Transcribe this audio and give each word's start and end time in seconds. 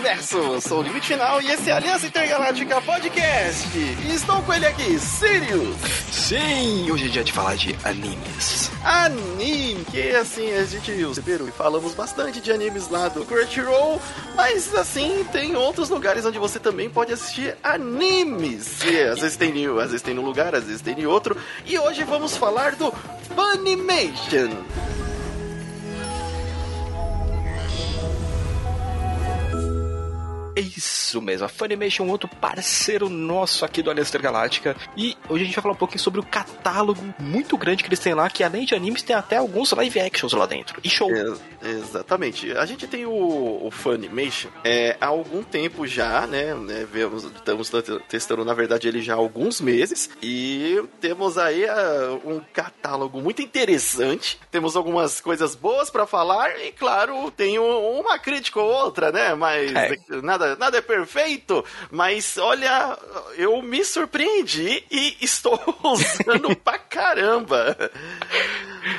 universo! 0.00 0.60
Sou 0.62 0.78
o 0.78 0.82
Limite 0.82 1.08
Final 1.08 1.42
e 1.42 1.50
esse 1.50 1.68
é 1.68 1.74
a 1.74 1.76
Aliança 1.76 2.06
Intergaláctica 2.06 2.80
Podcast. 2.80 3.68
E 3.76 4.14
estou 4.14 4.42
com 4.42 4.54
ele 4.54 4.66
aqui, 4.66 4.98
Sirius. 4.98 5.76
Sim, 6.10 6.90
hoje 6.90 7.04
é 7.04 7.08
dia 7.08 7.22
de 7.22 7.32
falar 7.32 7.54
de 7.54 7.76
animes. 7.84 8.70
Anime, 8.82 9.84
que 9.90 10.10
assim, 10.12 10.52
a 10.54 10.64
gente 10.64 10.90
perceberam 10.90 11.46
e 11.46 11.52
falamos 11.52 11.94
bastante 11.94 12.40
de 12.40 12.50
animes 12.50 12.88
lá 12.88 13.08
do 13.08 13.26
Crunchyroll, 13.26 14.00
mas 14.34 14.74
assim, 14.74 15.22
tem 15.32 15.54
outros 15.54 15.90
lugares 15.90 16.24
onde 16.24 16.38
você 16.38 16.58
também 16.58 16.88
pode 16.88 17.12
assistir 17.12 17.54
animes. 17.62 18.82
E 18.82 19.02
às 19.02 19.20
vezes 19.20 19.36
tem, 19.36 19.66
às 19.66 19.90
vezes 19.90 20.02
tem 20.02 20.14
num 20.14 20.24
lugar, 20.24 20.54
às 20.54 20.64
vezes 20.64 20.80
tem 20.80 20.98
em 20.98 21.06
outro. 21.06 21.36
E 21.66 21.78
hoje 21.78 22.04
vamos 22.04 22.36
falar 22.38 22.74
do 22.74 22.90
Funimation. 23.34 24.56
É 30.60 30.62
isso 30.62 31.22
mesmo, 31.22 31.46
a 31.46 31.48
Funimation 31.48 32.06
outro 32.06 32.28
parceiro 32.28 33.08
nosso 33.08 33.64
aqui 33.64 33.82
do 33.82 33.90
Aliança 33.90 34.18
Galáctica. 34.18 34.76
E 34.94 35.16
hoje 35.26 35.44
a 35.44 35.46
gente 35.46 35.54
vai 35.54 35.62
falar 35.62 35.74
um 35.74 35.78
pouquinho 35.78 36.00
sobre 36.00 36.20
o 36.20 36.22
catálogo 36.22 37.02
muito 37.18 37.56
grande 37.56 37.82
que 37.82 37.88
eles 37.88 37.98
têm 37.98 38.12
lá, 38.12 38.28
que 38.28 38.44
além 38.44 38.66
de 38.66 38.74
animes 38.74 39.02
tem 39.02 39.16
até 39.16 39.38
alguns 39.38 39.72
live 39.72 39.98
actions 39.98 40.34
lá 40.34 40.44
dentro. 40.44 40.78
E 40.84 40.90
show! 40.90 41.10
É, 41.10 41.70
exatamente. 41.70 42.52
A 42.52 42.66
gente 42.66 42.86
tem 42.86 43.06
o, 43.06 43.66
o 43.66 43.70
Funimation 43.70 44.50
é, 44.62 44.98
há 45.00 45.06
algum 45.06 45.42
tempo 45.42 45.86
já, 45.86 46.26
né? 46.26 46.54
né 46.54 46.86
vemos, 46.92 47.24
estamos 47.24 47.72
testando, 48.06 48.44
na 48.44 48.52
verdade, 48.52 48.86
ele 48.86 49.00
já 49.00 49.14
há 49.14 49.16
alguns 49.16 49.62
meses. 49.62 50.10
E 50.22 50.78
temos 51.00 51.38
aí 51.38 51.64
uh, 51.64 52.20
um 52.22 52.42
catálogo 52.52 53.18
muito 53.22 53.40
interessante. 53.40 54.38
Temos 54.50 54.76
algumas 54.76 55.22
coisas 55.22 55.54
boas 55.54 55.88
para 55.88 56.06
falar 56.06 56.60
e, 56.60 56.70
claro, 56.72 57.30
tem 57.30 57.58
uma 57.58 58.18
crítica 58.18 58.60
ou 58.60 58.70
outra, 58.70 59.10
né? 59.10 59.34
Mas 59.34 59.74
é. 59.74 59.96
nada 60.22 60.49
nada, 60.50 60.56
nada 60.56 60.78
é 60.78 60.80
perfeito, 60.80 61.64
mas 61.90 62.38
olha, 62.38 62.98
eu 63.36 63.60
me 63.62 63.84
surpreendi 63.84 64.84
e 64.90 65.16
estou 65.20 65.58
usando 65.82 66.54
pra 66.62 66.78
caramba. 66.78 67.76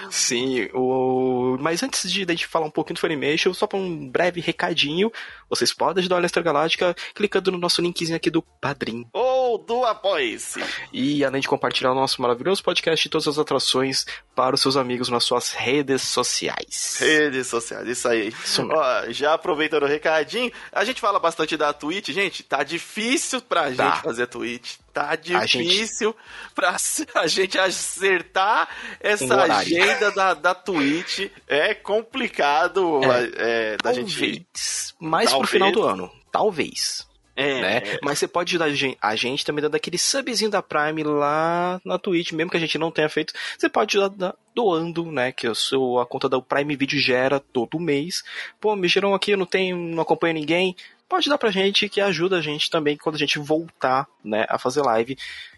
Sim, 0.10 0.70
o... 0.74 1.58
mas 1.60 1.82
antes 1.82 2.12
de 2.12 2.24
a 2.24 2.32
gente 2.32 2.48
falar 2.48 2.68
um 2.68 2.72
pouquinho 2.72 2.96
do 2.96 3.00
Funimation, 3.00 3.54
só 3.54 3.66
para 3.66 3.80
um 3.80 4.10
breve 4.10 4.40
recadinho, 4.40 5.12
vocês 5.50 5.74
podem 5.74 6.02
ajudar 6.02 6.18
a 6.18 6.20
Lestra 6.20 6.44
Galáctica 6.44 6.96
clicando 7.16 7.52
no 7.52 7.58
nosso 7.58 7.82
linkzinho 7.82 8.16
aqui 8.16 8.30
do 8.30 8.42
Padrim. 8.42 9.06
Ou 9.52 9.58
do 9.58 9.86
Apoie-se. 9.86 10.64
E 10.94 11.26
além 11.26 11.42
de 11.42 11.48
compartilhar 11.48 11.92
o 11.92 11.96
nosso 11.96 12.22
maravilhoso 12.22 12.64
podcast 12.64 13.06
e 13.06 13.10
todas 13.12 13.28
as 13.28 13.38
atrações 13.38 14.06
para 14.34 14.56
os 14.56 14.62
seus 14.62 14.78
amigos 14.78 15.10
nas 15.10 15.26
suas 15.26 15.52
redes 15.52 16.04
sociais. 16.04 16.98
Redes 17.02 17.48
sociais, 17.48 17.86
isso 17.86 18.08
aí. 18.08 18.30
Isso 18.30 18.66
Ó, 18.72 19.10
já 19.10 19.34
aproveitando 19.34 19.84
o 19.84 19.88
recadinho, 19.88 20.50
a 20.72 20.86
gente 20.86 21.02
fala 21.02 21.20
bastante 21.20 21.58
da 21.58 21.74
Twitch, 21.74 22.10
gente, 22.12 22.44
tá 22.44 22.64
difícil 22.64 23.42
pra 23.42 23.64
tá. 23.72 23.90
gente 23.90 24.04
fazer 24.04 24.28
Twitch. 24.28 24.78
Tá 24.94 25.18
difícil 25.18 26.16
gente... 26.16 26.56
pra 26.56 26.78
a 27.22 27.28
gente 27.28 27.60
acertar 27.60 28.70
essa 29.02 29.44
agenda 29.44 30.12
da, 30.12 30.34
da 30.34 30.56
Twitch. 30.56 31.30
É 31.46 31.74
complicado 31.74 33.02
é, 33.04 33.32
é, 33.36 33.78
da 33.78 33.92
Talvez. 33.92 34.12
gente. 34.12 34.96
Mais 34.98 35.30
Talvez. 35.30 35.50
pro 35.50 35.60
final 35.60 35.72
do 35.74 35.84
ano. 35.84 36.12
Talvez. 36.32 37.11
É, 37.36 37.62
né? 37.62 37.78
É. 37.78 38.00
Mas 38.04 38.20
você 38.20 38.28
pode 38.28 38.56
ajudar 38.56 38.98
a 39.02 39.16
gente 39.16 39.46
também 39.46 39.62
dando 39.62 39.76
aquele 39.76 39.98
subzinho 39.98 40.52
da 40.52 40.62
Prime 40.62 41.04
lá 41.04 41.80
na 41.86 41.98
Twitch, 41.98 42.32
mesmo 42.34 42.52
que 42.52 42.58
a 42.58 42.60
gente 42.60 42.78
não 42.78 42.92
tenha 42.92 43.10
feito. 43.10 43.34
Você 43.58 43.70
pode 43.70 43.98
ajudar 43.98 44.36
doando, 44.56 45.12
né? 45.12 45.32
Que 45.32 45.48
a 45.48 46.06
conta 46.06 46.28
da 46.28 46.42
Prime 46.42 46.76
Video 46.76 47.00
gera 47.00 47.40
todo 47.40 47.80
mês. 47.80 48.24
Pô, 48.60 48.76
me 48.76 48.88
gerou 48.88 49.16
aqui, 49.16 49.32
eu 49.32 49.38
não 49.38 49.46
tenho, 49.46 49.78
não 49.78 50.02
acompanho 50.02 50.34
ninguém 50.34 50.76
pode 51.12 51.28
dar 51.28 51.38
pra 51.38 51.52
gente 51.52 51.90
que 51.90 52.00
ajuda 52.00 52.38
a 52.38 52.42
gente 52.42 52.70
também 52.70 52.96
quando 52.96 53.16
a 53.16 53.18
gente 53.18 53.38
voltar, 53.38 54.08
né, 54.24 54.46
a 54.48 54.58
fazer 54.58 54.82
live. 54.82 55.18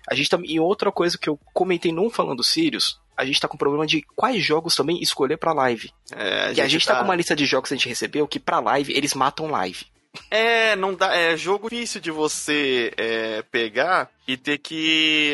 A 0.09 0.15
gente 0.15 0.27
também, 0.27 0.49
e 0.51 0.59
outra 0.59 0.91
coisa 0.91 1.15
que 1.15 1.29
eu 1.29 1.39
comentei 1.53 1.91
não 1.91 2.09
falando 2.09 2.43
Sirius, 2.43 2.99
a 3.15 3.23
gente 3.23 3.39
tá 3.39 3.47
com 3.47 3.55
problema 3.55 3.85
de 3.85 4.01
quais 4.15 4.43
jogos 4.43 4.75
também 4.75 4.99
escolher 4.99 5.37
pra 5.37 5.53
live. 5.53 5.91
É, 6.11 6.45
a 6.45 6.47
gente 6.47 6.61
a 6.61 6.67
gente 6.67 6.87
tá... 6.87 6.93
tá 6.93 6.99
com 6.99 7.05
uma 7.05 7.15
lista 7.15 7.35
de 7.35 7.45
jogos 7.45 7.69
que 7.69 7.75
a 7.75 7.77
gente 7.77 7.87
recebeu 7.87 8.27
que 8.27 8.39
pra 8.39 8.59
live 8.59 8.93
eles 8.97 9.13
matam 9.13 9.45
live. 9.45 9.85
É, 10.29 10.75
não 10.75 10.93
dá. 10.93 11.15
É 11.15 11.35
jogo 11.37 11.69
difícil 11.69 12.01
de 12.01 12.11
você 12.11 12.91
é, 12.97 13.41
pegar 13.43 14.09
e 14.27 14.37
ter 14.37 14.57
que 14.57 15.33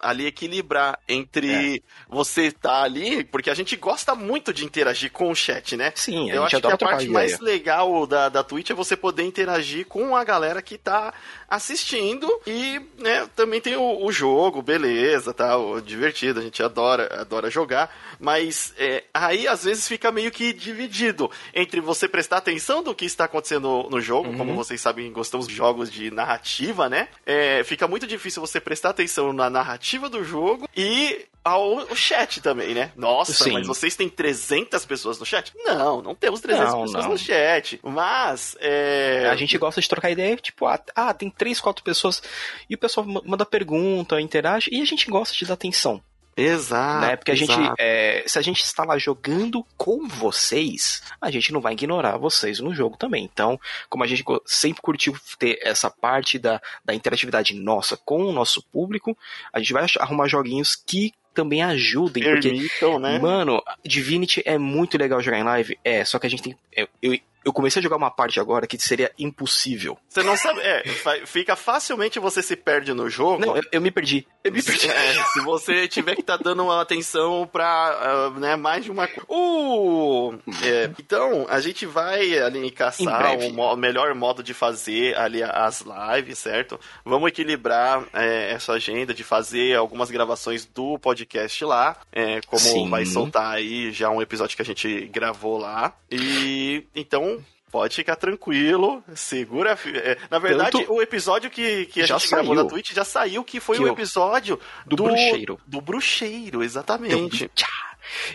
ali 0.00 0.26
equilibrar 0.26 0.98
entre 1.08 1.76
é. 1.76 1.80
você 2.08 2.46
estar 2.46 2.68
tá 2.68 2.82
ali, 2.82 3.24
porque 3.24 3.50
a 3.50 3.54
gente 3.54 3.76
gosta 3.76 4.14
muito 4.14 4.52
de 4.52 4.64
interagir 4.64 5.10
com 5.12 5.30
o 5.30 5.34
chat, 5.34 5.76
né? 5.76 5.92
Sim, 5.94 6.30
eu 6.30 6.44
acho 6.44 6.60
que 6.60 6.66
a 6.66 6.76
parte 6.76 7.08
mais 7.08 7.38
legal 7.40 8.06
da, 8.06 8.28
da 8.28 8.42
Twitch 8.42 8.70
é 8.70 8.74
você 8.74 8.96
poder 8.96 9.24
interagir 9.24 9.86
com 9.86 10.16
a 10.16 10.24
galera 10.24 10.62
que 10.62 10.78
tá 10.78 11.12
assistindo 11.48 12.28
e, 12.46 12.80
né, 12.98 13.28
também 13.34 13.60
tem 13.60 13.76
o, 13.76 14.04
o 14.04 14.12
jogo, 14.12 14.62
beleza, 14.62 15.34
tá, 15.34 15.54
divertido, 15.84 16.40
a 16.40 16.42
gente 16.42 16.62
adora, 16.62 17.20
adora 17.20 17.50
jogar, 17.50 17.94
mas 18.18 18.72
é, 18.78 19.04
aí 19.12 19.48
às 19.48 19.64
vezes 19.64 19.88
fica 19.88 20.12
meio 20.12 20.30
que 20.30 20.52
dividido 20.52 21.30
entre 21.52 21.80
você 21.80 22.08
prestar 22.08 22.38
atenção 22.38 22.82
do 22.82 22.94
que 22.94 23.04
está 23.04 23.24
acontecendo 23.24 23.60
no, 23.60 23.90
no 23.90 24.00
jogo, 24.00 24.30
uhum. 24.30 24.38
como 24.38 24.54
vocês 24.54 24.80
sabem, 24.80 25.12
gostamos 25.12 25.46
de 25.46 25.54
jogos 25.54 25.90
de 25.90 26.10
narrativa, 26.10 26.88
né? 26.88 27.08
É, 27.26 27.62
fica 27.64 27.86
muito 27.86 28.06
difícil 28.06 28.40
você 28.40 28.60
prestar 28.60 28.90
atenção 28.90 29.32
na 29.32 29.50
narrativa 29.50 29.89
do 29.98 30.24
jogo 30.24 30.68
e 30.76 31.26
ao 31.42 31.94
chat 31.96 32.40
também, 32.40 32.74
né? 32.74 32.92
Nossa, 32.96 33.44
Sim. 33.44 33.52
mas 33.52 33.66
vocês 33.66 33.96
têm 33.96 34.08
300 34.08 34.84
pessoas 34.84 35.18
no 35.18 35.24
chat? 35.24 35.52
Não, 35.64 36.02
não 36.02 36.14
temos 36.14 36.40
300 36.40 36.72
não, 36.72 36.82
pessoas 36.82 37.04
não. 37.04 37.12
no 37.12 37.18
chat. 37.18 37.80
Mas, 37.82 38.56
é... 38.60 39.28
A 39.30 39.36
gente 39.36 39.56
gosta 39.56 39.80
de 39.80 39.88
trocar 39.88 40.10
ideia, 40.10 40.36
tipo, 40.36 40.66
ah, 40.66 40.80
ah, 40.94 41.14
tem 41.14 41.30
3, 41.30 41.60
4 41.60 41.82
pessoas 41.82 42.22
e 42.68 42.74
o 42.74 42.78
pessoal 42.78 43.06
manda 43.24 43.46
pergunta, 43.46 44.20
interage 44.20 44.70
e 44.72 44.80
a 44.80 44.84
gente 44.84 45.10
gosta 45.10 45.34
de 45.34 45.46
dar 45.46 45.54
atenção. 45.54 46.02
Exato. 46.42 47.06
Né? 47.06 47.16
Porque 47.16 47.32
exato. 47.32 47.52
a 47.52 47.54
gente, 47.54 47.74
é, 47.78 48.24
se 48.26 48.38
a 48.38 48.42
gente 48.42 48.62
está 48.62 48.84
lá 48.84 48.98
jogando 48.98 49.64
com 49.76 50.08
vocês, 50.08 51.02
a 51.20 51.30
gente 51.30 51.52
não 51.52 51.60
vai 51.60 51.72
ignorar 51.72 52.16
vocês 52.16 52.60
no 52.60 52.74
jogo 52.74 52.96
também. 52.96 53.28
Então, 53.30 53.58
como 53.88 54.04
a 54.04 54.06
gente 54.06 54.24
sempre 54.46 54.82
curtiu 54.82 55.14
ter 55.38 55.58
essa 55.62 55.90
parte 55.90 56.38
da, 56.38 56.60
da 56.84 56.94
interatividade 56.94 57.54
nossa 57.54 57.96
com 57.96 58.24
o 58.24 58.32
nosso 58.32 58.62
público, 58.72 59.16
a 59.52 59.58
gente 59.58 59.72
vai 59.72 59.86
arrumar 59.98 60.28
joguinhos 60.28 60.74
que 60.74 61.12
também 61.34 61.62
ajudem. 61.62 62.22
Permitam, 62.22 62.92
porque, 62.92 62.98
né? 62.98 63.18
Mano, 63.18 63.62
Divinity 63.84 64.42
é 64.44 64.58
muito 64.58 64.98
legal 64.98 65.22
jogar 65.22 65.38
em 65.38 65.44
live. 65.44 65.78
É, 65.84 66.04
só 66.04 66.18
que 66.18 66.26
a 66.26 66.30
gente 66.30 66.42
tem. 66.42 66.56
Eu, 66.72 66.88
eu, 67.02 67.18
eu 67.44 67.52
comecei 67.52 67.80
a 67.80 67.82
jogar 67.82 67.96
uma 67.96 68.10
parte 68.10 68.38
agora 68.38 68.66
que 68.66 68.78
seria 68.78 69.10
impossível. 69.18 69.98
Você 70.08 70.22
não 70.22 70.36
sabe. 70.36 70.60
É, 70.60 70.82
fica 71.24 71.56
facilmente 71.56 72.18
você 72.18 72.42
se 72.42 72.54
perde 72.54 72.92
no 72.92 73.08
jogo. 73.08 73.44
Não, 73.44 73.56
eu, 73.56 73.62
eu 73.72 73.80
me 73.80 73.90
perdi. 73.90 74.26
Eu 74.44 74.52
me 74.52 74.62
perdi. 74.62 74.88
É, 74.88 75.24
se 75.32 75.40
você 75.40 75.88
tiver 75.88 76.14
que 76.14 76.20
estar 76.20 76.38
tá 76.38 76.44
dando 76.44 76.64
uma 76.64 76.80
atenção 76.80 77.48
pra 77.50 78.30
uh, 78.34 78.40
né, 78.40 78.56
mais 78.56 78.84
de 78.84 78.90
uma 78.90 79.06
coisa. 79.06 79.26
Uh, 79.28 80.38
é, 80.62 80.90
então, 80.98 81.46
a 81.48 81.60
gente 81.60 81.86
vai 81.86 82.38
ali 82.38 82.70
caçar 82.70 83.36
o 83.36 83.76
melhor 83.76 84.14
modo 84.14 84.42
de 84.42 84.52
fazer 84.52 85.16
ali 85.16 85.42
as 85.42 85.82
lives, 85.82 86.38
certo? 86.38 86.78
Vamos 87.04 87.28
equilibrar 87.28 88.04
é, 88.12 88.52
essa 88.52 88.72
agenda 88.72 89.14
de 89.14 89.24
fazer 89.24 89.76
algumas 89.76 90.10
gravações 90.10 90.66
do 90.66 90.98
podcast 90.98 91.64
lá. 91.64 91.96
É, 92.12 92.40
como 92.42 92.60
Sim. 92.60 92.90
vai 92.90 93.06
soltar 93.06 93.54
aí 93.54 93.90
já 93.92 94.10
um 94.10 94.20
episódio 94.20 94.56
que 94.56 94.62
a 94.62 94.64
gente 94.64 95.06
gravou 95.06 95.58
lá. 95.58 95.94
E 96.10 96.84
então 96.94 97.29
Pode 97.70 97.94
ficar 97.94 98.16
tranquilo, 98.16 99.02
segura. 99.14 99.78
É, 99.86 100.18
na 100.28 100.38
verdade, 100.38 100.72
Tanto... 100.72 100.92
o 100.92 101.00
episódio 101.00 101.48
que, 101.48 101.86
que 101.86 102.02
a 102.02 102.06
já 102.06 102.18
gente 102.18 102.28
saiu. 102.28 102.44
gravou 102.44 102.64
na 102.64 102.68
Twitch 102.68 102.92
já 102.92 103.04
saiu, 103.04 103.44
que 103.44 103.60
foi 103.60 103.76
que 103.76 103.84
o 103.84 103.88
episódio 103.88 104.58
do, 104.84 104.96
do 104.96 105.04
bruxeiro. 105.04 105.60
Do 105.66 105.80
bruxeiro, 105.80 106.62
exatamente. 106.62 107.50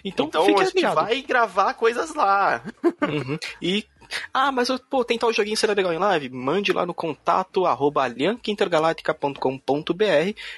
Então, 0.04 0.28
então 0.28 0.44
a 0.60 0.64
gente 0.66 0.82
vai 0.82 1.22
gravar 1.22 1.74
coisas 1.74 2.14
lá. 2.14 2.62
Uhum. 3.02 3.38
E 3.62 3.86
ah, 4.34 4.52
mas 4.52 4.70
pô, 4.90 5.04
tem 5.04 5.18
tal 5.18 5.34
joguinho 5.34 5.58
será 5.58 5.74
legal 5.74 5.94
em 5.94 5.98
live? 5.98 6.30
Mande 6.30 6.72
lá 6.72 6.86
no 6.86 6.94
contato 6.94 7.66
arroba 7.66 8.06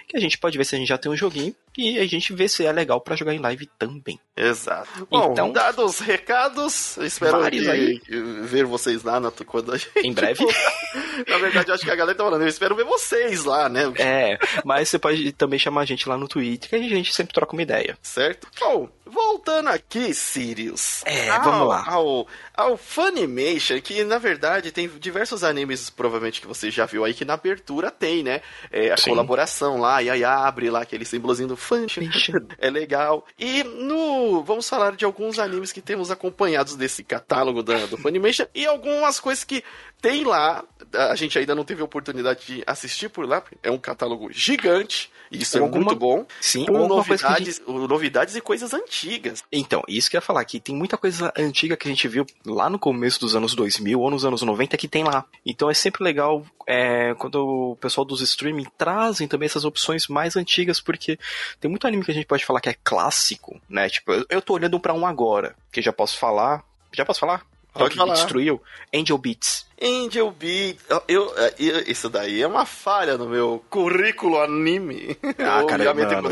que 0.08 0.18
a 0.18 0.20
gente 0.20 0.38
pode 0.38 0.58
ver 0.58 0.66
se 0.66 0.76
a 0.76 0.80
gente 0.80 0.88
já 0.88 0.98
tem 0.98 1.12
um 1.12 1.16
joguinho 1.16 1.56
e 1.78 2.00
a 2.00 2.06
gente 2.08 2.34
vê 2.34 2.48
se 2.48 2.66
é 2.66 2.72
legal 2.72 3.00
para 3.00 3.16
jogar 3.16 3.34
em 3.34 3.40
live 3.40 3.70
também. 3.78 4.20
Exato. 4.36 5.08
Bom, 5.10 5.32
então, 5.32 5.52
dados 5.52 5.86
os 5.86 6.00
recados, 6.00 6.98
espero 6.98 7.50
que, 7.50 8.02
ver 8.42 8.66
vocês 8.66 9.04
lá 9.04 9.20
na, 9.20 9.32
quando 9.32 9.74
a 9.74 9.78
gente... 9.78 9.92
Em 10.04 10.12
breve. 10.12 10.44
na 11.28 11.38
verdade, 11.38 11.70
eu 11.70 11.76
acho 11.76 11.84
que 11.84 11.92
a 11.92 11.96
galera 11.96 12.18
tá 12.18 12.24
falando, 12.24 12.42
eu 12.42 12.48
espero 12.48 12.76
ver 12.76 12.86
vocês 12.86 13.46
lá, 13.46 13.70
né? 13.70 13.92
É, 13.98 14.38
mas 14.64 14.90
você 14.90 15.00
pode 15.00 15.32
também 15.34 15.60
chamar 15.60 15.82
a 15.82 15.86
gente 15.86 16.08
lá 16.08 16.18
no 16.18 16.28
Twitter, 16.28 16.70
que 16.70 16.76
a 16.76 16.80
gente 16.80 17.14
sempre 17.14 17.34
troca 17.34 17.54
uma 17.54 17.62
ideia. 17.62 17.98
Certo? 18.02 18.48
Bom, 18.60 18.90
voltando 19.06 19.70
aqui, 19.70 20.14
Sirius. 20.14 21.02
É, 21.06 21.30
ao, 21.30 21.44
vamos 21.44 21.68
lá. 21.68 21.84
Ao, 21.88 22.28
ao 22.54 22.78
Funimation, 22.78 23.80
que 23.82 24.04
na 24.04 24.18
verdade 24.18 24.72
tem 24.72 24.88
diversos 24.88 25.44
animes, 25.44 25.90
provavelmente 25.90 26.42
que 26.42 26.48
você 26.48 26.70
já 26.70 26.86
viu 26.86 27.04
aí, 27.04 27.14
que 27.14 27.26
na 27.26 27.34
abertura 27.34 27.90
tem, 27.90 28.24
né? 28.24 28.42
É, 28.72 28.92
a 28.92 28.98
Sim. 28.98 29.12
colaboração 29.12 29.80
lá, 29.80 30.02
e 30.02 30.10
aí 30.10 30.24
abre 30.24 30.70
lá 30.70 30.82
aquele 30.82 31.06
símbolozinho 31.06 31.50
do 31.50 31.58
Funimation. 31.58 32.34
é 32.60 32.70
legal. 32.70 33.26
E 33.38 33.64
no. 33.64 34.44
Vamos 34.44 34.68
falar 34.68 34.96
de 34.96 35.06
alguns 35.06 35.40
animes 35.40 35.72
que 35.72 35.82
temos 35.82 36.12
acompanhados 36.12 36.76
desse 36.76 37.04
catálogo 37.04 37.64
da, 37.64 37.86
do 37.86 37.98
Funimation 37.98 38.46
e 38.54 38.66
algumas 38.66 39.20
coisas 39.20 39.44
que 39.44 39.64
tem 40.02 40.24
lá. 40.24 40.64
A 41.10 41.16
gente 41.16 41.38
ainda 41.38 41.56
não 41.56 41.64
teve 41.64 41.82
a 41.82 41.86
oportunidade 41.86 42.46
de 42.46 42.64
assistir 42.66 43.10
por 43.10 43.28
lá. 43.28 43.44
É 43.64 43.72
um 43.72 43.78
catálogo 43.78 44.30
gigante. 44.32 45.12
Isso 45.32 45.58
alguma... 45.58 45.82
é 45.82 45.86
muito 45.86 46.00
bom. 46.00 46.26
Sim, 46.40 46.66
com 46.66 46.88
novidades, 46.88 47.58
gente... 47.58 47.70
novidades 47.70 48.36
e 48.36 48.42
coisas 48.42 48.74
antigas. 48.74 49.44
Então, 49.52 49.84
isso 49.88 50.10
que 50.10 50.16
eu 50.16 50.20
ia 50.20 50.22
falar 50.22 50.42
aqui. 50.42 50.60
Tem 50.60 50.76
muita 50.76 50.98
coisa 50.98 51.34
antiga 51.38 51.76
que 51.76 51.88
a 51.88 51.92
gente 51.92 52.08
viu 52.08 52.26
lá 52.46 52.70
no 52.70 52.80
começo 52.80 53.20
dos 53.20 53.36
anos 53.36 53.54
2000 53.54 54.00
ou 54.00 54.10
nos 54.10 54.26
anos 54.26 54.42
90 54.42 54.78
que 54.78 54.88
tem 54.88 55.04
lá. 55.04 55.26
Então 55.46 55.70
é 55.70 55.74
sempre 55.74 56.04
legal 56.04 56.46
é, 56.66 57.14
quando 57.16 57.36
o 57.36 57.76
pessoal 57.76 58.06
dos 58.06 58.22
streaming 58.22 58.68
trazem 58.78 59.28
também 59.28 59.46
essas 59.48 59.66
opções 59.66 60.08
mais 60.08 60.36
antigas, 60.36 60.80
porque 60.80 61.20
tem 61.60 61.70
muito 61.70 61.88
anime 61.88 62.04
que 62.04 62.12
a 62.12 62.14
gente 62.14 62.28
pode 62.28 62.46
falar 62.46 62.62
que 62.62 62.70
é 62.70 62.76
clássico, 62.84 63.60
né? 63.70 63.90
Tipo, 63.90 64.14
eu, 64.14 64.26
eu 64.30 64.42
tô 64.42 64.54
olhando 64.54 64.80
para 64.80 64.94
um 64.94 65.06
agora, 65.06 65.56
que 65.72 65.82
já 65.82 65.94
posso 65.94 66.18
falar. 66.18 66.64
Já 66.94 67.06
posso 67.06 67.20
falar? 67.20 67.46
Pode 67.78 67.96
falar. 67.96 68.14
destruiu 68.14 68.62
Angel 68.94 69.18
Beats. 69.18 69.68
Angel 69.82 70.32
Beats. 70.32 70.84
Eu, 71.08 71.34
eu, 71.60 71.82
isso 71.86 72.10
daí 72.10 72.42
é 72.42 72.48
uma 72.48 72.66
falha 72.66 73.18
no 73.18 73.30
meu 73.30 73.64
currículo 73.70 74.42
anime. 74.42 75.16
Ah, 75.38 75.64
cara, 75.66 75.84
já 75.84 75.94
mano, 75.94 76.30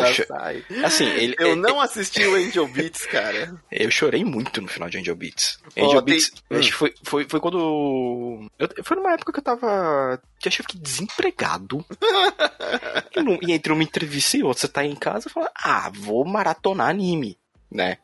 eu, 0.69 0.85
assim, 0.85 1.05
ele, 1.05 1.35
eu 1.37 1.55
não 1.55 1.79
assisti 1.79 2.25
o 2.25 2.35
Angel 2.35 2.67
Beats, 2.67 3.05
cara. 3.05 3.55
Eu 3.71 3.91
chorei 3.91 4.23
muito 4.23 4.61
no 4.61 4.67
final 4.67 4.89
de 4.89 4.97
Angel 4.97 5.15
Beats. 5.15 5.59
Angel 5.77 5.99
oh, 5.99 6.01
Beats, 6.01 6.31
tem... 6.49 6.59
acho 6.59 6.69
que 6.69 6.75
foi, 6.75 6.93
foi, 7.03 7.27
foi 7.29 7.39
quando. 7.39 8.49
Eu, 8.57 8.69
foi 8.83 8.97
numa 8.97 9.13
época 9.13 9.31
que 9.31 9.39
eu 9.39 9.43
tava. 9.43 10.19
Que 10.39 10.47
acho 10.47 10.57
que 10.57 10.61
eu 10.61 10.65
fiquei 10.65 10.81
desempregado. 10.81 11.85
e, 13.15 13.21
não, 13.21 13.37
e 13.41 13.51
entre 13.51 13.71
uma 13.71 13.83
entrevista 13.83 14.37
e 14.37 14.43
outra, 14.43 14.61
você 14.61 14.67
tá 14.67 14.83
em 14.83 14.95
casa 14.95 15.27
e 15.27 15.31
fala: 15.31 15.51
Ah, 15.55 15.91
vou 15.93 16.25
maratonar 16.25 16.89
anime, 16.89 17.37
né? 17.75 17.97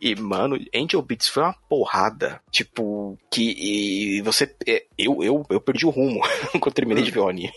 E, 0.00 0.14
mano, 0.14 0.58
Angel 0.74 1.02
Beats 1.02 1.28
foi 1.28 1.42
uma 1.42 1.54
porrada. 1.68 2.40
Tipo, 2.50 3.18
que 3.30 4.20
você. 4.22 4.54
É, 4.66 4.84
eu, 4.96 5.22
eu, 5.22 5.44
eu 5.50 5.60
perdi 5.60 5.84
o 5.86 5.90
rumo 5.90 6.20
quando 6.60 6.74
terminei 6.74 7.02
de 7.02 7.10
ver 7.10 7.20
o 7.20 7.28
anime. 7.28 7.52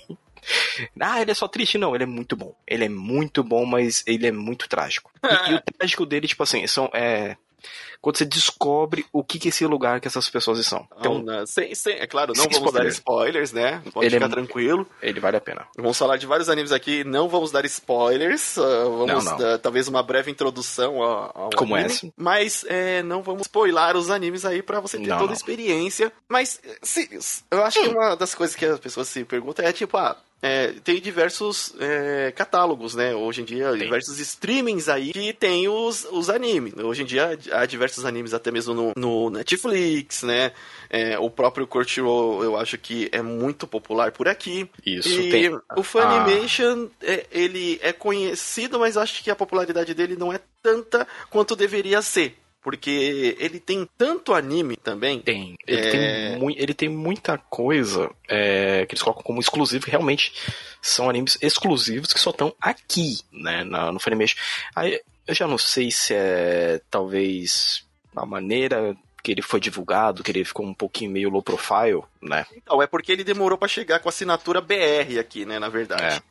Ah, 1.00 1.22
ele 1.22 1.32
é 1.32 1.34
só 1.34 1.48
triste? 1.48 1.78
Não, 1.78 1.94
ele 1.94 2.04
é 2.04 2.08
muito 2.08 2.36
bom. 2.36 2.56
Ele 2.68 2.86
é 2.86 2.90
muito 2.90 3.44
bom, 3.44 3.66
mas 3.66 4.04
ele 4.08 4.28
é 4.28 4.32
muito 4.32 4.68
trágico. 4.68 5.12
E, 5.48 5.52
e 5.52 5.56
o 5.56 5.62
trágico 5.62 6.06
dele, 6.06 6.28
tipo 6.28 6.44
assim, 6.44 6.66
são. 6.68 6.90
É, 6.94 7.38
quando 8.02 8.18
você 8.18 8.26
descobre 8.26 9.06
o 9.12 9.24
que, 9.24 9.40
que 9.40 9.48
é 9.48 9.50
esse 9.50 9.66
lugar 9.66 10.00
que 10.00 10.08
essas 10.08 10.30
pessoas 10.30 10.66
são. 10.66 10.88
Então, 10.98 11.22
não, 11.22 11.46
sem, 11.46 11.74
sem, 11.76 11.96
é 11.96 12.08
claro, 12.08 12.34
não 12.36 12.44
vamos 12.44 12.58
spoiler. 12.58 12.84
dar 12.84 12.90
spoilers, 12.90 13.52
né? 13.52 13.82
Pode 13.94 14.06
ele 14.06 14.16
ficar 14.16 14.26
é, 14.26 14.30
tranquilo. 14.30 14.88
Ele 15.02 15.20
vale 15.20 15.38
a 15.38 15.42
pena. 15.42 15.68
Vamos 15.78 15.98
falar 15.98 16.18
de 16.18 16.26
vários 16.26 16.50
animes 16.50 16.72
aqui, 16.72 17.04
não 17.04 17.28
vamos 17.28 17.52
dar 17.52 17.66
spoilers, 17.66 18.58
uh, 18.58 18.62
vamos 18.62 19.26
não, 19.26 19.32
não. 19.32 19.38
Dar, 19.38 19.58
talvez 19.60 19.88
uma 19.88 20.02
breve 20.02 20.32
introdução 20.32 21.02
ao, 21.02 21.32
ao 21.36 21.50
Como 21.52 21.76
anime, 21.76 21.92
essa? 21.92 22.14
mas 22.16 22.66
é, 22.68 23.04
não 23.04 23.22
vamos 23.22 23.44
spoiler 23.44 23.96
os 23.96 24.10
animes 24.10 24.46
aí 24.46 24.62
para 24.62 24.80
você 24.80 24.98
ter 24.98 25.08
não, 25.08 25.18
toda 25.18 25.34
a 25.34 25.36
experiência. 25.36 26.12
Mas 26.28 26.60
se, 26.82 27.10
eu 27.52 27.64
acho 27.64 27.82
que 27.82 27.88
hum. 27.88 27.92
uma 27.92 28.16
das 28.16 28.36
coisas 28.36 28.56
que 28.56 28.66
as 28.66 28.80
pessoas 28.80 29.08
se 29.08 29.24
perguntam 29.24 29.66
é 29.66 29.72
tipo, 29.74 29.98
ah, 29.98 30.18
é, 30.42 30.74
tem 30.84 31.02
diversos 31.02 31.74
é, 31.80 32.32
catálogos, 32.32 32.96
né? 32.96 33.14
Hoje 33.14 33.42
em 33.42 33.46
dia, 33.46 33.72
tem. 33.72 33.80
diversos 33.80 34.20
streamings 34.20 34.88
aí 34.88 35.12
que 35.12 35.34
tem 35.34 35.68
os, 35.68 36.08
os 36.12 36.30
animes. 36.30 36.74
Hoje 36.78 37.04
em 37.04 37.06
dia 37.06 37.38
há 37.52 37.66
diversos 37.66 38.06
animes 38.06 38.34
até 38.34 38.50
mesmo 38.50 38.74
no, 38.74 38.94
no 38.96 39.30
Netflix, 39.30 40.24
né? 40.24 40.54
É, 40.90 41.20
o 41.20 41.30
próprio 41.30 41.68
Crunchyroll 41.68 42.44
eu 42.44 42.58
acho 42.58 42.78
que 42.78 43.10
é 43.12 43.22
muito 43.22 43.68
popular 43.68 44.14
por 44.14 44.30
aqui. 44.30 44.70
Isso, 44.86 45.10
e 45.10 45.30
tem. 45.30 45.60
o 45.76 45.84
Funimation, 45.84 46.88
ah. 47.02 47.26
ele 47.32 47.78
é 47.84 47.92
conhecido, 47.92 48.80
mas 48.80 48.96
acho 48.96 49.22
que 49.22 49.30
a 49.30 49.36
popularidade 49.36 49.94
dele 49.94 50.16
não 50.16 50.32
é 50.32 50.40
tanta 50.64 51.06
quanto 51.30 51.56
deveria 51.56 52.02
ser. 52.02 52.39
Porque 52.62 53.38
ele 53.40 53.60
tem 53.60 53.88
tanto 53.98 54.34
anime 54.34 54.76
também. 54.76 55.22
Tem. 55.22 55.56
Ele, 55.66 55.88
é... 55.88 55.92
tem, 55.92 56.56
ele 56.58 56.74
tem 56.74 56.90
muita 56.90 57.38
coisa 57.38 58.12
é, 58.28 58.86
que 58.86 58.94
eles 58.94 59.02
colocam 59.02 59.24
como 59.24 59.40
exclusivo. 59.40 59.86
Que 59.86 59.92
realmente 59.92 60.34
são 60.82 61.10
animes 61.10 61.38
exclusivos 61.42 62.12
que 62.12 62.20
só 62.20 62.32
estão 62.32 62.54
aqui, 62.60 63.20
né? 63.32 63.64
Na, 63.64 63.92
no 63.92 64.00
Funimation. 64.00 64.38
Aí 64.76 65.02
eu 65.26 65.34
já 65.34 65.48
não 65.48 65.58
sei 65.58 65.90
se 65.90 66.14
é 66.14 66.82
talvez 66.90 67.86
a 68.16 68.26
maneira 68.26 68.96
que 69.24 69.32
ele 69.32 69.42
foi 69.42 69.60
divulgado, 69.60 70.24
que 70.24 70.32
ele 70.32 70.46
ficou 70.46 70.66
um 70.66 70.74
pouquinho 70.74 71.12
meio 71.12 71.30
low 71.30 71.42
profile, 71.42 72.04
né? 72.22 72.46
Então, 72.56 72.82
é 72.82 72.88
porque 72.88 73.12
ele 73.12 73.24
demorou 73.24 73.58
para 73.58 73.68
chegar 73.68 74.00
com 74.00 74.08
a 74.08 74.12
assinatura 74.12 74.62
BR 74.62 75.20
aqui, 75.20 75.46
né, 75.46 75.60
na 75.60 75.70
verdade. 75.70 76.18
É. 76.18 76.22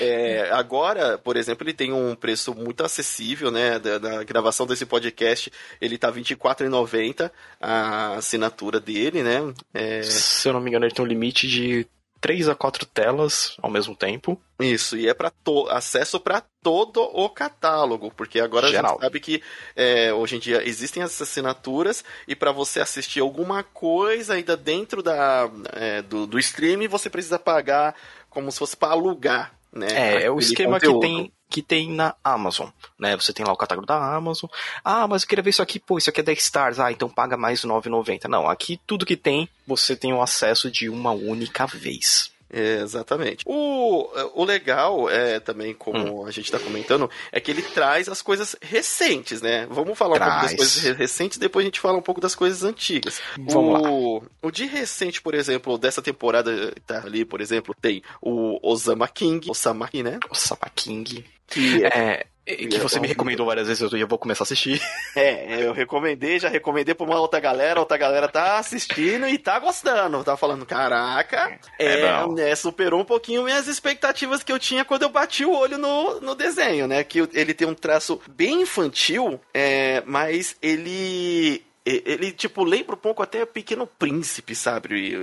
É, 0.00 0.50
agora, 0.52 1.18
por 1.18 1.36
exemplo, 1.36 1.64
ele 1.64 1.74
tem 1.74 1.92
um 1.92 2.14
preço 2.14 2.54
muito 2.54 2.84
acessível, 2.84 3.50
né? 3.50 3.78
Da, 3.78 3.98
da 3.98 4.24
gravação 4.24 4.66
desse 4.66 4.86
podcast, 4.86 5.52
ele 5.80 5.98
tá 5.98 6.10
R$24,90 6.10 7.30
a 7.60 8.14
assinatura 8.14 8.80
dele, 8.80 9.22
né? 9.22 9.52
É... 9.72 10.02
Se 10.02 10.48
eu 10.48 10.52
não 10.52 10.60
me 10.60 10.70
engano, 10.70 10.84
ele 10.84 10.94
tem 10.94 11.04
um 11.04 11.08
limite 11.08 11.46
de 11.46 11.86
3 12.20 12.48
a 12.48 12.54
4 12.54 12.84
telas 12.86 13.56
ao 13.62 13.70
mesmo 13.70 13.94
tempo. 13.94 14.40
Isso, 14.60 14.96
e 14.96 15.08
é 15.08 15.14
para 15.14 15.32
acesso 15.70 16.18
para 16.18 16.42
todo 16.62 17.00
o 17.00 17.28
catálogo, 17.28 18.12
porque 18.16 18.40
agora 18.40 18.68
Geral. 18.68 18.84
a 18.84 18.94
gente 18.94 19.00
sabe 19.02 19.20
que 19.20 19.42
é, 19.76 20.12
hoje 20.12 20.36
em 20.36 20.38
dia 20.38 20.66
existem 20.68 21.02
as 21.02 21.20
assinaturas 21.20 22.04
e 22.26 22.34
para 22.34 22.50
você 22.50 22.80
assistir 22.80 23.20
alguma 23.20 23.62
coisa 23.62 24.34
ainda 24.34 24.56
dentro 24.56 25.02
da, 25.02 25.48
é, 25.72 26.02
do, 26.02 26.26
do 26.26 26.38
streaming, 26.38 26.88
você 26.88 27.08
precisa 27.08 27.38
pagar 27.38 27.94
como 28.28 28.50
se 28.50 28.58
fosse 28.58 28.76
para 28.76 28.92
alugar 28.92 29.57
né? 29.72 29.86
É, 29.90 30.24
é 30.24 30.30
o 30.30 30.38
esquema 30.38 30.74
conteúdo. 30.74 31.00
que 31.00 31.06
tem 31.06 31.32
que 31.50 31.62
tem 31.62 31.90
na 31.90 32.14
Amazon, 32.22 32.68
né? 32.98 33.16
Você 33.16 33.32
tem 33.32 33.44
lá 33.44 33.52
o 33.52 33.56
catálogo 33.56 33.86
da 33.86 34.14
Amazon. 34.14 34.50
Ah, 34.84 35.08
mas 35.08 35.22
eu 35.22 35.28
queria 35.28 35.42
ver 35.42 35.50
isso 35.50 35.62
aqui, 35.62 35.78
pô, 35.78 35.96
isso 35.96 36.10
aqui 36.10 36.20
é 36.20 36.22
10 36.22 36.38
stars. 36.40 36.78
Ah, 36.78 36.92
então 36.92 37.08
paga 37.08 37.36
mais 37.36 37.62
9,90. 37.62 38.28
Não, 38.28 38.48
aqui 38.48 38.78
tudo 38.86 39.06
que 39.06 39.16
tem, 39.16 39.48
você 39.66 39.96
tem 39.96 40.12
o 40.12 40.20
acesso 40.20 40.70
de 40.70 40.90
uma 40.90 41.10
única 41.10 41.66
vez. 41.66 42.30
É, 42.50 42.80
exatamente. 42.80 43.44
O, 43.46 44.08
o 44.34 44.44
legal 44.44 45.08
é 45.10 45.38
também, 45.38 45.74
como 45.74 46.22
hum. 46.22 46.26
a 46.26 46.30
gente 46.30 46.46
está 46.46 46.58
comentando, 46.58 47.10
é 47.30 47.40
que 47.40 47.50
ele 47.50 47.62
traz 47.62 48.08
as 48.08 48.22
coisas 48.22 48.56
recentes, 48.60 49.42
né? 49.42 49.66
Vamos 49.70 49.96
falar 49.98 50.16
traz. 50.16 50.30
um 50.30 50.38
pouco 50.38 50.56
das 50.56 50.56
coisas 50.56 50.96
recentes, 50.96 51.38
depois 51.38 51.64
a 51.64 51.66
gente 51.66 51.80
fala 51.80 51.98
um 51.98 52.02
pouco 52.02 52.20
das 52.20 52.34
coisas 52.34 52.64
antigas. 52.64 53.20
Vamos 53.36 53.80
o, 53.80 54.18
lá. 54.20 54.28
o 54.42 54.50
de 54.50 54.64
recente, 54.64 55.20
por 55.20 55.34
exemplo, 55.34 55.76
dessa 55.76 56.00
temporada 56.00 56.72
tá 56.86 57.02
ali, 57.04 57.24
por 57.24 57.40
exemplo, 57.40 57.74
tem 57.80 58.02
o 58.20 58.58
Osama 58.62 59.08
King, 59.08 59.50
Osama 59.50 59.88
King, 59.88 60.10
né? 60.10 60.18
Osama 60.30 60.70
King. 60.74 61.24
Que 61.46 61.84
é, 61.84 61.88
é 61.88 62.26
que 62.56 62.78
você 62.78 62.98
me 62.98 63.08
recomendou 63.08 63.46
várias 63.46 63.68
vezes, 63.68 63.92
eu 63.92 64.08
vou 64.08 64.18
começar 64.18 64.42
a 64.42 64.46
assistir. 64.46 64.80
É, 65.16 65.64
eu 65.64 65.72
recomendei, 65.72 66.38
já 66.38 66.48
recomendei 66.48 66.94
pra 66.94 67.04
uma 67.04 67.18
outra 67.18 67.40
galera, 67.40 67.80
outra 67.80 67.96
galera 67.96 68.28
tá 68.28 68.58
assistindo 68.58 69.26
e 69.26 69.36
tá 69.36 69.58
gostando. 69.58 70.22
Tá 70.22 70.36
falando, 70.36 70.64
caraca, 70.64 71.58
é, 71.78 72.02
é, 72.02 72.50
é, 72.50 72.54
superou 72.54 73.00
um 73.00 73.04
pouquinho 73.04 73.42
minhas 73.42 73.66
expectativas 73.66 74.44
que 74.44 74.52
eu 74.52 74.58
tinha 74.58 74.84
quando 74.84 75.02
eu 75.02 75.08
bati 75.08 75.44
o 75.44 75.52
olho 75.52 75.76
no, 75.76 76.20
no 76.20 76.34
desenho, 76.36 76.86
né? 76.86 77.02
Que 77.02 77.28
ele 77.32 77.52
tem 77.52 77.66
um 77.66 77.74
traço 77.74 78.20
bem 78.28 78.62
infantil, 78.62 79.40
é, 79.52 80.02
mas 80.06 80.56
ele 80.62 81.64
ele, 82.04 82.32
tipo, 82.32 82.64
lembra 82.64 82.94
um 82.94 82.98
pouco 82.98 83.22
até 83.22 83.44
Pequeno 83.46 83.86
Príncipe, 83.86 84.54
sabe? 84.54 84.94
E, 84.94 85.16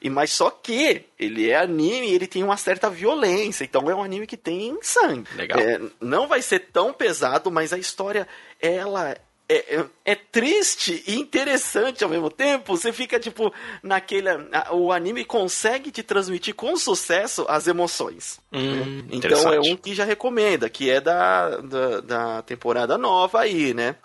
e, 0.00 0.10
mas 0.10 0.30
só 0.30 0.50
que 0.50 1.04
ele 1.18 1.50
é 1.50 1.56
anime 1.56 2.08
e 2.08 2.14
ele 2.14 2.26
tem 2.26 2.42
uma 2.42 2.56
certa 2.56 2.88
violência. 2.88 3.64
Então 3.64 3.90
é 3.90 3.94
um 3.94 4.02
anime 4.02 4.26
que 4.26 4.36
tem 4.36 4.78
sangue. 4.82 5.28
Legal. 5.36 5.58
É, 5.58 5.80
não 6.00 6.28
vai 6.28 6.42
ser 6.42 6.60
tão 6.72 6.92
pesado, 6.92 7.50
mas 7.50 7.72
a 7.72 7.78
história, 7.78 8.26
ela 8.60 9.16
é, 9.50 9.76
é, 9.76 9.84
é, 10.04 10.14
triste 10.14 11.02
e 11.06 11.14
interessante 11.14 12.04
ao 12.04 12.10
mesmo 12.10 12.30
tempo. 12.30 12.76
Você 12.76 12.92
fica, 12.92 13.18
tipo, 13.18 13.50
naquele. 13.82 14.28
O 14.72 14.92
anime 14.92 15.24
consegue 15.24 15.90
te 15.90 16.02
transmitir 16.02 16.54
com 16.54 16.76
sucesso 16.76 17.46
as 17.48 17.66
emoções. 17.66 18.38
Hum, 18.52 19.04
então 19.10 19.52
é 19.52 19.58
um 19.58 19.74
que 19.74 19.94
já 19.94 20.04
recomenda, 20.04 20.68
que 20.68 20.90
é 20.90 21.00
da, 21.00 21.56
da, 21.60 22.00
da 22.00 22.42
temporada 22.42 22.98
nova 22.98 23.40
aí, 23.40 23.72
né? 23.72 23.96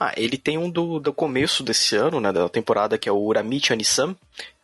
Ah, 0.00 0.14
ele 0.16 0.38
tem 0.38 0.56
um 0.56 0.70
do, 0.70 0.98
do 0.98 1.12
começo 1.12 1.62
desse 1.62 1.94
ano, 1.94 2.20
né, 2.20 2.32
da 2.32 2.48
temporada, 2.48 2.96
que 2.96 3.06
é 3.06 3.12
o 3.12 3.18
Uramichi 3.20 3.74
Anisan, 3.74 4.16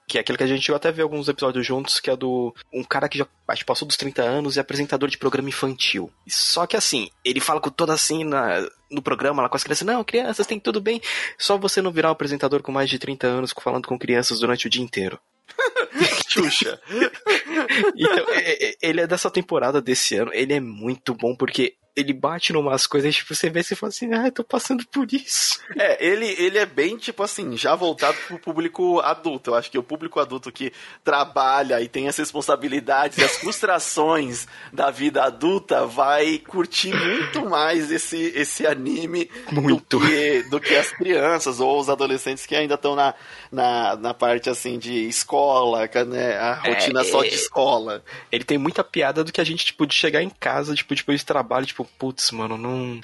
que 0.09 0.17
é 0.17 0.21
aquele 0.23 0.39
que 0.39 0.45
a 0.45 0.47
gente 0.47 0.73
até 0.73 0.91
vê 0.91 1.03
alguns 1.03 1.29
episódios 1.29 1.67
juntos, 1.67 2.01
que 2.01 2.09
é 2.09 2.17
do 2.17 2.55
um 2.73 2.83
cara 2.83 3.07
que 3.07 3.19
já 3.19 3.27
acho, 3.49 3.67
passou 3.67 3.87
dos 3.87 3.99
30 3.99 4.23
anos 4.23 4.57
e 4.57 4.59
é 4.59 4.63
apresentador 4.63 5.11
de 5.11 5.19
programa 5.19 5.51
infantil. 5.51 6.11
Só 6.27 6.67
que 6.67 6.75
assim, 6.75 7.11
ele 7.23 7.39
fala 7.39 7.61
com 7.61 7.69
toda 7.69 7.93
assim 7.93 8.25
na, 8.25 8.67
no 8.91 9.03
programa 9.03 9.43
lá 9.43 9.49
com 9.49 9.57
as 9.57 9.65
crianças, 9.65 9.87
não, 9.87 10.03
crianças, 10.03 10.47
tem 10.47 10.59
tudo 10.59 10.81
bem, 10.81 11.03
só 11.37 11.59
você 11.59 11.83
não 11.83 11.93
virar 11.93 12.09
um 12.09 12.13
apresentador 12.13 12.63
com 12.63 12.73
mais 12.73 12.89
de 12.89 12.99
30 12.99 13.27
anos 13.27 13.55
falando 13.61 13.89
com 13.89 13.99
crianças 13.99 14.41
durante 14.41 14.67
o 14.67 14.71
dia 14.71 14.83
inteiro. 14.83 15.19
Xuxa. 16.29 16.81
então, 17.95 18.27
é, 18.31 18.69
é, 18.69 18.77
ele 18.81 19.01
é 19.03 19.07
dessa 19.07 19.31
temporada 19.31 19.83
desse 19.83 20.17
ano, 20.17 20.31
ele 20.33 20.55
é 20.55 20.61
muito 20.61 21.15
bom 21.15 21.37
porque 21.37 21.75
ele 21.97 22.13
bate 22.13 22.53
numas 22.53 22.87
coisas, 22.87 23.15
tipo, 23.15 23.35
você 23.35 23.49
vê 23.49 23.61
e 23.61 23.75
fala 23.75 23.89
assim, 23.89 24.13
ah, 24.13 24.27
eu 24.27 24.33
tô 24.33 24.45
passando 24.45 24.87
por 24.87 25.11
isso. 25.11 25.59
É, 25.79 26.07
ele, 26.07 26.27
ele 26.39 26.59
é 26.59 26.67
bem, 26.67 26.99
tipo 26.99 27.23
assim, 27.23 27.57
já 27.57 27.75
voltado 27.75 28.19
pro 28.27 28.39
público 28.39 29.01
adulto. 29.01 29.51
Eu 29.51 29.55
acho 29.55 29.71
que 29.71 29.79
o 29.79 29.83
público 29.83 30.21
adulto 30.21 30.53
que 30.53 30.71
trabalha 31.03 31.81
e 31.81 31.89
tem 31.89 32.07
as 32.07 32.17
responsabilidades, 32.19 33.19
as 33.19 33.39
frustrações 33.39 34.47
da 34.71 34.91
vida 34.91 35.25
adulta 35.25 35.87
vai 35.87 36.39
curtir 36.39 36.95
muito 36.95 37.49
mais 37.49 37.91
esse, 37.91 38.31
esse 38.37 38.67
anime 38.67 39.31
muito. 39.51 39.99
Do, 39.99 40.07
que, 40.07 40.43
do 40.51 40.61
que 40.61 40.77
as 40.77 40.93
crianças 40.93 41.61
ou 41.61 41.81
os 41.81 41.89
adolescentes 41.89 42.45
que 42.45 42.55
ainda 42.55 42.75
estão 42.75 42.95
na, 42.95 43.15
na, 43.51 43.97
na 43.97 44.13
parte, 44.13 44.51
assim, 44.51 44.79
de 44.79 45.09
escola, 45.09 45.89
né, 46.07 46.37
a 46.39 46.61
é, 46.63 46.75
rotina 46.75 47.01
é, 47.01 47.05
só 47.05 47.23
de 47.23 47.35
escola. 47.35 48.05
Ele 48.31 48.45
tem 48.45 48.59
muita 48.59 48.85
piada 48.85 49.25
do 49.25 49.33
que 49.33 49.41
a 49.41 49.45
gente, 49.45 49.65
tipo, 49.65 49.87
de 49.87 49.95
chegar 49.95 50.23
em 50.23 50.29
casa, 50.29 50.75
tipo, 50.75 50.95
depois 50.95 51.21
de 51.21 51.27
trabalho, 51.27 51.65
tipo, 51.65 51.86
putz, 51.99 52.31
mano, 52.31 52.57
não. 52.59 53.01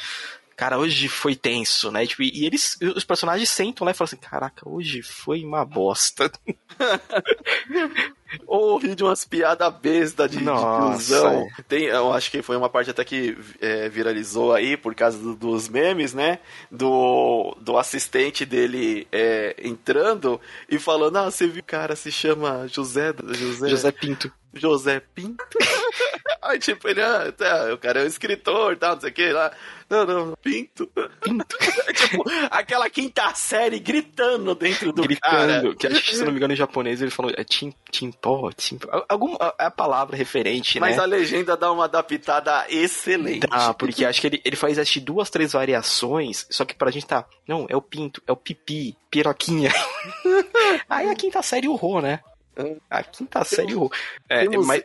Cara, 0.57 0.79
hoje 0.79 1.09
foi 1.09 1.35
tenso, 1.35 1.91
né? 1.91 2.07
Tipo, 2.07 2.23
e 2.23 2.45
eles, 2.45 2.79
os 2.95 3.05
personagens 3.05 3.49
sentam 3.49 3.85
lá 3.85 3.91
e 3.91 3.95
falam 3.95 4.07
assim: 4.07 4.17
Caraca, 4.17 4.69
hoje 4.69 5.03
foi 5.03 5.43
uma 5.45 5.65
bosta. 5.65 6.31
Ou 8.47 8.79
ri 8.79 8.95
de 8.95 9.03
umas 9.03 9.25
piadas 9.25 9.75
besta 9.81 10.29
de, 10.29 10.41
Nossa. 10.41 11.47
de 11.49 11.65
Tem, 11.65 11.85
eu 11.85 12.13
acho 12.13 12.31
que 12.31 12.41
foi 12.43 12.57
uma 12.57 12.69
parte 12.69 12.91
até 12.91 13.05
que 13.05 13.37
é, 13.61 13.89
viralizou 13.89 14.55
aí 14.55 14.77
por 14.77 14.95
causa 14.95 15.19
do, 15.19 15.35
dos 15.35 15.69
memes, 15.69 16.15
né? 16.15 16.39
Do, 16.71 17.57
do 17.61 17.77
assistente 17.77 18.47
dele 18.47 19.07
é, 19.11 19.57
entrando 19.63 20.41
e 20.69 20.79
falando: 20.79 21.17
Ah, 21.17 21.31
você 21.31 21.47
viu, 21.47 21.63
cara, 21.65 21.97
se 21.97 22.13
chama 22.13 22.69
José. 22.69 23.13
José, 23.33 23.69
José 23.69 23.93
Pinto. 23.93 24.33
José 24.55 25.01
Pinto. 25.15 25.45
Aí, 26.43 26.59
tipo, 26.59 26.89
ele, 26.89 27.01
ah, 27.01 27.33
tá, 27.33 27.73
o 27.73 27.79
cara 27.79 28.01
é 28.01 28.05
um 28.05 28.07
escritor, 28.07 28.77
tal, 28.77 28.95
não 28.95 29.01
sei 29.01 29.11
o 29.11 29.13
que 29.13 29.31
lá. 29.31 29.53
Não, 29.89 30.05
não, 30.05 30.35
Pinto. 30.43 30.91
Pinto. 31.21 31.57
É, 31.85 31.93
tipo, 31.93 32.25
aquela 32.51 32.89
quinta 32.89 33.35
série 33.35 33.79
gritando 33.79 34.55
dentro 34.55 34.93
do 34.93 35.03
gritando, 35.03 35.75
cara. 35.75 35.75
Que 35.75 35.87
acho 35.87 36.03
que, 36.03 36.17
se 36.17 36.25
não 36.25 36.31
me 36.31 36.39
engano, 36.39 36.53
em 36.53 36.57
japonês 36.57 37.03
ele 37.03 37.11
falou, 37.11 37.33
é 37.37 37.45
tim, 37.45 37.73
timpó, 37.91 38.51
timpó. 38.53 39.05
Alguma 39.09 39.37
a, 39.41 39.67
a 39.67 39.71
palavra 39.71 40.17
referente, 40.17 40.79
Mas 40.79 40.93
né? 40.93 40.97
Mas 40.97 41.05
a 41.05 41.07
legenda 41.07 41.57
dá 41.57 41.71
uma 41.73 41.85
adaptada 41.85 42.67
excelente. 42.69 43.47
Ah, 43.51 43.75
porque 43.75 44.05
acho 44.05 44.21
que 44.21 44.27
ele, 44.27 44.43
ele 44.45 44.57
faz 44.57 44.79
acho, 44.79 45.01
duas, 45.01 45.29
três 45.29 45.53
variações, 45.53 46.47
só 46.51 46.65
que 46.65 46.75
pra 46.75 46.91
gente 46.91 47.07
tá, 47.07 47.25
não, 47.47 47.67
é 47.69 47.77
o 47.77 47.83
pinto, 47.83 48.23
é 48.27 48.33
o 48.33 48.37
pipi, 48.37 48.97
piroquinha. 49.11 49.73
Aí 50.89 51.09
a 51.11 51.15
quinta 51.15 51.43
série 51.43 51.69
urrou, 51.69 52.01
né? 52.01 52.21
A 52.91 53.03
quinta 53.03 53.43
série. 53.45 53.73
É, 54.29 54.47
mas 54.59 54.83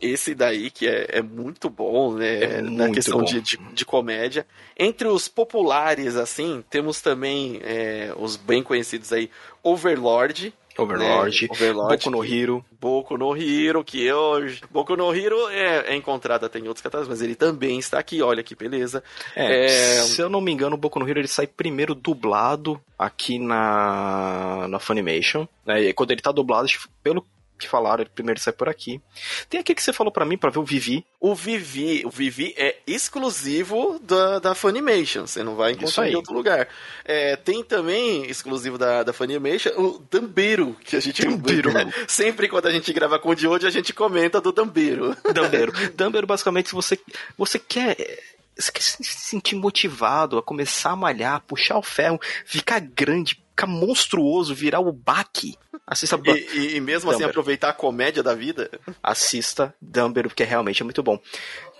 esse 0.00 0.34
daí 0.34 0.70
que 0.70 0.86
é, 0.86 1.18
é 1.18 1.22
muito 1.22 1.70
bom, 1.70 2.14
né? 2.14 2.42
É 2.42 2.62
na 2.62 2.90
questão. 2.90 3.22
De, 3.22 3.40
de, 3.40 3.56
de, 3.56 3.84
comédia. 3.84 4.44
Entre 4.76 5.06
os 5.06 5.28
populares, 5.28 6.16
assim, 6.16 6.64
temos 6.68 7.00
também 7.00 7.60
é, 7.62 8.12
os 8.16 8.36
bem 8.36 8.62
conhecidos 8.62 9.12
aí, 9.12 9.30
Overlord, 9.62 10.52
Overlord, 10.78 11.42
né? 11.42 11.48
Overlord, 11.50 11.96
Boku 11.96 12.10
no 12.10 12.24
Hero. 12.24 12.64
Boku 12.80 13.18
no 13.18 13.36
Hero, 13.36 13.84
que 13.84 14.12
hoje. 14.12 14.60
Boku 14.70 14.96
no 14.96 15.14
Hero 15.14 15.48
é, 15.48 15.92
é 15.92 15.94
encontrado 15.94 16.44
até 16.44 16.58
em 16.58 16.68
outros 16.68 16.82
catálogos, 16.82 17.08
mas 17.08 17.22
ele 17.22 17.34
também 17.34 17.78
está 17.78 17.98
aqui, 17.98 18.22
olha 18.22 18.42
que 18.42 18.54
beleza. 18.54 19.02
É, 19.34 19.66
é... 19.66 20.02
Se 20.02 20.20
eu 20.20 20.28
não 20.28 20.40
me 20.40 20.52
engano, 20.52 20.74
o 20.74 20.78
Boku 20.78 20.98
no 20.98 21.08
Hero 21.08 21.20
ele 21.20 21.28
sai 21.28 21.46
primeiro 21.46 21.94
dublado 21.94 22.80
aqui 22.98 23.38
na, 23.38 24.66
na 24.68 24.78
Funimation. 24.78 25.46
Né? 25.64 25.84
E 25.84 25.92
quando 25.92 26.10
ele 26.10 26.20
tá 26.20 26.32
dublado, 26.32 26.68
pelo 27.02 27.24
que 27.58 27.68
falaram, 27.68 28.02
ele 28.02 28.10
primeiro 28.14 28.40
sai 28.40 28.52
por 28.52 28.68
aqui. 28.68 29.00
Tem 29.48 29.60
aqui 29.60 29.74
que 29.74 29.82
você 29.82 29.92
falou 29.92 30.12
para 30.12 30.24
mim 30.24 30.36
para 30.36 30.50
ver 30.50 30.58
o 30.58 30.64
Vivi. 30.64 31.04
O 31.20 31.34
Vivi, 31.34 32.02
o 32.04 32.10
Vivi 32.10 32.54
é 32.56 32.76
exclusivo 32.86 33.98
da, 34.00 34.38
da 34.38 34.54
Funimation, 34.54 35.26
você 35.26 35.42
não 35.42 35.54
vai 35.54 35.72
encontrar 35.72 36.08
em 36.08 36.14
outro 36.14 36.34
lugar. 36.34 36.68
É, 37.04 37.36
tem 37.36 37.62
também, 37.62 38.26
exclusivo 38.26 38.76
da, 38.76 39.02
da 39.02 39.12
Funimation, 39.12 39.70
o 39.76 40.04
Dambeiro, 40.10 40.76
que 40.84 40.96
a 40.96 41.00
gente 41.00 41.24
Dambeiro. 41.24 41.70
sempre 42.08 42.48
quando 42.48 42.66
a 42.66 42.72
gente 42.72 42.92
grava 42.92 43.18
com 43.18 43.30
o 43.30 43.34
de 43.34 43.46
hoje, 43.46 43.66
a 43.66 43.70
gente 43.70 43.92
comenta 43.92 44.40
do 44.40 44.52
Dambeiro. 44.52 45.16
Dambeiro. 45.32 45.72
Dambeiro, 45.94 46.26
basicamente, 46.26 46.68
se 46.68 46.74
você, 46.74 46.98
você 47.36 47.58
quer 47.58 47.96
você 48.56 48.70
quer 48.70 48.82
se 48.82 49.02
sentir 49.02 49.56
motivado 49.56 50.38
a 50.38 50.42
começar 50.42 50.90
a 50.90 50.96
malhar, 50.96 51.42
puxar 51.42 51.76
o 51.76 51.82
ferro, 51.82 52.20
ficar 52.44 52.80
grande, 52.80 53.43
ficar 53.54 53.66
monstruoso, 53.68 54.54
virar 54.54 54.80
o 54.80 54.92
baque. 54.92 55.56
Assista 55.86 56.20
e, 56.26 56.76
e, 56.76 56.80
mesmo 56.80 57.10
assim 57.10 57.22
aproveitar 57.22 57.70
a 57.70 57.72
comédia 57.72 58.22
da 58.22 58.34
vida. 58.34 58.70
Assista 59.02 59.74
Dumber, 59.80 60.24
porque 60.24 60.44
realmente 60.44 60.82
é 60.82 60.84
muito 60.84 61.02
bom. 61.02 61.18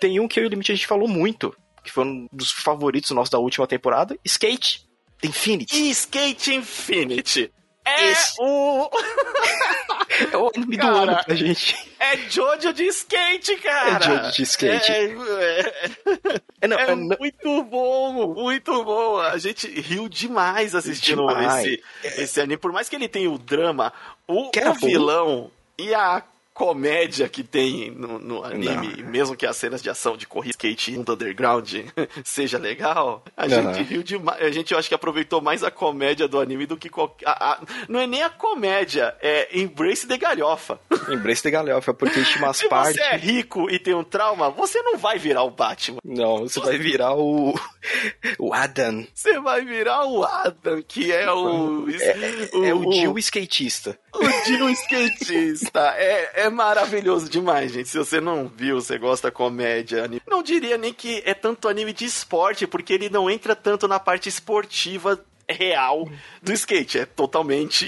Tem 0.00 0.20
um 0.20 0.28
que 0.28 0.38
eu 0.38 0.44
e 0.44 0.46
o 0.46 0.50
Limite 0.50 0.72
a 0.72 0.74
gente 0.74 0.86
falou 0.86 1.08
muito, 1.08 1.54
que 1.82 1.90
foi 1.90 2.04
um 2.04 2.28
dos 2.32 2.52
favoritos 2.52 3.10
nossos 3.10 3.30
da 3.30 3.38
última 3.38 3.66
temporada, 3.66 4.16
Skate 4.24 4.86
Infinity. 5.22 5.90
Skate 5.90 6.54
Infinity. 6.54 7.52
É 7.86 8.12
Esse... 8.12 8.36
o. 8.40 8.88
é 10.32 10.36
o 10.38 10.50
anime 10.56 10.78
do 10.78 10.86
ano 10.86 11.22
pra 11.22 11.34
gente. 11.34 11.76
É 12.00 12.16
Jojo 12.30 12.72
de 12.72 12.84
skate, 12.84 13.56
cara. 13.56 13.98
É 13.98 14.02
Jojo 14.02 14.32
de 14.32 14.42
skate. 14.42 14.90
É, 14.90 15.04
é, 15.04 16.40
é, 16.64 16.68
não, 16.68 16.78
é, 16.78 16.90
é 16.90 16.94
muito 16.94 17.62
bom, 17.64 18.34
muito 18.34 18.84
bom. 18.84 19.18
A 19.18 19.38
gente 19.38 19.68
riu 19.68 20.08
demais 20.08 20.74
assistindo 20.74 21.26
demais. 21.26 21.64
Esse, 22.02 22.22
esse 22.22 22.40
anime. 22.40 22.56
Por 22.56 22.72
mais 22.72 22.88
que 22.88 22.96
ele 22.96 23.08
tenha 23.08 23.30
o 23.30 23.38
drama, 23.38 23.92
o, 24.26 24.48
o 24.48 24.74
vilão 24.74 25.50
e 25.78 25.94
a 25.94 26.22
comédia 26.54 27.28
que 27.28 27.42
tem 27.42 27.90
no, 27.90 28.20
no 28.20 28.44
anime, 28.44 29.02
não. 29.02 29.10
mesmo 29.10 29.36
que 29.36 29.44
as 29.44 29.56
cenas 29.56 29.82
de 29.82 29.90
ação 29.90 30.16
de 30.16 30.24
corrida 30.24 30.52
skate 30.52 30.92
no 30.92 31.00
underground 31.00 31.68
seja 32.22 32.58
legal, 32.58 33.24
a 33.36 33.48
gente 33.48 33.82
riu 33.82 34.04
demais. 34.04 34.40
A 34.40 34.50
gente 34.50 34.72
eu 34.72 34.78
acho 34.78 34.88
que 34.88 34.94
aproveitou 34.94 35.40
mais 35.40 35.64
a 35.64 35.70
comédia 35.70 36.28
do 36.28 36.38
anime 36.38 36.64
do 36.64 36.76
que 36.76 36.88
qualquer. 36.88 37.28
A, 37.28 37.54
a, 37.54 37.60
não 37.88 37.98
é 37.98 38.06
nem 38.06 38.22
a 38.22 38.30
comédia, 38.30 39.16
é 39.20 39.58
embrace 39.58 40.06
de 40.06 40.16
galhofa. 40.16 40.78
Embrace 41.10 41.42
de 41.42 41.50
galhofa, 41.50 41.92
porque 41.92 42.22
tinha 42.22 42.38
umas 42.38 42.56
Se 42.56 42.68
partes. 42.68 42.94
Se 42.94 42.98
você 43.00 43.14
é 43.14 43.16
rico 43.16 43.68
e 43.68 43.78
tem 43.78 43.94
um 43.94 44.04
trauma, 44.04 44.48
você 44.48 44.80
não 44.80 44.96
vai 44.96 45.18
virar 45.18 45.42
o 45.42 45.50
Batman. 45.50 45.98
Não, 46.04 46.38
você, 46.38 46.60
você... 46.60 46.66
vai 46.66 46.78
virar 46.78 47.16
o. 47.16 47.52
o 48.38 48.54
Adam. 48.54 49.04
Você 49.12 49.40
vai 49.40 49.64
virar 49.64 50.06
o 50.06 50.24
Adam, 50.24 50.80
que 50.86 51.10
é 51.10 51.30
o. 51.32 51.88
É, 51.90 52.56
o, 52.56 52.64
é 52.64 52.74
o 52.74 52.92
Jill 52.92 53.18
skatista. 53.18 53.98
O 54.14 54.46
Jill 54.46 54.70
skatista. 54.70 55.94
é, 55.96 56.44
é 56.44 56.50
maravilhoso 56.50 57.28
demais, 57.28 57.72
gente. 57.72 57.88
Se 57.88 57.98
você 57.98 58.20
não 58.20 58.48
viu, 58.48 58.80
você 58.80 58.98
gosta 58.98 59.28
da 59.28 59.32
comédia, 59.32 60.04
anime. 60.04 60.22
Não 60.26 60.42
diria 60.42 60.78
nem 60.78 60.92
que 60.92 61.22
é 61.24 61.34
tanto 61.34 61.68
anime 61.68 61.92
de 61.92 62.04
esporte, 62.04 62.66
porque 62.66 62.92
ele 62.92 63.10
não 63.10 63.28
entra 63.28 63.56
tanto 63.56 63.88
na 63.88 63.98
parte 63.98 64.28
esportiva 64.28 65.22
real 65.48 66.08
do 66.42 66.52
skate. 66.52 66.98
É 66.98 67.06
totalmente 67.06 67.86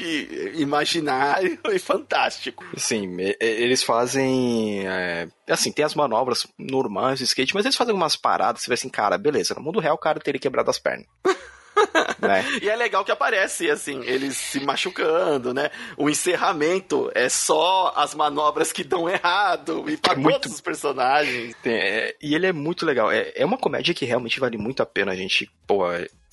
imaginário 0.54 1.58
e 1.72 1.78
fantástico. 1.78 2.64
Sim, 2.76 3.16
eles 3.40 3.82
fazem. 3.82 4.86
É, 4.86 5.28
assim, 5.48 5.72
tem 5.72 5.84
as 5.84 5.94
manobras 5.94 6.46
normais 6.58 7.20
do 7.20 7.24
skate, 7.24 7.54
mas 7.54 7.64
eles 7.64 7.76
fazem 7.76 7.94
umas 7.94 8.16
paradas. 8.16 8.62
Você 8.62 8.68
vê 8.68 8.74
assim, 8.74 8.88
cara, 8.88 9.18
beleza, 9.18 9.54
no 9.54 9.62
mundo 9.62 9.80
real 9.80 9.94
o 9.94 9.98
cara 9.98 10.20
teria 10.20 10.40
quebrado 10.40 10.70
as 10.70 10.78
pernas. 10.78 11.06
Né? 12.18 12.44
e 12.62 12.68
é 12.68 12.74
legal 12.74 13.04
que 13.04 13.12
aparece, 13.12 13.70
assim, 13.70 14.02
eles 14.04 14.36
se 14.36 14.58
machucando, 14.60 15.52
né? 15.52 15.70
O 15.96 16.08
encerramento 16.08 17.10
é 17.14 17.28
só 17.28 17.92
as 17.94 18.14
manobras 18.14 18.72
que 18.72 18.82
dão 18.82 19.08
errado 19.08 19.84
e 19.88 19.96
para 19.96 20.14
é 20.14 20.16
muito... 20.16 20.40
todos 20.40 20.54
os 20.54 20.60
personagens. 20.60 21.54
É, 21.64 22.16
e 22.20 22.34
ele 22.34 22.46
é 22.46 22.52
muito 22.52 22.86
legal. 22.86 23.12
É, 23.12 23.32
é 23.34 23.44
uma 23.44 23.58
comédia 23.58 23.94
que 23.94 24.04
realmente 24.04 24.40
vale 24.40 24.56
muito 24.56 24.82
a 24.82 24.86
pena 24.86 25.12
a 25.12 25.16
gente, 25.16 25.50
pô, 25.66 25.84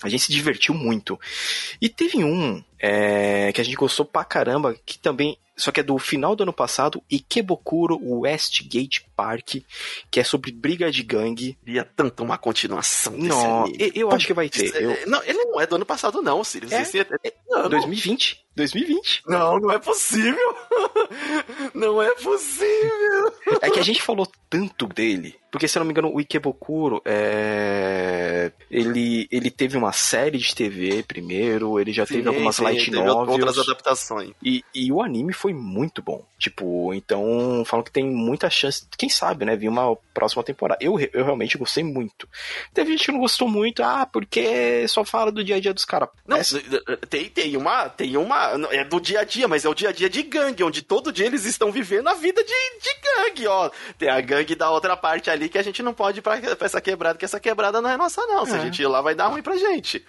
a 0.03 0.09
gente 0.09 0.23
se 0.23 0.31
divertiu 0.31 0.73
muito. 0.73 1.19
E 1.81 1.89
teve 1.89 2.23
um 2.23 2.63
é, 2.79 3.51
que 3.53 3.61
a 3.61 3.63
gente 3.63 3.75
gostou 3.75 4.05
pra 4.05 4.23
caramba, 4.23 4.75
que 4.85 4.99
também 4.99 5.37
só 5.55 5.71
que 5.71 5.79
é 5.79 5.83
do 5.83 5.97
final 5.99 6.35
do 6.35 6.43
ano 6.43 6.53
passado, 6.53 7.03
Ikebukuro 7.11 7.99
Westgate 8.01 9.05
Park, 9.15 9.57
que 10.09 10.19
é 10.19 10.23
sobre 10.23 10.51
briga 10.51 10.91
de 10.91 11.03
gangue. 11.03 11.57
Queria 11.63 11.83
tanto 11.83 12.23
uma 12.23 12.37
continuação 12.37 13.15
Não, 13.17 13.65
anime. 13.65 13.91
eu 13.93 14.11
acho 14.11 14.25
que 14.25 14.33
vai 14.33 14.49
ter. 14.49 14.73
Eu... 14.75 15.07
Não, 15.07 15.23
ele 15.23 15.42
não 15.53 15.61
é 15.61 15.67
do 15.67 15.75
ano 15.75 15.85
passado 15.85 16.21
não, 16.21 16.43
Sirius. 16.43 16.71
É, 16.71 16.81
Esse 16.81 16.99
é, 16.99 17.05
é 17.23 17.33
ano. 17.51 17.69
2020. 17.69 18.43
2020. 18.55 19.23
Não, 19.27 19.59
não 19.59 19.71
é 19.71 19.79
possível. 19.79 20.55
não 21.73 22.01
é 22.01 22.11
possível. 22.15 23.33
É 23.61 23.69
que 23.69 23.79
a 23.79 23.83
gente 23.83 24.01
falou 24.01 24.27
tanto 24.49 24.87
dele, 24.87 25.35
porque 25.51 25.67
se 25.67 25.77
eu 25.77 25.81
não 25.81 25.85
me 25.85 25.91
engano, 25.91 26.13
o 26.13 26.19
Ikebukuro, 26.19 27.01
é... 27.05 28.51
ele, 28.69 29.27
ele 29.31 29.49
teve 29.49 29.77
uma 29.77 29.91
série 29.91 30.37
de 30.37 30.53
TV 30.53 31.03
primeiro, 31.03 31.79
ele 31.79 31.91
já 31.91 32.05
sim, 32.05 32.15
teve 32.15 32.27
algumas 32.27 32.55
sim, 32.55 32.63
light 32.63 32.91
novels. 32.91 33.29
outras 33.29 33.57
adaptações. 33.59 34.31
E, 34.43 34.63
e 34.73 34.91
o 34.91 35.01
anime 35.01 35.33
foi 35.33 35.53
muito 35.53 36.01
bom. 36.01 36.23
Tipo, 36.43 36.93
então 36.93 37.63
falam 37.65 37.85
que 37.85 37.91
tem 37.91 38.03
muita 38.03 38.49
chance, 38.49 38.85
quem 38.97 39.07
sabe, 39.07 39.45
né, 39.45 39.55
vir 39.55 39.69
uma 39.69 39.95
próxima 40.13 40.43
temporada. 40.43 40.77
Eu, 40.83 40.99
eu 41.13 41.23
realmente 41.23 41.57
gostei 41.57 41.85
muito. 41.85 42.27
Teve 42.73 42.91
gente 42.91 43.05
que 43.05 43.11
não 43.13 43.21
gostou 43.21 43.47
muito, 43.47 43.81
ah, 43.81 44.05
porque 44.05 44.85
só 44.89 45.05
fala 45.05 45.31
do 45.31 45.41
dia 45.41 45.55
a 45.55 45.59
dia 45.61 45.73
dos 45.73 45.85
caras. 45.85 46.09
Não, 46.27 46.37
tem, 47.09 47.29
tem 47.29 47.55
uma, 47.55 47.87
tem 47.87 48.17
uma, 48.17 48.51
é 48.71 48.83
do 48.83 48.99
dia 48.99 49.21
a 49.21 49.23
dia, 49.23 49.47
mas 49.47 49.63
é 49.63 49.69
o 49.69 49.73
dia 49.73 49.87
a 49.87 49.93
dia 49.93 50.09
de 50.09 50.21
gangue, 50.21 50.65
onde 50.65 50.81
todo 50.81 51.13
dia 51.13 51.27
eles 51.27 51.45
estão 51.45 51.71
vivendo 51.71 52.09
a 52.09 52.13
vida 52.13 52.43
de, 52.43 52.49
de 52.49 52.89
gangue, 53.01 53.47
ó. 53.47 53.71
Tem 53.97 54.09
a 54.09 54.19
gangue 54.19 54.53
da 54.53 54.69
outra 54.69 54.97
parte 54.97 55.29
ali 55.29 55.47
que 55.47 55.57
a 55.57 55.63
gente 55.63 55.81
não 55.81 55.93
pode 55.93 56.19
ir 56.19 56.21
pra, 56.21 56.41
pra 56.57 56.65
essa 56.65 56.81
quebrada, 56.81 57.17
que 57.17 57.23
essa 57.23 57.39
quebrada 57.39 57.81
não 57.81 57.89
é 57.89 57.95
nossa 57.95 58.19
não. 58.25 58.43
É. 58.43 58.47
Se 58.47 58.55
a 58.55 58.59
gente 58.59 58.81
ir 58.81 58.87
lá 58.87 59.01
vai 59.01 59.15
dar 59.15 59.27
ruim 59.27 59.41
pra 59.41 59.55
gente. 59.55 60.05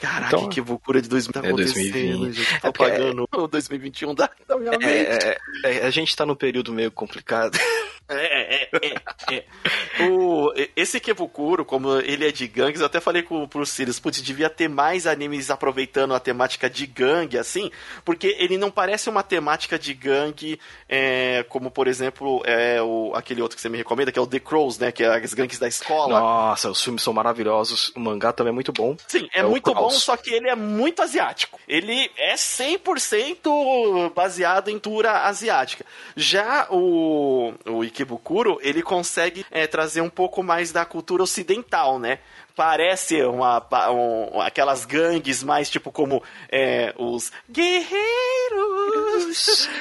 Caraca, 0.00 0.36
então, 0.36 0.48
que 0.48 0.60
loucura 0.60 1.00
de 1.00 1.08
2000 1.08 1.32
tá 1.32 1.48
é 1.48 1.52
2020. 1.52 2.32
Gente, 2.32 2.60
tô 2.60 2.68
é 2.68 2.72
pagando 2.72 3.28
é... 3.32 3.48
2021 3.48 4.14
da, 4.14 4.30
da 4.46 4.58
minha 4.58 4.72
mente. 4.72 4.84
É, 4.84 5.38
é, 5.64 5.70
é, 5.70 5.75
a 5.82 5.90
gente 5.90 6.14
tá 6.14 6.26
num 6.26 6.34
período 6.34 6.72
meio 6.72 6.90
complicado. 6.90 7.58
É, 8.08 8.64
é, 8.64 8.70
é, 8.72 9.34
é. 9.34 10.08
O, 10.08 10.52
esse 10.74 10.98
Kebukuro, 10.98 11.64
como 11.64 11.98
ele 12.00 12.26
é 12.26 12.32
de 12.32 12.46
gangues, 12.46 12.80
eu 12.80 12.86
até 12.86 13.00
falei 13.00 13.22
com, 13.22 13.46
pro 13.46 13.66
Sirius, 13.66 14.00
putz, 14.00 14.22
devia 14.22 14.48
ter 14.48 14.68
mais 14.68 15.06
animes 15.06 15.50
aproveitando 15.50 16.14
a 16.14 16.20
temática 16.20 16.68
de 16.68 16.86
gangue, 16.86 17.38
assim, 17.38 17.70
porque 18.04 18.36
ele 18.38 18.56
não 18.56 18.70
parece 18.70 19.08
uma 19.08 19.22
temática 19.22 19.78
de 19.78 19.92
gangue, 19.92 20.58
é, 20.88 21.44
como 21.48 21.70
por 21.70 21.86
exemplo, 21.86 22.42
é, 22.46 22.80
o, 22.80 23.12
aquele 23.14 23.42
outro 23.42 23.56
que 23.56 23.62
você 23.62 23.68
me 23.68 23.78
recomenda, 23.78 24.10
que 24.10 24.18
é 24.18 24.22
o 24.22 24.26
The 24.26 24.40
Crows, 24.40 24.78
né, 24.78 24.92
que 24.92 25.04
é 25.04 25.08
as 25.08 25.34
gangues 25.34 25.58
da 25.58 25.68
escola. 25.68 26.18
Nossa, 26.18 26.70
os 26.70 26.82
filmes 26.82 27.02
são 27.02 27.12
maravilhosos, 27.12 27.92
o 27.94 28.00
mangá 28.00 28.32
também 28.32 28.50
é 28.50 28.54
muito 28.54 28.72
bom. 28.72 28.96
Sim, 29.06 29.28
é, 29.34 29.40
é 29.40 29.42
muito 29.42 29.74
bom, 29.74 29.90
só 29.90 30.16
que 30.16 30.32
ele 30.32 30.48
é 30.48 30.54
muito 30.54 31.02
asiático. 31.02 31.58
Ele 31.68 32.10
é 32.16 32.34
100% 32.34 34.12
baseado 34.14 34.68
em 34.68 34.78
cultura 34.86 35.24
asiática. 35.24 35.84
Já 36.14 36.68
o, 36.70 37.52
o 37.66 37.84
Ikebukuro, 37.96 38.58
ele 38.62 38.82
consegue 38.82 39.44
é, 39.50 39.66
trazer 39.66 40.00
um 40.00 40.10
pouco 40.10 40.42
mais 40.42 40.72
da 40.72 40.84
cultura 40.84 41.22
ocidental, 41.22 41.98
né? 41.98 42.18
parece 42.56 43.22
uma, 43.22 43.62
um, 43.90 44.40
aquelas 44.40 44.86
gangues 44.86 45.42
mais 45.42 45.68
tipo 45.68 45.92
como 45.92 46.22
é, 46.50 46.94
os 46.96 47.30
guerreiros. 47.50 47.96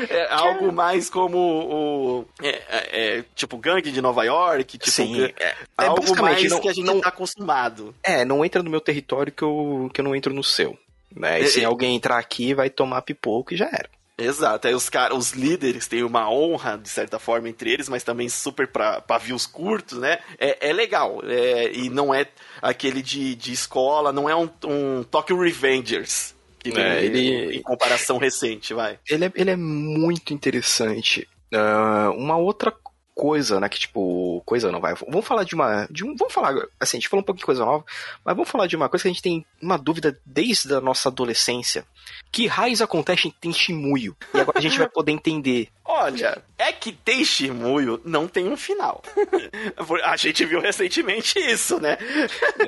É, 0.10 0.27
algo 0.29 0.74
mais 0.74 1.10
como 1.10 1.38
o 1.38 2.25
é, 2.41 2.50
é, 2.50 3.17
é 3.17 3.25
tipo 3.34 3.57
gangue 3.57 3.91
de 3.91 4.01
Nova 4.01 4.25
York 4.25 4.77
tipo 4.77 4.91
Sim, 4.91 5.24
é, 5.24 5.34
é, 5.39 5.55
algo 5.77 6.22
mais 6.22 6.43
não, 6.50 6.60
que 6.60 6.67
a 6.67 6.74
gente 6.74 6.86
não 6.86 7.00
tá 7.00 7.07
acostumado. 7.07 7.95
É 8.03 8.25
não 8.25 8.43
entra 8.43 8.62
no 8.62 8.69
meu 8.69 8.81
território 8.81 9.31
que 9.31 9.43
eu, 9.43 9.89
que 9.93 10.01
eu 10.01 10.05
não 10.05 10.13
entro 10.13 10.34
no 10.34 10.43
seu 10.43 10.77
né? 11.15 11.39
E 11.39 11.48
se 11.48 11.63
alguém 11.63 11.95
entrar 11.95 12.17
aqui 12.17 12.53
vai 12.53 12.69
tomar 12.69 13.01
pipoco 13.01 13.53
e 13.53 13.57
já 13.57 13.67
era 13.67 13.89
Exato, 14.17 14.67
aí 14.67 14.74
os 14.74 14.89
caras, 14.89 15.17
os 15.17 15.31
líderes 15.31 15.88
têm 15.88 16.03
uma 16.03 16.31
honra, 16.31 16.77
de 16.77 16.88
certa 16.88 17.19
forma, 17.19 17.50
entre 17.50 17.72
eles, 17.72 17.89
mas 17.89 18.03
também 18.03 18.29
super 18.29 18.67
pra 18.67 19.01
pavios 19.01 19.45
curtos, 19.45 19.98
né? 19.98 20.19
É, 20.39 20.69
é 20.69 20.74
legal. 20.74 21.22
É, 21.25 21.74
e 21.74 21.89
não 21.89 22.13
é 22.13 22.25
aquele 22.62 23.01
de, 23.01 23.36
de 23.36 23.51
escola, 23.51 24.13
não 24.13 24.29
é 24.29 24.36
um, 24.36 24.50
um 24.63 25.03
Tokyo 25.03 25.38
Revengers. 25.38 26.34
É, 26.74 27.03
ele, 27.03 27.57
em 27.57 27.62
comparação 27.62 28.17
recente, 28.17 28.74
vai. 28.74 28.98
Ele 29.07 29.25
é, 29.25 29.31
ele 29.36 29.51
é 29.51 29.55
muito 29.55 30.34
interessante. 30.34 31.27
Uh, 31.53 32.12
uma 32.17 32.38
outra 32.38 32.74
coisa, 33.15 33.60
né? 33.60 33.69
Que 33.69 33.79
tipo, 33.79 34.43
coisa 34.45 34.72
não 34.72 34.81
vai. 34.81 34.93
Vamos 34.93 35.25
falar 35.25 35.45
de 35.45 35.55
uma. 35.55 35.88
De 35.89 36.03
um, 36.03 36.15
vamos 36.15 36.34
falar. 36.34 36.53
Assim, 36.79 36.98
a 36.98 37.00
gente 37.00 37.07
falou 37.07 37.22
um 37.22 37.25
pouco 37.25 37.39
de 37.39 37.45
coisa 37.45 37.63
nova, 37.63 37.84
mas 38.24 38.36
vamos 38.36 38.50
falar 38.50 38.67
de 38.67 38.75
uma 38.75 38.89
coisa 38.89 39.03
que 39.03 39.07
a 39.07 39.12
gente 39.12 39.22
tem 39.22 39.45
uma 39.62 39.77
dúvida 39.77 40.19
desde 40.25 40.75
a 40.75 40.81
nossa 40.81 41.07
adolescência. 41.07 41.86
Que 42.31 42.45
raios 42.45 42.81
acontece 42.81 43.34
em 43.43 43.53
Shimuyo? 43.53 44.15
E 44.34 44.39
agora 44.39 44.60
a 44.60 44.62
gente 44.62 44.77
vai 44.77 44.89
poder 44.89 45.13
entender. 45.13 45.69
Olha, 45.88 46.42
é 46.58 46.72
que 46.72 46.92
tem 46.92 47.24
Shimuyo 47.24 48.01
não 48.04 48.27
tem 48.27 48.48
um 48.48 48.58
final. 48.58 49.04
a 50.04 50.18
gente 50.18 50.44
viu 50.44 50.60
recentemente 50.60 51.38
isso, 51.38 51.80
né? 51.80 51.98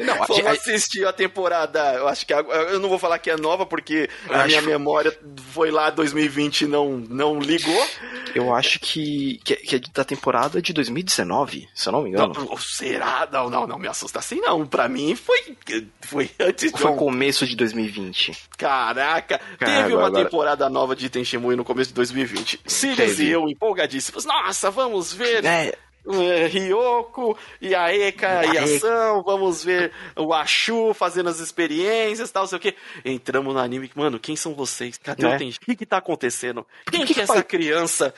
Não, 0.06 0.24
a 0.24 0.28
gente 0.28 0.48
assistiu 0.48 1.10
a 1.10 1.14
temporada, 1.14 1.96
eu 1.96 2.08
acho 2.08 2.28
que 2.28 2.34
eu 2.34 2.80
não 2.80 2.90
vou 2.90 3.00
falar 3.00 3.18
que 3.18 3.32
é 3.32 3.36
nova 3.36 3.66
porque 3.66 4.08
a 4.30 4.46
minha 4.46 4.62
memória 4.62 5.18
foi 5.52 5.72
lá 5.72 5.90
2020 5.90 6.62
e 6.62 6.68
não 6.68 6.98
não 6.98 7.40
ligou. 7.40 7.88
Eu 8.36 8.54
acho 8.54 8.80
que, 8.80 9.40
que, 9.44 9.56
que 9.56 9.76
é 9.78 9.80
da 9.94 10.04
temporada 10.04 10.62
de 10.62 10.72
2019, 10.74 11.68
se 11.74 11.90
eu 11.90 11.94
não 11.94 12.04
me 12.04 12.10
engano. 12.10 12.34
Não, 12.36 12.58
será? 12.58 13.28
Não, 13.32 13.50
não, 13.50 13.66
não 13.66 13.80
me 13.80 13.88
assusta 13.88 14.20
assim 14.20 14.40
não. 14.42 14.68
Pra 14.68 14.88
mim 14.88 15.16
foi 15.16 15.58
foi 16.02 16.30
antes 16.40 16.72
de 16.72 16.80
Foi 16.80 16.92
o 16.92 16.96
começo 16.96 17.48
de 17.48 17.56
2020. 17.56 18.38
Caraca, 18.58 19.40
Cara, 19.58 19.84
teve 19.84 19.96
uma 19.96 20.08
agora... 20.08 20.24
temporada 20.24 20.70
nova 20.70 20.96
de 20.96 21.10
Tenchimuyo 21.10 21.58
no 21.58 21.66
começo 21.66 21.90
de 21.90 21.96
2020. 21.96 22.60
E 23.08 23.30
eu 23.30 23.48
empolgadíssimos. 23.48 24.26
Nossa, 24.26 24.70
vamos 24.70 25.14
ver. 25.14 25.44
É, 25.46 25.74
é, 26.10 26.48
Ryoko 26.48 27.38
e 27.62 27.76
a 27.76 27.94
Eka 27.94 28.46
e 28.46 28.58
a 28.58 28.64
Ação, 28.64 29.22
vamos 29.24 29.64
ver 29.64 29.92
o 30.16 30.34
Ashu 30.34 30.94
fazendo 30.94 31.30
as 31.30 31.40
experiências 31.40 32.32
tal, 32.32 32.48
sei 32.48 32.58
o 32.58 32.62
que. 32.62 32.76
Entramos 33.04 33.54
no 33.54 33.60
anime, 33.60 33.92
mano, 33.94 34.18
quem 34.18 34.36
são 34.36 34.54
vocês? 34.54 34.98
Cadê 34.98 35.26
é. 35.26 35.36
o 35.36 35.38
Tenji? 35.38 35.58
O 35.58 35.66
que 35.66 35.76
que 35.76 35.86
tá 35.86 35.98
acontecendo? 35.98 36.66
Quem 36.90 37.02
que, 37.02 37.08
que, 37.08 37.14
que 37.16 37.20
é 37.20 37.24
essa 37.24 37.34
pai... 37.34 37.44
criança? 37.44 38.14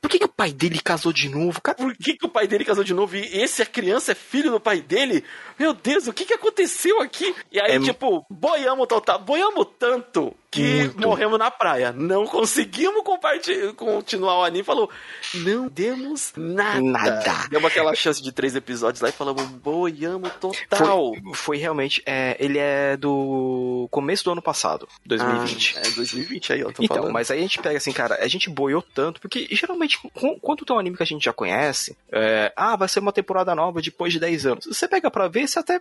Por 0.00 0.10
que, 0.10 0.18
que 0.18 0.24
o 0.24 0.28
pai 0.28 0.52
dele 0.52 0.80
casou 0.80 1.12
de 1.12 1.28
novo? 1.28 1.60
Cara? 1.60 1.76
Por 1.76 1.94
que, 1.94 2.14
que 2.16 2.24
o 2.24 2.30
pai 2.30 2.46
dele 2.46 2.64
casou 2.64 2.82
de 2.82 2.94
novo? 2.94 3.14
E 3.14 3.20
esse 3.20 3.60
a 3.60 3.66
criança 3.66 4.12
é 4.12 4.14
filho 4.14 4.50
do 4.50 4.60
pai 4.60 4.80
dele? 4.80 5.22
Meu 5.58 5.74
Deus, 5.74 6.06
o 6.06 6.12
que 6.12 6.24
que 6.24 6.34
aconteceu 6.34 7.00
aqui? 7.02 7.34
E 7.52 7.60
aí, 7.60 7.72
é... 7.72 7.80
tipo, 7.80 8.24
boiamos 8.30 8.86
total, 8.86 9.18
boiamos 9.18 9.66
tanto 9.78 10.34
que 10.54 10.84
Muito. 10.84 11.00
morremos 11.00 11.38
na 11.38 11.50
praia. 11.50 11.92
Não 11.92 12.26
conseguimos 12.26 13.02
continuar 13.76 14.38
o 14.38 14.44
anime. 14.44 14.62
Falou, 14.62 14.88
não 15.34 15.66
demos 15.68 16.32
nada. 16.36 16.80
Nada. 16.80 17.48
Demos 17.50 17.64
aquela 17.66 17.94
chance 17.94 18.22
de 18.22 18.30
três 18.30 18.54
episódios 18.54 19.00
lá 19.00 19.08
e 19.08 19.12
falamos, 19.12 19.42
boiamos 19.44 20.30
total. 20.34 21.12
Foi, 21.14 21.34
foi 21.34 21.56
realmente, 21.56 22.02
é, 22.06 22.36
ele 22.38 22.58
é 22.58 22.96
do 22.96 23.88
começo 23.90 24.24
do 24.24 24.30
ano 24.30 24.42
passado, 24.42 24.88
2020. 25.04 25.74
Ah, 25.76 25.80
é 25.80 25.90
2020 25.90 26.52
aí, 26.52 26.64
ó, 26.64 26.70
tô 26.70 26.82
Então, 26.82 26.96
falando. 26.98 27.12
mas 27.12 27.30
aí 27.30 27.38
a 27.38 27.42
gente 27.42 27.58
pega 27.60 27.76
assim, 27.76 27.92
cara, 27.92 28.16
a 28.20 28.28
gente 28.28 28.48
boiou 28.48 28.80
tanto, 28.82 29.20
porque 29.20 29.48
geralmente, 29.50 29.98
quando 30.40 30.64
tem 30.64 30.76
um 30.76 30.78
anime 30.78 30.96
que 30.96 31.02
a 31.02 31.06
gente 31.06 31.24
já 31.24 31.32
conhece, 31.32 31.96
é, 32.12 32.52
ah, 32.56 32.76
vai 32.76 32.88
ser 32.88 33.00
uma 33.00 33.12
temporada 33.12 33.54
nova 33.54 33.82
depois 33.82 34.12
de 34.12 34.20
10 34.20 34.46
anos. 34.46 34.66
Você 34.66 34.86
pega 34.86 35.10
pra 35.10 35.26
ver, 35.26 35.48
você 35.48 35.58
até 35.58 35.80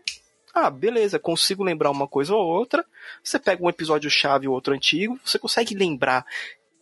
ah, 0.54 0.70
beleza, 0.70 1.18
consigo 1.18 1.64
lembrar 1.64 1.90
uma 1.90 2.08
coisa 2.08 2.34
ou 2.36 2.46
outra. 2.46 2.86
Você 3.24 3.40
pega 3.40 3.64
um 3.64 3.70
episódio 3.70 4.10
chave 4.10 4.48
ou 4.48 4.54
outro 4.54 4.74
antigo, 4.74 5.20
você 5.26 5.40
consegue 5.40 5.74
lembrar 5.76 6.26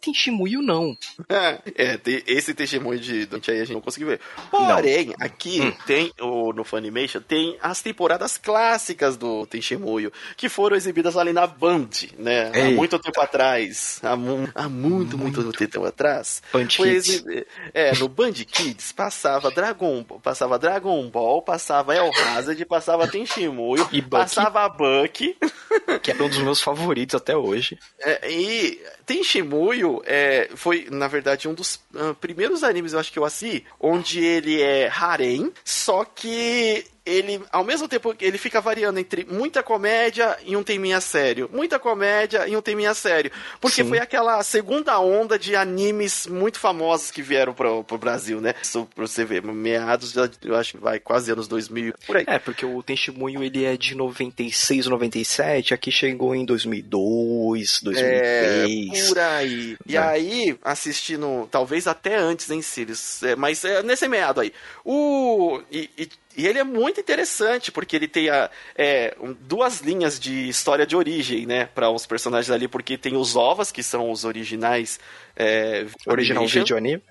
Testemunho 0.02 0.62
não. 0.62 0.98
É, 1.30 1.60
é 1.76 2.00
esse 2.28 2.54
testemunho 2.54 3.00
de 3.00 3.26
Dante 3.28 3.52
aí 3.52 3.58
a 3.58 3.66
gente 3.66 3.76
não 3.76 3.82
conseguiu 3.82 4.10
ver. 4.10 4.20
Porém, 4.50 5.08
não. 5.08 5.16
aqui 5.20 5.62
hum. 5.62 5.74
tem, 5.86 6.12
o, 6.20 6.52
no 6.52 6.64
Funimation, 6.64 7.22
tem 7.22 7.58
as 7.62 7.82
temporadas 7.82 8.38
clássicas 8.38 9.16
do 9.16 9.46
Testemunho, 9.46 10.12
que 10.36 10.50
foram 10.50 10.76
exibidas 10.76 11.16
ali 11.16 11.32
na 11.32 11.46
Band, 11.46 11.90
né? 12.18 12.48
Eita. 12.48 12.60
Há 12.60 12.72
muito 12.72 13.00
tempo 13.00 13.22
atrás. 13.22 14.00
Há, 14.02 14.16
mu 14.16 14.50
há 14.56 14.68
muito, 14.68 15.18
muito, 15.18 15.42
muito 15.42 15.68
tempo 15.68 15.86
atrás. 15.86 16.42
Band 16.52 16.68
Kids. 16.68 17.24
É, 17.74 17.96
no 17.98 18.08
Band 18.08 18.34
Kids 18.34 18.92
passava 18.92 19.52
Dragon, 19.52 20.04
passava 20.04 20.58
Dragon 20.58 21.08
Ball, 21.10 21.42
passava 21.42 21.96
El 21.96 22.12
Hazard, 22.16 22.66
passava 22.66 23.08
Tenshimuyo, 23.08 23.88
e 23.92 24.02
passava 24.02 24.68
Buck. 24.68 25.38
Que 26.02 26.12
é 26.12 26.16
um 26.16 26.30
dos 26.30 26.40
meus 26.40 26.62
favoritos 26.62 27.16
até 27.16 27.36
hoje. 27.36 27.78
É, 28.00 28.32
e 28.32 28.82
Tenshimuyo 29.06 29.90
é, 30.06 30.49
foi, 30.56 30.88
na 30.89 31.08
verdade, 31.08 31.47
um 31.47 31.54
dos 31.54 31.75
uh, 31.93 32.15
primeiros 32.19 32.63
animes, 32.63 32.93
eu 32.93 32.99
acho 32.99 33.12
que 33.12 33.19
eu 33.19 33.25
assisti, 33.25 33.65
onde 33.80 34.23
ele 34.23 34.62
é 34.62 34.88
harem, 34.88 35.51
só 35.65 36.06
que 36.06 36.86
ele, 37.06 37.42
ao 37.52 37.64
mesmo 37.64 37.88
tempo, 37.88 38.16
ele 38.20 38.38
fica 38.38 38.62
variando 38.62 39.00
entre 39.00 39.26
muita 39.26 39.64
comédia 39.64 40.38
e 40.46 40.56
um 40.56 40.64
teminha 40.64 41.02
sério. 41.02 41.50
Muita 41.52 41.80
comédia 41.80 42.48
e 42.48 42.56
um 42.56 42.62
teminha 42.62 42.94
sério. 42.94 43.32
Porque 43.60 43.84
Sim. 43.84 43.90
foi 43.90 44.00
aquela 44.00 44.42
segunda 44.44 45.00
onda 45.00 45.38
de 45.38 45.56
animes 45.56 46.28
muito 46.28 46.60
famosos 46.60 47.10
que 47.10 47.22
vieram 47.22 47.54
pro, 47.54 47.84
pro 47.84 47.98
Brasil, 47.98 48.40
né? 48.40 48.54
Isso 48.62 48.88
pra 48.94 49.08
você 49.08 49.26
ver, 49.26 49.42
meados, 49.42 50.14
eu 50.44 50.56
acho 50.56 50.74
que 50.74 50.78
vai 50.78 51.00
quase 51.00 51.32
anos 51.32 51.48
2000, 51.48 51.94
por 52.06 52.18
aí. 52.18 52.24
É, 52.28 52.38
porque 52.38 52.66
o 52.66 52.84
Tenshimunho, 52.84 53.44
ele 53.44 53.66
é 53.66 53.76
de 53.76 53.96
96, 53.96 54.86
97, 54.86 55.74
aqui 55.74 55.92
chegou 55.92 56.36
em 56.36 56.46
2002, 56.46 57.82
2003. 57.82 59.04
É, 59.04 59.08
por 59.08 59.20
aí. 59.20 59.78
E 59.88 59.98
é. 59.98 60.00
aí, 60.00 60.58
assistindo, 60.64 61.48
talvez 61.50 61.88
até 61.88 62.16
antes, 62.16 62.50
hein, 62.52 62.62
Sirius? 62.62 63.24
É, 63.24 63.36
mas 63.36 63.66
é, 63.66 63.82
nesse 63.82 64.08
meado 64.08 64.42
aí. 64.42 64.54
O... 64.86 65.62
E, 65.72 65.90
e 65.98 66.08
E 66.36 66.48
ele 66.48 66.60
é 66.60 66.63
muito 66.63 67.00
interessante, 67.00 67.72
porque 67.72 67.96
ele 67.96 68.08
tem 68.08 68.30
a, 68.30 68.50
é, 68.76 69.15
duas 69.41 69.82
linhas 69.82 70.20
de 70.20 70.48
história 70.48 70.86
de 70.86 70.96
origem, 70.96 71.46
né, 71.46 71.65
para 71.65 71.89
os 71.89 72.06
personagens 72.06 72.50
ali, 72.50 72.67
porque 72.67 72.98
tem 72.98 73.15
os 73.15 73.36
ovas, 73.36 73.72
que 73.72 73.84
são 73.84 74.12
os 74.12 74.24
originais 74.24 75.00
é, 75.36 75.86
Original 76.06 76.46
Video 76.48 76.78
Anime. 76.78 77.02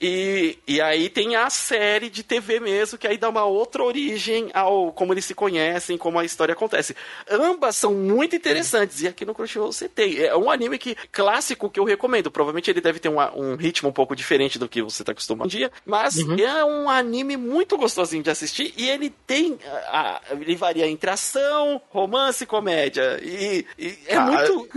E, 0.00 0.58
e 0.66 0.80
aí 0.80 1.08
tem 1.08 1.36
a 1.36 1.48
série 1.50 2.10
de 2.10 2.22
TV 2.22 2.60
mesmo, 2.60 2.98
que 2.98 3.06
aí 3.06 3.18
dá 3.18 3.28
uma 3.28 3.44
outra 3.44 3.82
origem 3.82 4.50
ao 4.54 4.92
como 4.92 5.12
eles 5.12 5.24
se 5.24 5.34
conhecem, 5.34 5.98
como 5.98 6.18
a 6.18 6.24
história 6.24 6.52
acontece. 6.52 6.96
Ambas 7.30 7.76
são 7.76 7.94
muito 7.94 8.36
interessantes, 8.36 9.02
e 9.02 9.08
aqui 9.08 9.24
no 9.24 9.34
Crunchyroll 9.34 9.72
você 9.72 9.88
tem. 9.88 10.18
É 10.18 10.36
um 10.36 10.50
anime 10.50 10.78
que 10.78 10.96
clássico 11.10 11.70
que 11.70 11.78
eu 11.78 11.84
recomendo. 11.84 12.30
Provavelmente 12.30 12.70
ele 12.70 12.80
deve 12.80 12.98
ter 12.98 13.08
um, 13.08 13.18
um 13.36 13.56
ritmo 13.56 13.88
um 13.88 13.92
pouco 13.92 14.16
diferente 14.16 14.58
do 14.58 14.68
que 14.68 14.82
você 14.82 15.02
está 15.02 15.12
acostumado 15.12 15.46
um 15.46 15.48
dia, 15.48 15.70
mas 15.84 16.16
uhum. 16.16 16.36
é 16.36 16.64
um 16.64 16.88
anime 16.88 17.36
muito 17.36 17.76
gostosinho 17.76 18.22
de 18.22 18.30
assistir 18.30 18.72
e 18.76 18.88
ele 18.88 19.10
tem. 19.26 19.58
A, 19.88 20.20
a, 20.30 20.34
ele 20.34 20.56
varia 20.56 20.86
entre 20.88 21.10
ação, 21.10 21.80
romance 21.90 22.44
e 22.44 22.46
comédia. 22.46 23.18
E, 23.22 23.66
e 23.78 23.98
é 24.06 24.16
ah, 24.16 24.22
muito. 24.22 24.68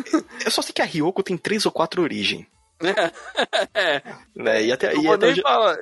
Eu 0.43 0.51
só 0.51 0.61
sei 0.61 0.73
que 0.73 0.81
a 0.81 0.85
Ryoko 0.85 1.23
tem 1.23 1.38
três 1.38 1.65
ou 1.65 1.71
quatro 1.71 2.01
origens. 2.01 2.45
é. 3.73 4.01
Né? 4.35 4.65
E 4.65 4.71
até, 4.71 4.95
e 4.95 5.07
até 5.07 5.27
hoje... 5.27 5.41
falar. 5.41 5.77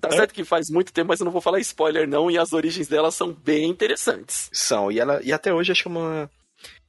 Tá 0.00 0.10
certo 0.10 0.34
que 0.34 0.44
faz 0.44 0.70
muito 0.70 0.92
tempo, 0.92 1.08
mas 1.08 1.20
eu 1.20 1.24
não 1.24 1.32
vou 1.32 1.40
falar 1.40 1.60
spoiler, 1.60 2.08
não. 2.08 2.30
E 2.30 2.38
as 2.38 2.52
origens 2.52 2.88
dela 2.88 3.10
são 3.10 3.32
bem 3.32 3.68
interessantes. 3.68 4.48
São, 4.52 4.90
e, 4.90 4.98
ela, 4.98 5.20
e 5.22 5.32
até 5.32 5.52
hoje 5.52 5.72
acho 5.72 5.88
uma. 5.88 6.30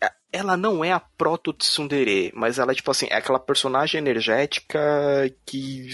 É, 0.01 0.11
ela 0.31 0.55
não 0.55 0.83
é 0.83 0.91
a 0.91 0.99
proto 0.99 1.53
Tsundere, 1.53 2.31
mas 2.35 2.59
ela 2.59 2.71
é 2.71 2.75
tipo 2.75 2.91
assim, 2.91 3.07
é 3.09 3.15
aquela 3.15 3.39
personagem 3.39 3.97
energética 3.97 4.79
que 5.45 5.87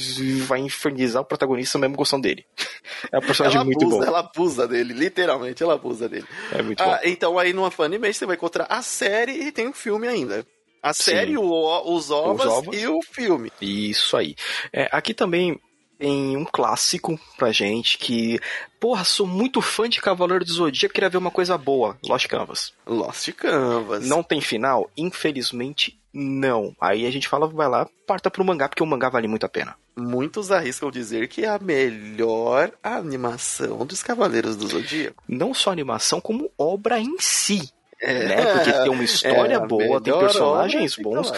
vai 0.46 0.60
infernizar 0.60 1.22
o 1.22 1.26
protagonista 1.26 1.78
mesmo 1.78 1.96
gostando 1.96 2.24
dele. 2.24 2.46
É 3.12 3.18
uma 3.18 3.26
personagem 3.26 3.58
ela 3.58 3.66
muito 3.66 3.88
boa. 3.88 4.06
Ela 4.06 4.20
abusa 4.20 4.68
dele, 4.68 4.94
literalmente, 4.94 5.62
ela 5.62 5.74
abusa 5.74 6.08
dele. 6.08 6.26
É 6.52 6.62
muito 6.62 6.82
ah, 6.82 6.86
bom. 6.86 7.00
Então 7.04 7.40
aí 7.40 7.52
no 7.52 7.70
Funimation 7.70 8.14
você 8.14 8.26
vai 8.26 8.36
encontrar 8.36 8.66
a 8.70 8.82
série 8.82 9.32
e 9.32 9.52
tem 9.52 9.68
um 9.68 9.74
filme 9.74 10.08
ainda. 10.08 10.46
A 10.84 10.94
série, 10.94 11.38
o, 11.38 11.96
os, 11.96 12.12
ovos 12.12 12.68
os, 12.68 12.78
e 12.78 12.86
o 12.88 13.02
filme. 13.02 13.50
Isso 13.62 14.18
aí. 14.18 14.36
É, 14.74 14.90
aqui 14.92 15.14
também 15.14 15.58
tem 15.98 16.36
um 16.36 16.44
clássico 16.44 17.18
pra 17.38 17.54
gente 17.54 17.98
que, 17.98 18.38
porra, 18.82 19.06
sou 19.06 19.26
muito 19.26 19.62
fã 19.62 19.88
de 19.88 20.02
Cavaleiro 20.02 20.44
do 20.44 20.52
Zodíaco, 20.52 20.94
queria 20.94 21.10
ver 21.10 21.18
uma 21.18 21.32
coisa 21.32 21.58
boa. 21.58 21.98
Lost 22.06 22.28
Canvas. 22.28 22.74
Lost 22.86 23.32
Canvas. 23.32 24.06
Não 24.06 24.22
tem 24.22 24.42
final? 24.42 24.92
Infelizmente, 24.98 25.98
não. 26.14 26.76
Aí 26.82 27.06
a 27.06 27.12
gente 27.12 27.30
fala, 27.30 27.48
vai 27.48 27.70
lá, 27.70 27.88
parta 28.06 28.30
pro 28.30 28.44
mangá, 28.44 28.68
porque 28.68 28.84
o 28.84 28.86
mangá 28.86 29.08
vale 29.08 29.30
muito 29.30 29.46
a 29.46 29.50
pena. 29.50 29.76
Muitos 29.96 30.52
arriscam 30.52 30.92
dizer 30.92 31.30
que 31.30 31.46
é 31.46 31.48
a 31.48 31.60
melhor 31.60 32.74
animação 32.84 33.86
dos 33.86 34.04
Cavaleiros 34.04 34.58
do 34.58 34.68
Zodíaco. 34.68 35.24
Não 35.26 35.54
só 35.54 35.72
animação, 35.72 36.20
como 36.20 36.52
obra 36.58 37.00
em 37.00 37.16
si. 37.20 37.72
É, 38.04 38.14
né? 38.26 38.54
Porque 38.54 38.72
tem 38.84 38.90
uma 38.90 39.04
história 39.04 39.56
é, 39.56 39.60
boa, 39.60 40.02
tem 40.02 40.18
personagens 40.18 40.98
bons, 40.98 41.32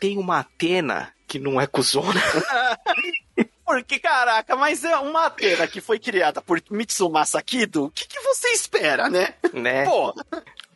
tem 0.00 0.18
uma 0.18 0.40
Atena 0.40 1.12
que 1.26 1.38
não 1.38 1.60
é 1.60 1.66
cuzona. 1.66 2.20
Porque, 3.64 3.98
caraca, 3.98 4.56
mas 4.56 4.82
é 4.82 4.96
uma 4.96 5.26
Atena 5.26 5.66
que 5.66 5.80
foi 5.80 5.98
criada 5.98 6.40
por 6.40 6.60
Mitsumasa 6.70 7.40
Kido, 7.42 7.84
o 7.84 7.90
que, 7.90 8.08
que 8.08 8.18
você 8.20 8.48
espera, 8.48 9.08
né? 9.10 9.34
Né? 9.52 9.84
Pô. 9.84 10.14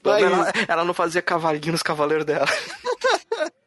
Mas... 0.05 0.23
Ela, 0.23 0.53
ela 0.69 0.85
não 0.85 0.93
fazia 0.93 1.23
cavalinho 1.23 1.73
nos 1.73 1.83
cavaleiros 1.83 2.27
dela. 2.27 2.47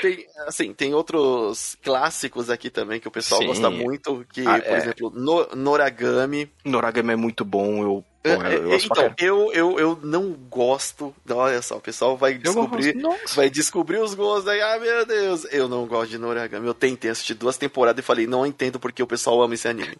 Tem, 0.00 0.26
assim, 0.46 0.72
tem 0.72 0.94
outros 0.94 1.76
clássicos 1.82 2.50
aqui 2.50 2.70
também 2.70 2.98
que 2.98 3.06
o 3.06 3.10
pessoal 3.10 3.40
Sim. 3.40 3.46
gosta 3.46 3.70
muito, 3.70 4.26
que, 4.32 4.40
ah, 4.46 4.58
por 4.58 4.72
é. 4.72 4.76
exemplo, 4.76 5.10
no, 5.10 5.46
Noragami. 5.54 6.50
Noragami 6.64 7.12
é 7.12 7.16
muito 7.16 7.44
bom, 7.44 7.82
eu 7.82 8.04
Porra, 8.24 8.48
eu, 8.54 8.70
eu 8.70 8.78
então, 8.78 9.14
eu, 9.18 9.52
eu, 9.52 9.78
eu 9.78 9.98
não 10.02 10.32
gosto. 10.32 11.14
Olha 11.28 11.60
só, 11.60 11.76
o 11.76 11.80
pessoal 11.80 12.16
vai 12.16 12.32
descobrir. 12.32 12.96
Vai 13.34 13.50
descobrir 13.50 13.98
os 13.98 14.14
gostos 14.14 14.48
aí. 14.48 14.62
Ah, 14.62 14.78
meu 14.78 15.04
Deus. 15.04 15.46
Eu 15.50 15.68
não 15.68 15.86
gosto 15.86 16.12
de 16.12 16.16
Noragami. 16.16 16.66
Eu 16.66 16.72
tentei 16.72 17.10
assistir 17.10 17.34
duas 17.34 17.58
temporadas 17.58 18.02
e 18.02 18.06
falei, 18.06 18.26
não 18.26 18.46
entendo 18.46 18.80
porque 18.80 19.02
o 19.02 19.06
pessoal 19.06 19.42
ama 19.42 19.52
esse 19.52 19.68
anime. 19.68 19.98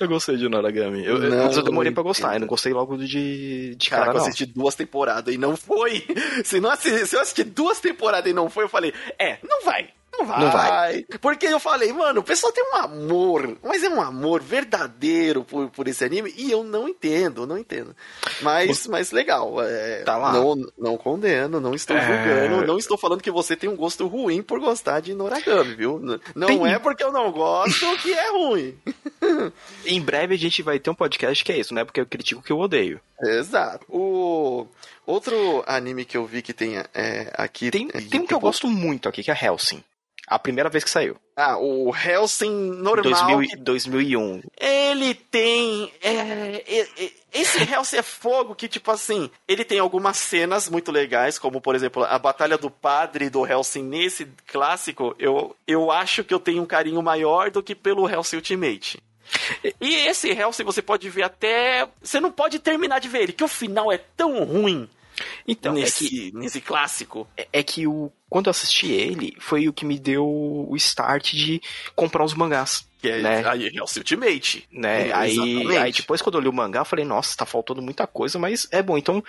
Eu 0.00 0.08
gostei 0.08 0.36
de 0.36 0.48
Noragami. 0.48 1.04
Eu, 1.04 1.18
não, 1.18 1.44
mas 1.46 1.56
eu 1.56 1.62
demorei 1.62 1.92
pra 1.92 2.02
gostar. 2.02 2.34
Eu 2.34 2.40
não 2.40 2.46
gostei 2.46 2.72
logo 2.72 2.96
de, 2.96 3.74
de 3.74 3.90
cara, 3.90 4.06
cara 4.06 4.18
eu 4.18 4.22
assisti 4.22 4.46
duas 4.46 4.74
temporadas 4.74 5.34
e 5.34 5.38
não 5.38 5.56
foi. 5.56 6.04
Se, 6.44 6.60
não 6.60 6.70
assisti, 6.70 7.06
se 7.06 7.16
eu 7.16 7.20
assisti 7.20 7.44
duas 7.44 7.80
temporadas 7.80 8.30
e 8.30 8.34
não 8.34 8.50
foi, 8.50 8.64
eu 8.64 8.68
falei, 8.68 8.92
é, 9.18 9.38
não 9.42 9.62
vai. 9.64 9.88
Não 10.18 10.26
vai. 10.26 10.40
Não 10.40 10.50
vai. 10.50 11.06
Porque 11.20 11.46
eu 11.46 11.58
falei, 11.58 11.92
mano, 11.92 12.20
o 12.20 12.22
pessoal 12.22 12.52
tem 12.52 12.62
um 12.72 12.76
amor, 12.76 13.56
mas 13.62 13.82
é 13.82 13.88
um 13.88 14.00
amor 14.00 14.42
verdadeiro 14.42 15.42
por, 15.42 15.70
por 15.70 15.88
esse 15.88 16.04
anime 16.04 16.32
e 16.36 16.50
eu 16.50 16.62
não 16.62 16.86
entendo, 16.86 17.46
não 17.46 17.56
entendo. 17.56 17.96
Mas, 18.42 18.86
mas 18.86 19.10
legal. 19.10 19.62
É, 19.62 20.02
tá 20.02 20.18
lá. 20.18 20.32
Não, 20.32 20.54
não 20.78 20.96
condeno, 20.98 21.60
não 21.60 21.74
estou 21.74 21.96
é... 21.96 22.06
julgando, 22.06 22.66
não 22.66 22.76
estou 22.76 22.98
falando 22.98 23.22
que 23.22 23.30
você 23.30 23.56
tem 23.56 23.70
um 23.70 23.76
gosto 23.76 24.06
ruim 24.06 24.42
por 24.42 24.60
gostar 24.60 25.00
de 25.00 25.14
Noragami, 25.14 25.74
viu? 25.74 25.98
Não 26.34 26.46
tem... 26.46 26.66
é 26.70 26.78
porque 26.78 27.02
eu 27.02 27.12
não 27.12 27.32
gosto 27.32 27.96
que 27.98 28.12
é 28.12 28.30
ruim. 28.30 28.78
em 29.86 30.00
breve 30.00 30.34
a 30.34 30.38
gente 30.38 30.62
vai 30.62 30.78
ter 30.78 30.90
um 30.90 30.94
podcast 30.94 31.44
que 31.44 31.52
é 31.52 31.58
isso, 31.58 31.74
né? 31.74 31.84
Porque 31.84 32.00
eu 32.00 32.06
critico 32.06 32.42
que 32.42 32.52
eu 32.52 32.58
odeio. 32.58 33.00
Exato. 33.20 33.86
O 33.88 34.66
outro 35.06 35.64
anime 35.66 36.04
que 36.04 36.16
eu 36.16 36.26
vi 36.26 36.42
que 36.42 36.52
tem 36.52 36.78
é, 36.94 37.32
aqui. 37.34 37.70
Tem, 37.70 37.88
tem 37.88 38.20
um 38.20 38.26
que 38.26 38.34
eu 38.34 38.40
gosto 38.40 38.66
muito 38.66 39.08
aqui, 39.08 39.22
que 39.22 39.30
é 39.30 39.44
Helsing. 39.44 39.82
A 40.26 40.38
primeira 40.38 40.70
vez 40.70 40.84
que 40.84 40.90
saiu. 40.90 41.16
Ah, 41.36 41.58
o 41.58 41.92
Helsing 41.94 42.50
normal. 42.50 43.02
2000, 43.02 43.48
que... 43.48 43.56
2001. 43.56 44.42
Ele 44.58 45.14
tem. 45.14 45.92
É, 46.00 46.10
é, 46.10 46.80
é, 46.80 47.10
esse 47.32 47.58
Helsing 47.62 47.96
é 47.96 48.02
fogo 48.02 48.54
que, 48.54 48.68
tipo 48.68 48.90
assim, 48.90 49.30
ele 49.48 49.64
tem 49.64 49.78
algumas 49.78 50.16
cenas 50.16 50.68
muito 50.68 50.92
legais, 50.92 51.38
como, 51.38 51.60
por 51.60 51.74
exemplo, 51.74 52.04
a 52.04 52.18
Batalha 52.18 52.56
do 52.56 52.70
Padre 52.70 53.28
do 53.28 53.46
Helsing 53.46 53.82
nesse 53.82 54.26
clássico. 54.46 55.14
Eu, 55.18 55.56
eu 55.66 55.90
acho 55.90 56.22
que 56.22 56.32
eu 56.32 56.40
tenho 56.40 56.62
um 56.62 56.66
carinho 56.66 57.02
maior 57.02 57.50
do 57.50 57.62
que 57.62 57.74
pelo 57.74 58.08
Helsing 58.08 58.36
Ultimate. 58.36 59.02
E 59.80 59.94
esse 60.06 60.30
Helsing 60.30 60.64
você 60.64 60.82
pode 60.82 61.08
ver 61.08 61.22
até. 61.22 61.88
Você 62.02 62.20
não 62.20 62.30
pode 62.30 62.58
terminar 62.58 62.98
de 62.98 63.08
ver 63.08 63.22
ele, 63.22 63.32
que 63.32 63.44
o 63.44 63.48
final 63.48 63.90
é 63.90 63.98
tão 63.98 64.44
ruim 64.44 64.88
então, 65.46 65.72
é 65.72 65.80
nesse, 65.80 66.06
é 66.06 66.08
que, 66.08 66.32
nesse 66.34 66.60
clássico. 66.60 67.26
É, 67.36 67.48
é, 67.52 67.62
que 67.62 67.86
o, 67.86 68.10
quando 68.28 68.46
eu 68.46 68.50
assisti 68.50 68.90
ele, 68.90 69.34
foi 69.38 69.68
o 69.68 69.72
que 69.72 69.84
me 69.84 69.98
deu 69.98 70.26
o 70.26 70.74
start 70.76 71.32
de 71.32 71.60
comprar 71.94 72.24
os 72.24 72.34
mangás. 72.34 72.86
É, 73.02 73.20
né? 73.20 73.42
aí 73.46 73.66
é 73.66 73.82
o 73.82 73.86
Ultimate. 73.96 74.68
Né? 74.70 75.08
É, 75.08 75.12
aí, 75.12 75.76
aí 75.76 75.92
depois 75.92 76.22
quando 76.22 76.36
eu 76.36 76.40
li 76.40 76.48
o 76.48 76.52
mangá, 76.52 76.80
eu 76.80 76.84
falei, 76.84 77.04
nossa, 77.04 77.36
tá 77.36 77.44
faltando 77.44 77.82
muita 77.82 78.06
coisa, 78.06 78.38
mas 78.38 78.68
é 78.70 78.80
bom. 78.80 78.96
Então, 78.96 79.22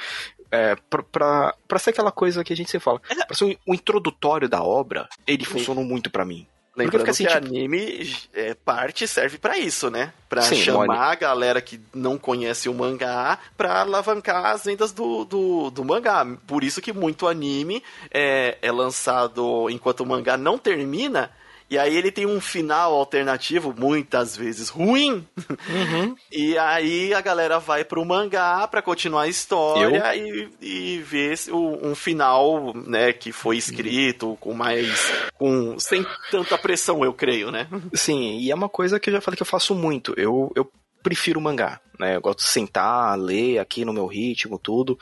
é, 0.51 0.75
pra, 0.89 1.01
pra, 1.03 1.55
pra 1.67 1.79
ser 1.79 1.89
aquela 1.89 2.11
coisa 2.11 2.43
que 2.43 2.53
a 2.53 2.55
gente 2.55 2.69
sempre 2.69 2.85
fala, 2.85 3.01
é. 3.09 3.25
pra 3.25 3.35
ser 3.35 3.45
o 3.45 3.71
um, 3.71 3.73
introdutório 3.73 4.47
da 4.47 4.61
obra, 4.61 5.09
ele 5.25 5.43
funcionou 5.43 5.83
muito 5.83 6.11
para 6.11 6.23
mim. 6.23 6.47
Lembrando 6.75 7.09
assim, 7.09 7.25
que 7.25 7.31
tipo... 7.31 7.45
anime 7.45 8.15
é, 8.33 8.55
parte 8.55 9.07
serve 9.07 9.37
para 9.37 9.57
isso, 9.57 9.91
né? 9.91 10.11
Pra 10.27 10.41
Sim, 10.41 10.55
chamar 10.55 11.11
a 11.11 11.15
galera 11.15 11.61
que 11.61 11.79
não 11.93 12.17
conhece 12.17 12.67
o 12.67 12.73
mangá 12.73 13.37
pra 13.55 13.81
alavancar 13.81 14.47
as 14.47 14.65
vendas 14.65 14.91
do, 14.91 15.23
do, 15.23 15.69
do 15.69 15.85
mangá. 15.85 16.25
Por 16.47 16.63
isso 16.63 16.81
que 16.81 16.91
muito 16.91 17.27
anime 17.27 17.83
é, 18.09 18.57
é 18.59 18.71
lançado 18.71 19.69
enquanto 19.69 19.99
o 19.99 20.05
mangá 20.05 20.35
não 20.35 20.57
termina 20.57 21.29
e 21.69 21.77
aí 21.77 21.95
ele 21.95 22.11
tem 22.11 22.25
um 22.25 22.39
final 22.39 22.93
alternativo, 22.93 23.73
muitas 23.77 24.35
vezes 24.35 24.69
ruim. 24.69 25.25
Uhum. 25.49 26.15
e 26.31 26.57
aí 26.57 27.13
a 27.13 27.21
galera 27.21 27.59
vai 27.59 27.83
pro 27.83 28.05
mangá 28.05 28.67
pra 28.67 28.81
continuar 28.81 29.23
a 29.23 29.27
história 29.27 30.15
e, 30.15 30.49
e 30.61 30.99
ver 30.99 31.33
um 31.51 31.95
final, 31.95 32.73
né, 32.75 33.13
que 33.13 33.31
foi 33.31 33.57
escrito 33.57 34.37
com 34.39 34.53
mais. 34.53 35.11
com 35.33 35.77
sem 35.79 36.05
tanta 36.29 36.57
pressão, 36.57 37.03
eu 37.03 37.13
creio, 37.13 37.51
né? 37.51 37.67
Sim, 37.93 38.37
e 38.37 38.51
é 38.51 38.55
uma 38.55 38.69
coisa 38.69 38.99
que 38.99 39.09
eu 39.09 39.13
já 39.13 39.21
falei 39.21 39.35
que 39.35 39.43
eu 39.43 39.47
faço 39.47 39.73
muito. 39.73 40.13
Eu, 40.17 40.51
eu 40.55 40.69
prefiro 41.03 41.41
mangá, 41.41 41.79
né? 41.99 42.15
Eu 42.15 42.21
gosto 42.21 42.39
de 42.39 42.49
sentar, 42.49 43.17
ler 43.19 43.59
aqui 43.59 43.83
no 43.83 43.93
meu 43.93 44.07
ritmo, 44.07 44.57
tudo. 44.57 44.97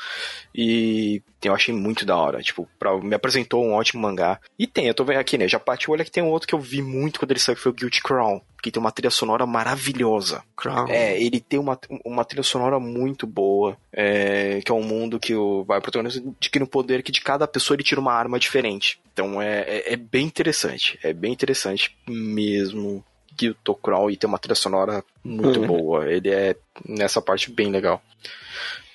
E 0.54 1.22
eu 1.44 1.54
achei 1.54 1.74
muito 1.74 2.06
da 2.06 2.18
hora. 2.18 2.42
Tipo, 2.42 2.68
pra, 2.78 2.98
me 2.98 3.16
apresentou 3.16 3.64
um 3.64 3.74
ótimo 3.74 4.02
mangá. 4.02 4.40
E 4.58 4.68
tem, 4.68 4.88
eu 4.88 4.94
tô 4.94 5.06
vendo 5.06 5.20
aqui, 5.20 5.38
né? 5.38 5.48
Já 5.48 5.60
bati 5.60 5.90
o 5.90 5.94
olho 5.94 6.04
que 6.04 6.12
tem 6.12 6.24
um 6.24 6.30
outro 6.30 6.48
que 6.48 6.56
eu 6.56 6.60
vi 6.60 6.82
muito 6.82 7.20
quando 7.20 7.32
ele 7.32 7.40
saiu, 7.40 7.56
que 7.56 7.62
foi 7.62 7.72
o 7.72 7.76
Guilty 7.76 8.02
Crown. 8.02 8.42
Que 8.62 8.72
tem 8.72 8.80
uma 8.80 8.92
trilha 8.92 9.10
sonora 9.10 9.46
maravilhosa. 9.46 10.44
Crown. 10.56 10.88
É, 10.90 11.20
ele 11.20 11.40
tem 11.40 11.60
uma, 11.60 11.80
uma 12.06 12.26
trilha 12.26 12.44
sonora 12.44 12.80
muito 12.80 13.26
boa. 13.26 13.78
É, 13.94 14.62
que 14.64 14.72
é 14.72 14.76
um 14.76 14.84
mundo 14.84 15.20
que 15.20 15.36
o, 15.36 15.64
vai 15.64 15.80
protagonista 15.82 16.22
que 16.40 16.60
no 16.60 16.68
poder 16.68 17.04
que 17.04 17.12
de 17.12 17.22
cada 17.22 17.48
pessoa 17.48 17.76
ele 17.76 17.84
tira 17.84 18.02
uma 18.02 18.14
arma 18.14 18.40
diferente. 18.40 19.00
Então 19.14 19.42
é, 19.42 19.62
é, 19.62 19.94
é 19.94 19.96
bem 19.96 20.26
interessante. 20.26 21.00
É 21.02 21.14
bem 21.14 21.32
interessante 21.32 21.96
mesmo. 22.08 23.04
Guilty 23.42 23.82
Crawl 23.82 24.12
e 24.12 24.18
tem 24.18 24.28
uma 24.28 24.40
trilha 24.40 24.56
sonora 24.56 25.04
muito 25.24 25.60
uhum. 25.60 25.68
boa. 25.68 26.12
Ele 26.12 26.30
é, 26.30 26.56
nessa 26.88 27.22
parte, 27.22 27.52
bem 27.52 27.72
legal. 27.72 28.02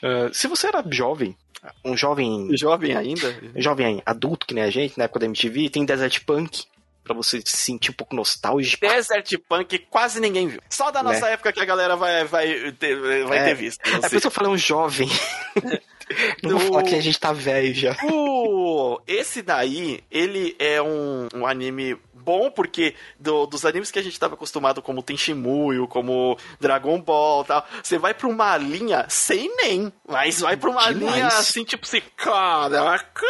Uh, 0.03 0.33
se 0.33 0.47
você 0.47 0.69
era 0.69 0.85
jovem, 0.91 1.37
um 1.85 1.97
jovem. 1.97 2.49
Jovem 2.57 2.97
ainda? 2.97 3.35
Jovem 3.57 4.03
adulto, 4.07 4.47
que 4.47 4.55
nem 4.55 4.65
a 4.65 4.71
gente, 4.71 4.97
na 4.97 5.05
época 5.05 5.21
da 5.21 5.27
MTV, 5.27 5.71
tem 5.71 5.85
Desert 5.85 6.25
Punk. 6.25 6.65
para 7.03 7.15
você 7.15 7.41
se 7.45 7.57
sentir 7.57 7.91
um 7.91 7.95
pouco 7.95 8.15
nostálgico. 8.15 8.87
Desert 8.87 9.39
Punk 9.49 9.79
quase 9.91 10.21
ninguém 10.21 10.49
viu. 10.49 10.61
Só 10.71 10.91
da 10.91 11.03
nossa 11.03 11.27
né? 11.27 11.33
época 11.33 11.53
que 11.53 11.61
a 11.61 11.65
galera 11.65 11.97
vai, 11.97 12.25
vai, 12.25 12.73
ter, 12.73 13.25
vai 13.25 13.39
é, 13.39 13.45
ter 13.47 13.55
visto. 13.55 13.81
É 13.85 14.01
por 14.01 14.07
isso 14.07 14.21
que 14.21 14.27
eu 14.27 14.31
falei 14.31 14.53
um 14.53 14.59
jovem. 14.59 15.09
Não 16.43 16.59
vou 16.59 16.61
falar 16.69 16.85
que 16.85 16.95
a 16.95 17.01
gente 17.01 17.19
tá 17.19 17.33
velho 17.33 17.75
já. 17.75 17.97
O... 18.05 19.01
Esse 19.09 19.43
daí, 19.43 20.01
ele 20.11 20.55
é 20.59 20.81
um, 20.81 21.27
um 21.35 21.47
anime 21.47 21.99
bom, 22.23 22.51
porque 22.51 22.95
do, 23.19 23.47
dos 23.47 23.65
animes 23.65 23.91
que 23.91 23.99
a 23.99 24.03
gente 24.03 24.19
tava 24.19 24.35
acostumado, 24.35 24.83
como 24.83 25.03
Tenshimuyo, 25.03 25.87
como 25.87 26.37
Dragon 26.61 27.01
Ball 27.01 27.45
tal, 27.45 27.67
você 27.83 27.99
vai 27.99 28.15
pra 28.15 28.29
uma 28.29 28.57
linha 28.57 29.07
sem 29.09 29.55
nem, 29.57 29.93
mas 30.09 30.41
vai 30.41 30.57
pra 30.57 30.71
uma 30.71 30.93
Demais. 30.93 31.15
linha 31.15 31.27
assim, 31.27 31.65
tipo 31.65 31.85
assim, 31.85 32.03
caraca, 32.17 33.27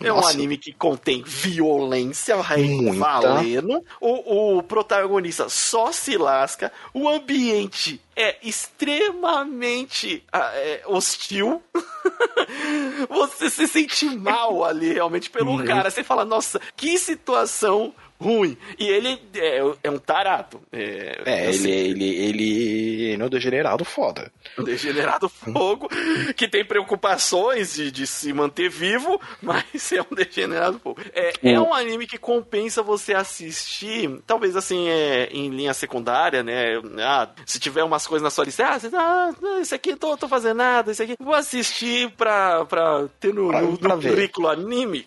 é 0.00 0.08
Nossa. 0.08 0.28
um 0.28 0.30
anime 0.30 0.58
que 0.58 0.72
contém 0.72 1.22
violência 1.22 2.36
Muita. 2.36 2.98
valendo. 3.00 3.82
O, 4.00 4.58
o 4.58 4.62
protagonista 4.62 5.48
só 5.48 5.90
se 5.90 6.16
lasca. 6.18 6.72
O 6.92 7.08
ambiente 7.08 8.00
é 8.14 8.36
extremamente 8.42 10.22
ah, 10.32 10.50
é, 10.54 10.82
hostil. 10.86 11.62
Você 13.08 13.48
se 13.48 13.66
sente 13.66 14.06
mal 14.16 14.64
ali, 14.64 14.92
realmente, 14.92 15.30
pelo 15.30 15.52
uhum. 15.52 15.64
cara. 15.64 15.90
Você 15.90 16.04
fala, 16.04 16.24
nossa, 16.24 16.60
que 16.76 16.98
situação 16.98 17.94
ruim. 18.20 18.56
E 18.78 18.86
ele 18.88 19.20
é, 19.34 19.60
é 19.84 19.90
um 19.90 19.98
tarado. 19.98 20.60
É, 20.72 21.22
é 21.24 21.48
assim, 21.48 21.70
ele, 21.70 22.04
ele, 22.04 23.14
ele 23.14 23.22
é 23.22 23.24
um 23.24 23.28
degenerado 23.28 23.84
foda. 23.84 24.32
Um 24.58 24.64
degenerado 24.64 25.28
fogo, 25.28 25.88
que 26.34 26.48
tem 26.48 26.64
preocupações 26.64 27.74
de, 27.74 27.90
de 27.90 28.06
se 28.06 28.32
manter 28.32 28.68
vivo, 28.68 29.20
mas 29.40 29.92
é 29.92 30.00
um 30.00 30.14
degenerado 30.14 30.78
fogo. 30.78 31.00
É, 31.14 31.32
é 31.42 31.60
um 31.60 31.74
anime 31.74 32.06
que 32.06 32.18
compensa 32.18 32.82
você 32.82 33.14
assistir, 33.14 34.20
talvez 34.26 34.56
assim, 34.56 34.88
é, 34.88 35.28
em 35.32 35.50
linha 35.50 35.74
secundária, 35.74 36.42
né? 36.42 36.80
Ah, 36.98 37.28
se 37.44 37.58
tiver 37.58 37.84
umas 37.84 38.06
coisas 38.06 38.22
na 38.22 38.30
sua 38.30 38.44
lista, 38.44 38.66
ah, 38.66 38.78
você, 38.78 38.90
ah 38.94 39.34
esse 39.60 39.74
aqui 39.74 39.90
eu 39.90 39.96
tô, 39.96 40.16
tô 40.16 40.28
fazendo 40.28 40.56
nada, 40.56 40.90
esse 40.90 41.02
aqui. 41.02 41.16
Vou 41.20 41.34
assistir 41.34 42.10
pra, 42.12 42.64
pra 42.64 43.06
ter 43.20 43.32
no, 43.32 43.48
pra, 43.48 43.60
no, 43.62 43.72
no 43.72 44.02
currículo 44.02 44.48
anime. 44.48 45.06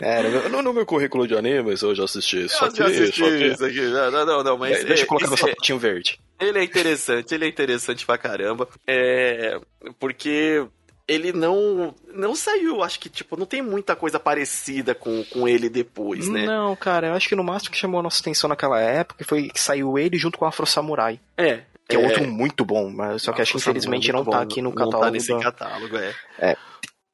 É, 0.00 0.48
no, 0.48 0.62
no, 0.62 0.72
meu 0.72 0.84
currículo 0.84 1.26
de 1.26 1.36
animes 1.36 1.82
eu 1.82 1.94
já 1.94 2.04
assisti 2.04 2.44
isso 2.44 2.64
aqui. 2.64 2.78
Já 2.78 2.86
assisti 2.86 3.20
só 3.20 3.28
que... 3.28 3.44
isso 3.46 3.64
aqui. 3.64 3.80
Não, 3.80 4.26
não, 4.26 4.44
não, 4.44 4.58
mas. 4.58 4.80
É, 4.80 4.84
deixa 4.84 5.04
eu 5.04 5.06
colocar 5.06 5.28
meu 5.28 5.36
sapatinho 5.36 5.78
verde. 5.78 6.18
Ele 6.38 6.58
é 6.58 6.64
interessante, 6.64 7.34
ele 7.34 7.44
é 7.44 7.48
interessante 7.48 8.04
pra 8.04 8.18
caramba. 8.18 8.68
É. 8.86 9.58
Porque 9.98 10.66
ele 11.06 11.32
não 11.32 11.94
não 12.14 12.34
saiu, 12.34 12.82
acho 12.82 12.98
que 12.98 13.08
tipo, 13.08 13.36
não 13.36 13.46
tem 13.46 13.62
muita 13.62 13.94
coisa 13.94 14.18
parecida 14.18 14.94
com, 14.94 15.22
com 15.24 15.46
ele 15.46 15.68
depois, 15.68 16.28
né? 16.28 16.46
Não, 16.46 16.74
cara, 16.76 17.08
eu 17.08 17.14
acho 17.14 17.28
que 17.28 17.36
no 17.36 17.44
máximo 17.44 17.70
que 17.72 17.78
chamou 17.78 18.00
a 18.00 18.02
nossa 18.02 18.20
atenção 18.20 18.48
naquela 18.48 18.80
época 18.80 19.24
foi 19.24 19.48
que 19.48 19.60
saiu 19.60 19.98
ele 19.98 20.16
junto 20.16 20.38
com 20.38 20.44
o 20.44 20.48
Afro 20.48 20.66
Samurai. 20.66 21.20
É. 21.36 21.62
Que 21.86 21.96
é, 21.96 22.00
é 22.00 22.06
outro 22.06 22.26
muito 22.26 22.64
bom, 22.64 22.90
mas 22.90 23.22
só 23.22 23.32
que 23.32 23.42
acho 23.42 23.52
que 23.52 23.58
infelizmente 23.58 24.10
não 24.10 24.24
tá 24.24 24.40
aqui 24.40 24.62
no 24.62 24.72
catálogo. 24.72 24.96
Não 24.96 25.00
tá 25.02 25.10
nesse 25.10 25.38
catálogo, 25.38 25.96
é. 25.98 26.14
É. 26.38 26.56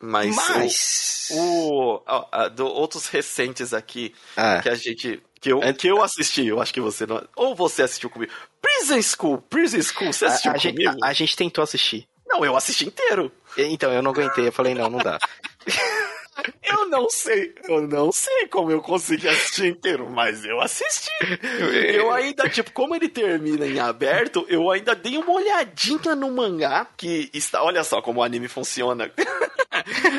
Mas, 0.02 0.34
Mas... 0.34 1.28
O, 1.32 1.96
o, 1.96 2.48
do, 2.48 2.66
outros 2.66 3.06
recentes 3.06 3.74
aqui 3.74 4.14
ah. 4.36 4.60
que 4.62 4.68
a 4.68 4.74
gente. 4.74 5.22
Que 5.40 5.52
eu, 5.52 5.60
que 5.74 5.88
eu 5.88 6.02
assisti, 6.02 6.46
eu 6.46 6.60
acho 6.60 6.72
que 6.72 6.80
você 6.80 7.06
não. 7.06 7.22
Ou 7.36 7.54
você 7.54 7.82
assistiu 7.82 8.10
comigo. 8.10 8.32
Prison 8.60 9.00
School, 9.02 9.38
Prison 9.42 9.80
School, 9.82 10.12
você 10.12 10.26
assistiu 10.26 10.52
a, 10.52 10.54
a 10.54 10.58
comigo? 10.58 10.92
Gente, 10.92 11.04
a, 11.04 11.06
a, 11.06 11.12
gente 11.12 11.36
tentou 11.36 11.64
assistir. 11.64 12.06
Não, 12.26 12.44
eu 12.44 12.56
assisti 12.56 12.86
inteiro. 12.86 13.32
Então, 13.56 13.92
eu 13.92 14.02
não 14.02 14.10
aguentei, 14.10 14.46
eu 14.46 14.52
falei, 14.52 14.74
não, 14.74 14.88
não 14.88 14.98
dá. 14.98 15.18
Eu 16.62 16.88
não 16.88 17.10
sei, 17.10 17.54
eu 17.68 17.86
não 17.86 18.12
sei 18.12 18.46
como 18.46 18.70
eu 18.70 18.80
consegui 18.80 19.28
assistir 19.28 19.66
inteiro, 19.66 20.08
mas 20.08 20.44
eu 20.44 20.60
assisti. 20.60 21.10
Eu 21.94 22.10
ainda, 22.14 22.48
tipo, 22.48 22.72
como 22.72 22.94
ele 22.94 23.08
termina 23.08 23.66
em 23.66 23.78
aberto, 23.78 24.46
eu 24.48 24.70
ainda 24.70 24.94
dei 24.94 25.18
uma 25.18 25.32
olhadinha 25.32 26.14
no 26.14 26.30
mangá, 26.30 26.86
que 26.96 27.30
está, 27.34 27.62
olha 27.62 27.84
só 27.84 28.00
como 28.00 28.20
o 28.20 28.22
anime 28.22 28.48
funciona. 28.48 29.10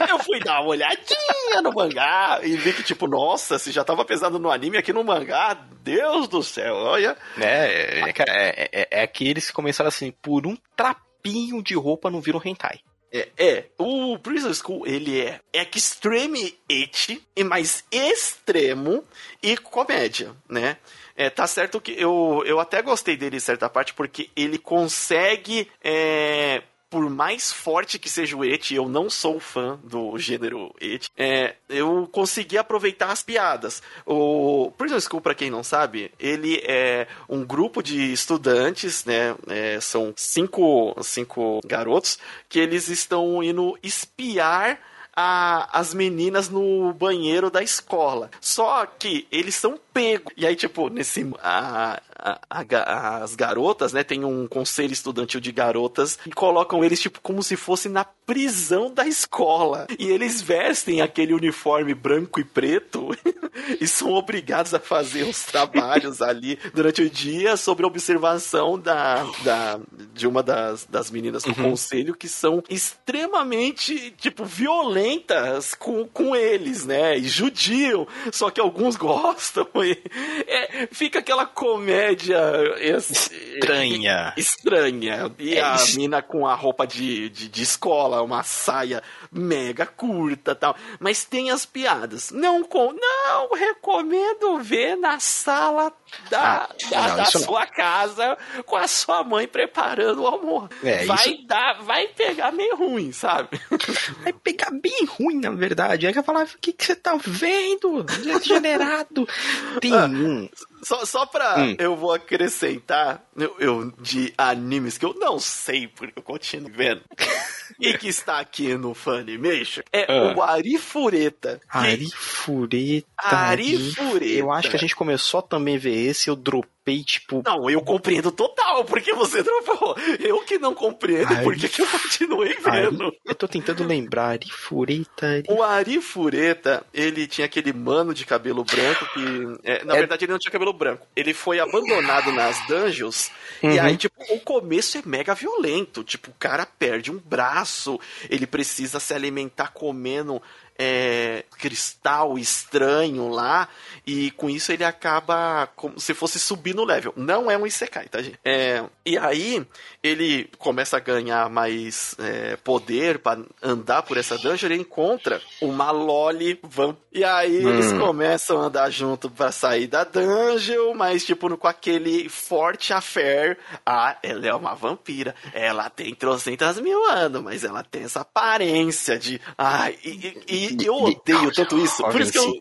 Eu 0.10 0.20
fui 0.20 0.40
dar 0.40 0.62
uma 0.62 0.70
olhadinha 0.70 1.62
no 1.62 1.72
mangá 1.74 2.40
e 2.42 2.56
vi 2.56 2.74
que, 2.74 2.84
tipo, 2.84 3.08
nossa, 3.08 3.60
se 3.60 3.72
já 3.72 3.84
tava 3.84 4.04
pesado 4.04 4.40
no 4.40 4.50
anime 4.50 4.78
aqui 4.78 4.92
no 4.92 5.04
mangá, 5.04 5.54
Deus 5.84 6.28
do 6.28 6.42
céu, 6.42 6.74
olha. 6.76 7.18
É, 7.40 8.00
é, 8.00 8.14
é, 8.28 8.70
é, 8.72 9.04
é 9.04 9.08
que 9.08 9.28
eles 9.28 9.52
começaram 9.52 9.90
assim, 9.90 10.12
por 10.22 10.48
um 10.48 10.58
trapinho 10.76 11.62
de 11.62 11.76
roupa 11.76 12.10
não 12.10 12.22
viram 12.22 12.42
hentai. 12.44 12.80
É, 13.14 13.28
é, 13.38 13.66
o 13.78 14.18
Prison 14.20 14.54
School, 14.54 14.88
ele 14.88 15.20
é 15.20 15.42
extreme 15.76 16.58
it, 16.72 17.22
mais 17.44 17.84
extremo 17.92 19.04
e 19.44 19.58
comédia, 19.58 20.34
né? 20.48 20.78
É, 21.16 21.30
tá 21.30 21.46
certo 21.46 21.82
que 21.82 21.92
eu, 21.92 22.42
eu 22.46 22.60
até 22.60 22.82
gostei 22.82 23.18
dele 23.18 23.36
em 23.36 23.42
certa 23.42 23.70
parte, 23.70 23.94
porque 23.94 24.30
ele 24.34 24.58
consegue 24.58 25.70
é, 25.84 26.64
por 26.92 27.10
mais 27.10 27.54
forte 27.54 27.98
que 27.98 28.10
seja 28.10 28.36
o 28.36 28.44
Et, 28.44 28.76
eu 28.76 28.90
não 28.90 29.10
sou 29.10 29.40
fã 29.40 29.80
do 29.82 30.18
gênero 30.20 30.76
Et, 30.80 31.10
é, 31.18 31.56
eu 31.70 32.08
consegui 32.12 32.58
aproveitar 32.58 33.12
as 33.12 33.24
piadas. 33.24 33.82
O 34.06 34.74
Prison 34.78 35.00
School, 35.00 35.22
para 35.22 35.34
quem 35.34 35.50
não 35.50 35.64
sabe, 35.64 36.12
ele 36.20 36.62
é 36.66 37.08
um 37.30 37.46
grupo 37.46 37.82
de 37.82 38.12
estudantes, 38.12 39.06
né? 39.06 39.34
É, 39.48 39.80
são 39.80 40.14
cinco, 40.18 40.94
cinco 41.02 41.62
garotos 41.66 42.20
que 42.50 42.60
eles 42.60 42.90
estão 42.90 43.42
indo 43.42 43.80
espiar 43.82 44.78
a, 45.16 45.80
as 45.80 45.94
meninas 45.94 46.50
no 46.50 46.94
banheiro 46.94 47.50
da 47.50 47.64
escola. 47.64 48.30
Só 48.40 48.86
que 48.86 49.28
eles 49.32 49.56
são 49.56 49.80
pegos. 49.94 50.34
E 50.36 50.46
aí, 50.46 50.56
tipo, 50.56 50.90
nesse. 50.90 51.30
A, 51.42 52.02
a, 52.22 52.40
a, 52.50 53.18
as 53.24 53.36
garotas, 53.36 53.94
né? 53.94 54.04
Tem 54.04 54.24
um 54.24 54.48
conselho 54.48 54.94
estudantil 54.94 55.40
de 55.40 55.52
garotas 55.52 56.20
e 56.26 56.32
colocam 56.32 56.84
eles, 56.84 57.00
tipo, 57.00 57.20
como 57.22 57.42
se 57.42 57.56
fosse 57.56 57.90
na 57.90 58.04
prisão 58.04 58.94
da 58.94 59.08
escola. 59.08 59.88
E 59.98 60.10
eles 60.10 60.42
vestem 60.42 61.02
aquele 61.02 61.34
uniforme 61.34 61.94
branco 61.94 62.40
e 62.40 62.44
preto 62.44 63.10
e 63.80 63.88
são 63.88 64.14
obrigados 64.14 64.74
a 64.74 64.80
fazer 64.80 65.24
os 65.24 65.44
trabalhos 65.44 66.22
ali 66.24 66.58
durante 66.74 67.02
o 67.02 67.10
dia 67.10 67.58
sobre 67.58 67.86
observação 67.86 68.80
da, 68.80 69.26
da, 69.44 69.80
de 70.14 70.28
uma 70.28 70.44
das, 70.44 70.86
das 70.86 71.10
meninas 71.12 71.44
do 71.44 71.50
uhum. 71.50 71.72
conselho 71.72 72.16
que 72.16 72.28
são 72.28 72.64
extremamente, 72.70 74.12
tipo, 74.12 74.46
violentas 74.46 75.74
com, 75.74 76.08
com 76.08 76.36
eles, 76.36 76.86
né? 76.86 77.18
E 77.18 77.28
judiam. 77.28 78.08
Só 78.32 78.50
que 78.50 78.62
alguns 78.62 78.96
gostam. 79.02 79.68
E, 79.84 80.02
é, 80.48 80.88
fica 80.92 81.20
aquela 81.20 81.46
comédia 81.46 82.40
estranha. 82.80 84.34
Estranha. 84.38 85.32
E 85.38 85.56
é 85.56 85.62
a 85.62 85.76
isso. 85.76 85.98
mina 85.98 86.22
com 86.22 86.48
a 86.48 86.56
roupa 86.56 86.86
de, 86.86 87.30
de, 87.30 87.48
de 87.48 87.64
escola, 87.64 88.22
uma 88.22 88.44
saia 88.44 89.02
mega 89.32 89.86
curta 89.86 90.54
tal. 90.54 90.76
Mas 91.00 91.24
tem 91.24 91.50
as 91.50 91.66
piadas. 91.66 92.32
Não, 92.32 92.64
com, 92.64 92.94
não 92.94 93.54
recomendo 93.54 94.60
ver 94.60 94.98
na 94.98 95.20
sala 95.20 95.94
da, 96.30 96.64
ah, 96.64 96.70
da, 96.90 97.08
não, 97.08 97.16
da 97.18 97.26
sua 97.26 97.62
não. 97.62 97.68
casa 97.68 98.38
com 98.66 98.76
a 98.76 98.88
sua 98.88 99.24
mãe 99.24 99.48
preparando 99.48 100.24
o 100.24 100.28
almoço. 100.28 100.70
É, 100.84 101.06
vai 101.06 101.30
isso... 101.34 101.48
dar, 101.48 101.82
vai 101.82 102.08
pegar 102.10 102.52
meio 102.52 102.76
ruim, 102.76 103.12
sabe? 103.12 103.60
Vai 104.22 104.34
pegar 104.34 104.72
bem 104.72 105.06
ruim, 105.06 105.40
na 105.40 105.52
verdade. 105.52 106.06
Aí 106.06 106.14
que 106.14 106.20
eu 106.20 106.24
falar, 106.24 106.46
o 106.46 106.58
que, 106.60 106.74
que 106.74 106.86
você 106.86 106.96
tá 106.96 107.18
vendo? 107.24 108.04
Degenerado. 108.04 109.28
Tem 109.80 109.94
ah, 109.94 110.06
um. 110.06 110.50
Só, 110.84 111.06
só 111.06 111.26
pra 111.26 111.60
hum. 111.60 111.76
eu 111.78 111.96
vou 111.96 112.14
acrescentar 112.14 113.24
eu, 113.36 113.56
eu, 113.60 113.92
de 114.00 114.34
animes 114.38 114.98
que 114.98 115.06
eu 115.06 115.14
não 115.14 115.40
sei 115.40 115.88
porque 115.88 116.18
eu 116.18 116.24
continuo 116.24 116.72
vendo. 116.72 117.02
e 117.80 117.98
que 117.98 118.08
está 118.08 118.40
aqui 118.40 118.76
no 118.76 118.94
Funimation 118.94 119.82
é 119.92 120.06
ah. 120.08 120.34
o 120.36 120.42
Arifureta. 120.42 121.60
Que... 121.60 121.78
Arifureta. 121.78 123.08
Arifureta. 123.18 124.26
Eu 124.26 124.52
acho 124.52 124.70
que 124.70 124.76
a 124.76 124.80
gente 124.80 124.96
começou 124.96 125.42
também 125.42 125.76
a 125.76 125.80
ver 125.80 125.96
esse, 125.96 126.30
eu 126.30 126.36
dropei, 126.36 126.70
tipo. 127.04 127.42
Não, 127.46 127.70
eu 127.70 127.82
compreendo 127.82 128.32
total, 128.32 128.84
porque 128.86 129.14
você 129.14 129.44
dropou. 129.44 129.96
Eu 130.20 130.42
que 130.42 130.58
não 130.58 130.74
compreendo, 130.74 131.34
Ari... 131.34 131.44
porque 131.44 131.70
que 131.70 131.82
eu 131.82 131.88
continuei 131.88 132.56
vendo. 132.56 133.06
Ari... 133.06 133.22
Eu 133.26 133.36
tô 133.36 133.48
tentando 133.48 133.84
lembrar, 133.84 134.30
Arifureta. 134.30 135.28
Ari... 135.28 135.44
O 135.50 135.62
Arifureta, 135.62 136.86
ele 136.94 137.28
tinha 137.28 137.46
aquele 137.46 137.72
mano 137.72 138.14
de 138.14 138.26
cabelo 138.26 138.64
branco 138.64 139.06
que. 139.14 139.60
É, 139.64 139.84
na 139.86 139.96
é... 139.96 140.00
verdade, 140.00 140.26
ele 140.26 140.32
não 140.32 140.40
tinha 140.40 140.52
cabelo 140.52 140.74
branco. 140.74 141.06
Ele 141.16 141.34
foi 141.34 141.60
abandonado 141.60 142.32
nas 142.32 142.66
dungeons. 142.68 143.32
Uhum. 143.62 143.72
E 143.72 143.80
aí, 143.80 143.98
tipo, 143.98 144.16
o 144.34 144.40
começo 144.40 144.98
é 144.98 145.02
mega 145.06 145.36
violento. 145.36 146.04
Tipo, 146.04 146.32
o 146.32 146.36
cara 146.40 146.66
perde 146.66 147.12
um 147.12 147.18
braço, 147.18 148.00
ele 148.30 148.48
precisa 148.48 149.00
se 149.00 149.14
alimentar 149.14 149.70
comendo 149.70 150.42
é, 150.84 151.46
cristal 151.60 152.40
estranho 152.40 153.30
lá, 153.30 153.70
e 154.06 154.32
com 154.32 154.50
isso 154.50 154.72
ele 154.72 154.84
acaba 154.84 155.68
como 155.76 156.00
se 156.00 156.12
fosse 156.16 156.40
subir 156.40 156.74
no 156.74 156.84
level. 156.84 157.14
Não 157.16 157.52
é 157.52 157.58
um 157.58 157.68
Isekai, 157.68 158.08
tá, 158.08 158.20
gente? 158.20 158.40
É, 158.44 158.84
e 159.06 159.18
aí 159.18 159.66
ele 160.04 160.50
começa 160.58 160.98
a 160.98 161.00
ganhar 161.00 161.50
mais 161.50 162.16
é, 162.20 162.56
poder 162.58 163.20
para 163.20 163.42
andar 163.62 164.04
por 164.04 164.18
essa 164.18 164.38
dungeon, 164.38 164.70
ele 164.70 164.82
encontra 164.82 165.42
uma 165.62 165.92
Loli 165.92 166.60
Vamp. 166.64 166.98
E 167.12 167.24
aí 167.24 167.66
hum. 167.66 167.70
eles 167.70 167.92
começam 167.94 168.62
a 168.62 168.66
andar 168.66 168.90
junto 168.90 169.30
para 169.30 169.52
sair 169.52 169.88
da 169.88 170.04
dungeon, 170.04 170.94
mas 170.94 171.26
tipo 171.26 171.56
com 171.58 171.68
aquele 171.68 172.30
forte 172.30 172.94
affair. 172.94 173.58
Ah, 173.86 174.18
ela 174.22 174.48
é 174.48 174.54
uma 174.54 174.76
vampira. 174.76 175.36
Ela 175.54 175.90
tem 175.90 176.14
trocentas 176.14 176.80
mil 176.80 177.04
anos, 177.06 177.42
mas 177.42 177.64
ela 177.64 177.84
tem 177.84 178.04
essa 178.04 178.22
aparência 178.22 179.18
de. 179.18 179.42
Ai, 179.58 179.98
e, 180.04 180.44
e, 180.48 180.78
e 180.80 180.86
eu 180.86 180.96
odeio 180.96 181.52
tanto 181.52 181.78
isso. 181.80 182.04
Por 182.04 182.22
isso 182.22 182.32
que 182.32 182.38
eu, 182.38 182.54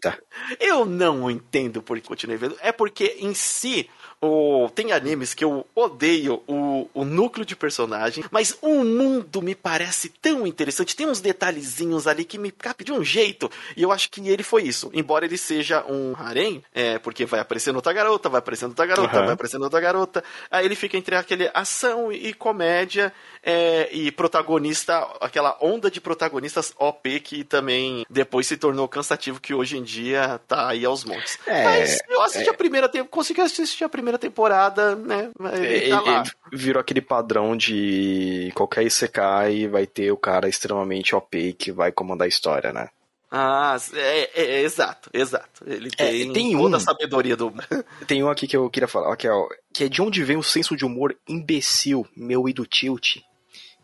eu 0.58 0.84
não 0.86 1.30
entendo 1.30 1.82
por 1.82 2.00
que 2.00 2.08
continuei 2.08 2.38
vendo. 2.38 2.56
É 2.60 2.72
porque 2.72 3.16
em 3.20 3.34
si 3.34 3.88
o, 4.22 4.68
tem 4.74 4.92
animes 4.92 5.32
que 5.32 5.44
eu 5.44 5.66
odeio 5.74 6.42
o, 6.46 6.88
o 6.92 7.04
núcleo 7.04 7.44
de 7.46 7.56
personagem, 7.56 8.22
mas 8.30 8.56
o 8.60 8.84
mundo 8.84 9.40
me 9.40 9.54
parece 9.54 10.10
tão 10.10 10.46
interessante. 10.46 10.94
Tem 10.94 11.08
uns 11.08 11.20
detalhezinhos 11.20 12.06
ali 12.06 12.24
que 12.24 12.38
me 12.38 12.50
capem 12.50 12.84
de 12.84 12.92
um 12.92 13.02
jeito. 13.02 13.50
E 13.76 13.82
eu 13.82 13.90
acho 13.90 14.10
que 14.10 14.28
ele 14.28 14.42
foi 14.42 14.64
isso. 14.64 14.90
Embora 14.92 15.24
ele 15.24 15.38
seja 15.38 15.84
um 15.88 16.14
harem, 16.16 16.62
é, 16.74 16.98
porque 16.98 17.24
vai 17.24 17.40
aparecendo 17.40 17.76
outra 17.76 17.92
garota, 17.92 18.28
vai 18.28 18.40
aparecendo 18.40 18.70
outra 18.70 18.86
garota, 18.86 19.18
uhum. 19.18 19.24
vai 19.24 19.34
aparecendo 19.34 19.62
outra 19.62 19.80
garota. 19.80 20.24
Aí 20.50 20.66
ele 20.66 20.74
fica 20.74 20.96
entre 20.96 21.16
aquele 21.16 21.50
ação 21.54 22.12
e 22.12 22.34
comédia 22.34 23.12
é, 23.42 23.88
e 23.90 24.12
protagonista, 24.12 24.98
aquela 25.20 25.56
onda 25.60 25.90
de 25.90 26.00
protagonistas 26.00 26.74
OP 26.78 27.20
que 27.20 27.42
também 27.42 28.04
depois 28.10 28.46
se 28.46 28.56
tornou 28.56 28.86
cansativo, 28.86 29.40
que 29.40 29.54
hoje 29.54 29.78
em 29.78 29.82
dia 29.82 30.40
tá 30.46 30.68
aí 30.68 30.84
aos 30.84 31.04
montes. 31.04 31.38
É, 31.46 31.64
Mas 31.64 31.98
eu 32.08 32.20
assisti 32.22 32.48
é, 32.48 32.52
a 32.52 32.54
primeira 32.54 32.90
consegui 33.10 33.40
assistir 33.40 33.84
a 33.84 33.88
primeira 33.88 34.09
temporada, 34.18 34.94
né? 34.96 35.30
Ele, 35.54 35.90
tá 35.90 36.24
ele, 36.50 36.58
virou 36.58 36.80
aquele 36.80 37.00
padrão 37.00 37.56
de 37.56 38.52
qualquer 38.54 38.86
e 39.50 39.66
vai 39.66 39.86
ter 39.86 40.10
o 40.12 40.16
cara 40.16 40.48
extremamente 40.48 41.14
OP 41.14 41.54
que 41.54 41.72
vai 41.72 41.92
comandar 41.92 42.26
a 42.26 42.28
história, 42.28 42.72
né? 42.72 42.88
Ah, 43.30 43.76
é, 43.94 44.20
é, 44.22 44.30
é, 44.34 44.62
exato, 44.62 45.08
exato. 45.12 45.62
Ele 45.64 45.88
tem, 45.90 46.30
é, 46.30 46.32
tem 46.32 46.52
toda 46.52 46.74
um, 46.74 46.76
a 46.76 46.80
sabedoria 46.80 47.36
do. 47.36 47.54
Tem 48.04 48.24
um 48.24 48.28
aqui 48.28 48.48
que 48.48 48.56
eu 48.56 48.68
queria 48.68 48.88
falar, 48.88 49.16
que 49.16 49.28
é, 49.28 49.30
que 49.72 49.84
é 49.84 49.88
de 49.88 50.02
onde 50.02 50.24
vem 50.24 50.36
o 50.36 50.42
senso 50.42 50.76
de 50.76 50.84
humor 50.84 51.16
imbecil, 51.28 52.04
meu 52.16 52.48
e 52.48 52.52
do 52.52 52.66
tilt, 52.66 53.18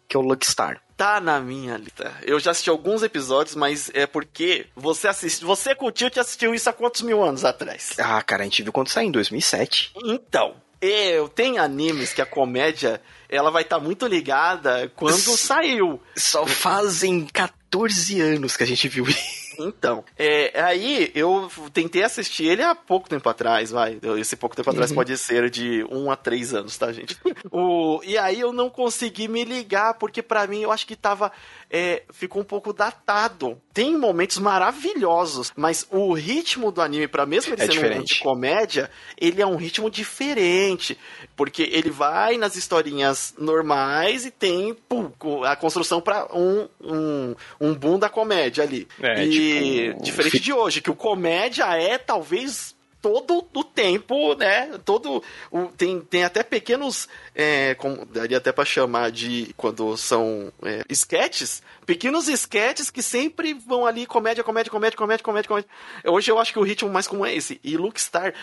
que 0.09 0.17
é 0.17 0.19
o 0.19 0.23
Luckstar. 0.23 0.83
Tá 0.97 1.21
na 1.21 1.39
minha 1.41 1.77
lista. 1.77 2.11
Eu 2.23 2.41
já 2.41 2.53
assisti 2.53 2.71
alguns 2.71 3.03
episódios, 3.03 3.55
mas 3.55 3.91
é 3.93 4.07
porque 4.07 4.67
você 4.75 5.09
assistiu. 5.09 5.47
Você 5.47 5.77
o 5.79 5.91
Tilt 5.91 6.17
assistiu 6.17 6.55
isso 6.55 6.71
há 6.71 6.73
quantos 6.73 7.03
mil 7.03 7.23
anos 7.23 7.45
atrás? 7.45 7.93
Ah, 7.99 8.23
cara, 8.23 8.43
a 8.43 8.45
gente 8.45 8.63
viu 8.63 8.73
quando 8.73 8.89
saiu, 8.89 9.09
em 9.09 9.13
2007. 9.13 9.93
Então, 10.05 10.55
eu 10.81 11.29
tenho 11.29 11.63
animes 11.63 12.15
que 12.15 12.23
a 12.23 12.27
comédia 12.27 13.01
ela 13.29 13.51
vai 13.51 13.63
estar 13.63 13.79
tá 13.79 13.85
muito 13.85 14.07
ligada 14.07 14.91
quando 14.97 15.15
S 15.15 15.37
saiu. 15.37 16.01
Só 16.17 16.47
fazem 16.47 17.27
14 17.27 18.21
anos 18.21 18.57
que 18.57 18.63
a 18.63 18.67
gente 18.67 18.89
viu 18.89 19.07
isso. 19.07 19.46
Então, 19.59 20.05
é, 20.19 20.61
aí 20.61 21.11
eu 21.15 21.51
tentei 21.73 22.03
assistir 22.03 22.47
ele 22.47 22.63
há 22.63 22.75
pouco 22.75 23.09
tempo 23.09 23.29
atrás, 23.29 23.71
vai. 23.71 23.99
Esse 24.19 24.37
pouco 24.37 24.57
tempo 24.57 24.71
atrás 24.71 24.91
uhum. 24.91 24.97
pode 24.97 25.17
ser 25.17 25.51
de 25.51 25.85
um 25.91 26.11
a 26.11 26.17
três 26.17 26.55
anos, 26.55 26.77
tá, 26.77 26.93
gente? 26.93 27.17
o, 27.51 28.01
e 28.05 28.17
aí 28.19 28.41
eu 28.41 28.53
não 28.53 28.71
consegui 28.71 29.29
me 29.29 29.45
ligar, 29.45 29.95
porque 29.95 30.23
para 30.23 30.47
mim 30.47 30.63
eu 30.63 30.73
acho 30.73 30.87
que 30.87 30.97
tava. 30.97 31.33
É, 31.71 32.03
ficou 32.11 32.43
um 32.43 32.45
pouco 32.45 32.73
datado. 32.73 33.61
Tem 33.75 33.97
momentos 33.97 34.39
maravilhosos, 34.39 35.53
mas 35.57 35.87
o 35.91 36.13
ritmo 36.13 36.71
do 36.71 36.81
anime, 36.81 37.09
para 37.09 37.27
mesmo 37.27 37.55
ele 37.55 37.63
é 37.63 37.67
ser 37.67 37.99
um 37.99 38.03
de 38.03 38.21
comédia, 38.21 38.91
ele 39.19 39.43
é 39.43 39.47
um 39.47 39.57
ritmo 39.57 39.91
diferente. 39.91 40.97
Porque 41.35 41.63
ele 41.63 41.91
vai 41.91 42.37
nas 42.37 42.57
historinhas 42.57 43.35
normais 43.37 44.25
e 44.25 44.31
tem 44.31 44.75
pum, 44.89 45.11
a 45.45 45.57
construção 45.57 46.01
para 46.01 46.29
um, 46.33 46.69
um, 46.81 47.35
um 47.61 47.75
boom 47.75 47.99
da 47.99 48.09
comédia 48.09 48.63
ali. 48.63 48.87
É, 49.03 49.25
e 49.25 49.89
tipo, 49.89 50.03
diferente 50.03 50.41
de 50.41 50.53
hoje, 50.53 50.81
que 50.81 50.91
o 50.91 50.95
comédia 50.95 51.65
é 51.77 51.99
talvez 51.99 52.76
todo 53.01 53.47
o 53.55 53.65
tempo, 53.65 54.35
né? 54.35 54.79
Todo 54.85 55.23
o, 55.51 55.67
tem, 55.67 56.01
tem 56.01 56.25
até 56.25 56.43
pequenos, 56.43 57.09
é, 57.35 57.75
como 57.75 58.05
daria 58.07 58.39
até 58.39 58.53
para 58.53 58.65
chamar 58.65 59.11
de 59.11 59.55
quando 59.57 59.97
são 59.97 60.53
é, 60.63 60.83
sketches, 60.91 61.63
pequenos 61.85 62.29
sketches 62.29 62.91
que 62.91 63.03
sempre 63.03 63.55
vão 63.55 63.87
ali 63.87 64.07
comédia, 64.07 64.43
comédia, 64.43 64.71
comédia, 64.71 64.97
comédia, 64.97 65.25
comédia, 65.25 65.49
comédia. 65.49 65.71
Hoje 66.05 66.31
eu 66.31 66.39
acho 66.39 66.53
que 66.53 66.59
o 66.59 66.65
ritmo 66.65 66.91
mais 66.91 67.07
comum 67.07 67.25
é 67.25 67.35
esse. 67.35 67.61
E 67.63 67.77
Luke 67.77 68.01
Star 68.01 68.35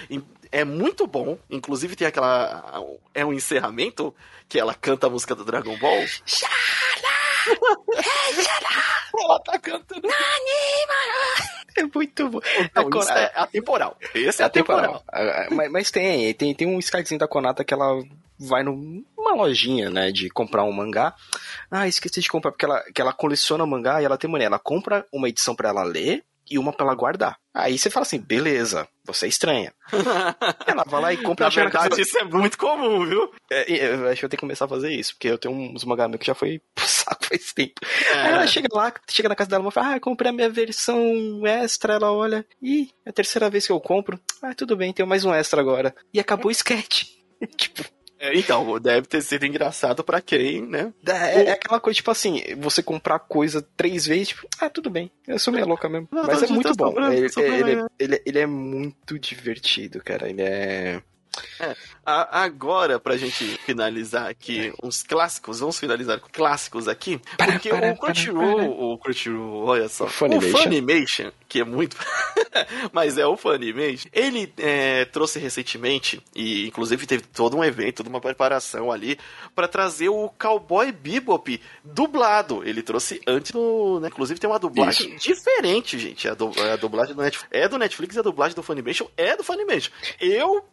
é 0.51 0.63
muito 0.63 1.07
bom, 1.07 1.37
inclusive 1.49 1.95
tem 1.95 2.07
aquela 2.07 2.83
é 3.13 3.25
um 3.25 3.33
encerramento 3.33 4.13
que 4.47 4.59
ela 4.59 4.73
canta 4.73 5.07
a 5.07 5.09
música 5.09 5.35
do 5.35 5.43
Dragon 5.43 5.77
Ball. 5.77 6.05
Ela 9.15 9.39
tá 9.41 9.59
cantando. 9.59 10.07
É 11.75 11.83
muito 11.83 12.29
bom. 12.29 12.39
Não, 12.75 12.99
isso 12.99 13.11
é 13.11 13.31
atemporal. 13.35 13.97
Esse 14.13 14.41
é, 14.41 14.43
é 14.43 14.47
atemporal. 14.47 15.03
atemporal. 15.07 15.47
Mas, 15.51 15.71
mas, 15.71 15.91
tem, 15.91 16.33
tem, 16.33 16.53
tem 16.53 16.67
um 16.67 16.79
Skyzinho 16.79 17.19
da 17.19 17.27
Konata 17.27 17.63
que 17.63 17.73
ela 17.73 18.01
vai 18.39 18.63
numa 18.63 19.33
lojinha, 19.35 19.89
né, 19.89 20.11
de 20.11 20.29
comprar 20.29 20.63
um 20.63 20.71
mangá. 20.71 21.15
Ah, 21.71 21.87
esqueci 21.87 22.21
de 22.21 22.29
comprar, 22.29 22.51
porque 22.51 22.65
ela, 22.65 22.83
que 22.93 23.01
ela 23.01 23.13
coleciona 23.13 23.65
mangá 23.65 24.01
e 24.01 24.05
ela 24.05 24.17
tem 24.17 24.29
mulher. 24.29 24.45
Ela 24.45 24.59
compra 24.59 25.05
uma 25.11 25.29
edição 25.29 25.55
para 25.55 25.69
ela 25.69 25.83
ler 25.83 26.23
e 26.49 26.57
uma 26.57 26.73
pra 26.73 26.85
ela 26.85 26.95
guardar. 26.95 27.37
Aí 27.53 27.77
você 27.77 27.89
fala 27.89 28.03
assim, 28.03 28.19
beleza, 28.19 28.87
você 29.05 29.25
é 29.25 29.29
estranha. 29.29 29.73
ela 30.65 30.83
vai 30.87 31.01
lá 31.01 31.13
e 31.13 31.17
compra. 31.17 31.45
Na 31.45 31.49
verdade, 31.51 31.89
casa... 31.89 32.01
isso 32.01 32.17
é 32.17 32.23
muito 32.23 32.57
comum, 32.57 33.05
viu? 33.05 33.31
É, 33.51 33.93
eu 33.93 34.07
acho 34.07 34.19
que 34.19 34.25
eu 34.25 34.29
tenho 34.29 34.37
que 34.37 34.45
começar 34.45 34.65
a 34.65 34.69
fazer 34.69 34.91
isso, 34.91 35.13
porque 35.13 35.27
eu 35.27 35.37
tenho 35.37 35.53
uns 35.53 35.83
mangá 35.83 36.09
que 36.17 36.25
já 36.25 36.33
foi 36.33 36.61
pro 36.73 36.87
saco 36.87 37.25
faz 37.25 37.53
tempo. 37.53 37.81
É. 38.11 38.19
Aí 38.19 38.33
ela 38.33 38.47
chega 38.47 38.67
lá, 38.71 38.93
chega 39.09 39.29
na 39.29 39.35
casa 39.35 39.49
dela 39.51 39.67
e 39.67 39.71
fala, 39.71 39.95
ah, 39.95 39.99
comprei 39.99 40.29
a 40.29 40.33
minha 40.33 40.49
versão 40.49 41.45
extra. 41.45 41.93
Ela 41.93 42.11
olha, 42.11 42.45
ih, 42.61 42.89
é 43.05 43.09
a 43.09 43.13
terceira 43.13 43.49
vez 43.49 43.65
que 43.65 43.71
eu 43.71 43.79
compro. 43.79 44.19
Ah, 44.41 44.53
tudo 44.55 44.75
bem, 44.75 44.93
tenho 44.93 45.07
mais 45.07 45.23
um 45.23 45.33
extra 45.33 45.61
agora. 45.61 45.95
E 46.13 46.19
acabou 46.19 46.47
o 46.47 46.51
sketch. 46.51 47.05
tipo, 47.57 47.83
então, 48.33 48.79
deve 48.79 49.07
ter 49.07 49.21
sido 49.21 49.45
engraçado 49.45 50.03
para 50.03 50.21
quem, 50.21 50.61
né? 50.61 50.93
É, 51.05 51.43
é, 51.43 51.51
aquela 51.51 51.79
coisa, 51.79 51.95
tipo 51.95 52.11
assim, 52.11 52.41
você 52.57 52.81
comprar 52.81 53.19
coisa 53.19 53.61
três 53.75 54.05
vezes, 54.05 54.29
tipo, 54.29 54.47
ah, 54.59 54.69
tudo 54.69 54.89
bem, 54.89 55.11
eu 55.27 55.37
sou 55.37 55.53
meio 55.53 55.67
louca 55.67 55.89
mesmo. 55.89 56.07
Não, 56.11 56.23
Mas 56.23 56.43
é 56.43 56.47
muito 56.47 56.73
bom. 56.75 56.93
Ele, 57.11 57.27
ele, 57.37 57.87
ele, 57.99 58.21
ele, 58.25 58.39
é 58.39 58.45
muito 58.45 59.19
divertido, 59.19 60.01
cara. 60.03 60.29
Ele 60.29 60.41
é. 60.41 61.01
É, 61.59 61.75
a, 62.05 62.43
agora, 62.43 62.99
pra 62.99 63.17
gente 63.17 63.45
finalizar 63.65 64.27
aqui 64.29 64.73
uns 64.83 65.03
clássicos, 65.03 65.59
vamos 65.59 65.79
finalizar 65.79 66.19
com 66.19 66.29
clássicos 66.29 66.87
aqui, 66.87 67.19
porque 67.37 67.69
para, 67.69 67.91
o 67.91 67.97
Crunchyroll, 67.97 68.93
o 68.93 68.97
Crunchyroll, 68.97 69.65
olha 69.65 69.89
só, 69.89 70.05
o 70.05 70.09
Funimation, 70.09 70.47
o 70.47 70.51
Funimation 70.51 71.31
que 71.47 71.59
é 71.59 71.63
muito, 71.63 71.95
mas 72.91 73.17
é 73.17 73.25
o 73.25 73.37
Funimation, 73.37 74.09
ele 74.11 74.51
é, 74.57 75.05
trouxe 75.05 75.39
recentemente, 75.39 76.21
e 76.35 76.67
inclusive 76.67 77.05
teve 77.05 77.23
todo 77.23 77.55
um 77.55 77.63
evento, 77.63 77.97
toda 77.97 78.09
uma 78.09 78.19
preparação 78.19 78.91
ali, 78.91 79.17
para 79.55 79.67
trazer 79.67 80.09
o 80.09 80.29
Cowboy 80.29 80.91
Bebop 80.91 81.61
dublado, 81.83 82.63
ele 82.65 82.81
trouxe 82.81 83.21
antes 83.27 83.51
do, 83.51 83.99
né, 83.99 84.07
inclusive 84.07 84.39
tem 84.39 84.49
uma 84.49 84.59
dublagem 84.59 85.15
Isso. 85.15 85.27
diferente, 85.27 85.97
gente, 85.99 86.27
a, 86.27 86.31
a 86.31 86.75
dublagem 86.75 87.15
do 87.15 87.21
Netflix, 87.21 87.49
é 87.51 87.67
do 87.67 87.77
Netflix 87.77 88.15
e 88.15 88.19
a 88.19 88.23
dublagem 88.23 88.55
do 88.55 88.63
Funimation 88.63 89.07
é 89.15 89.37
do 89.37 89.43
Funimation. 89.43 89.91
Eu 90.19 90.65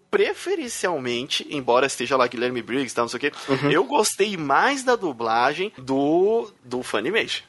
preferencialmente, 0.50 1.46
embora 1.48 1.86
esteja 1.86 2.16
lá 2.16 2.26
Guilherme 2.26 2.60
Briggs, 2.60 2.94
tá, 2.94 3.02
não 3.02 3.08
sei 3.08 3.18
o 3.18 3.20
quê, 3.20 3.32
uhum. 3.48 3.70
eu 3.70 3.84
gostei 3.84 4.36
mais 4.36 4.82
da 4.82 4.96
dublagem 4.96 5.72
do, 5.78 6.50
do 6.64 6.82
Funimation. 6.82 7.44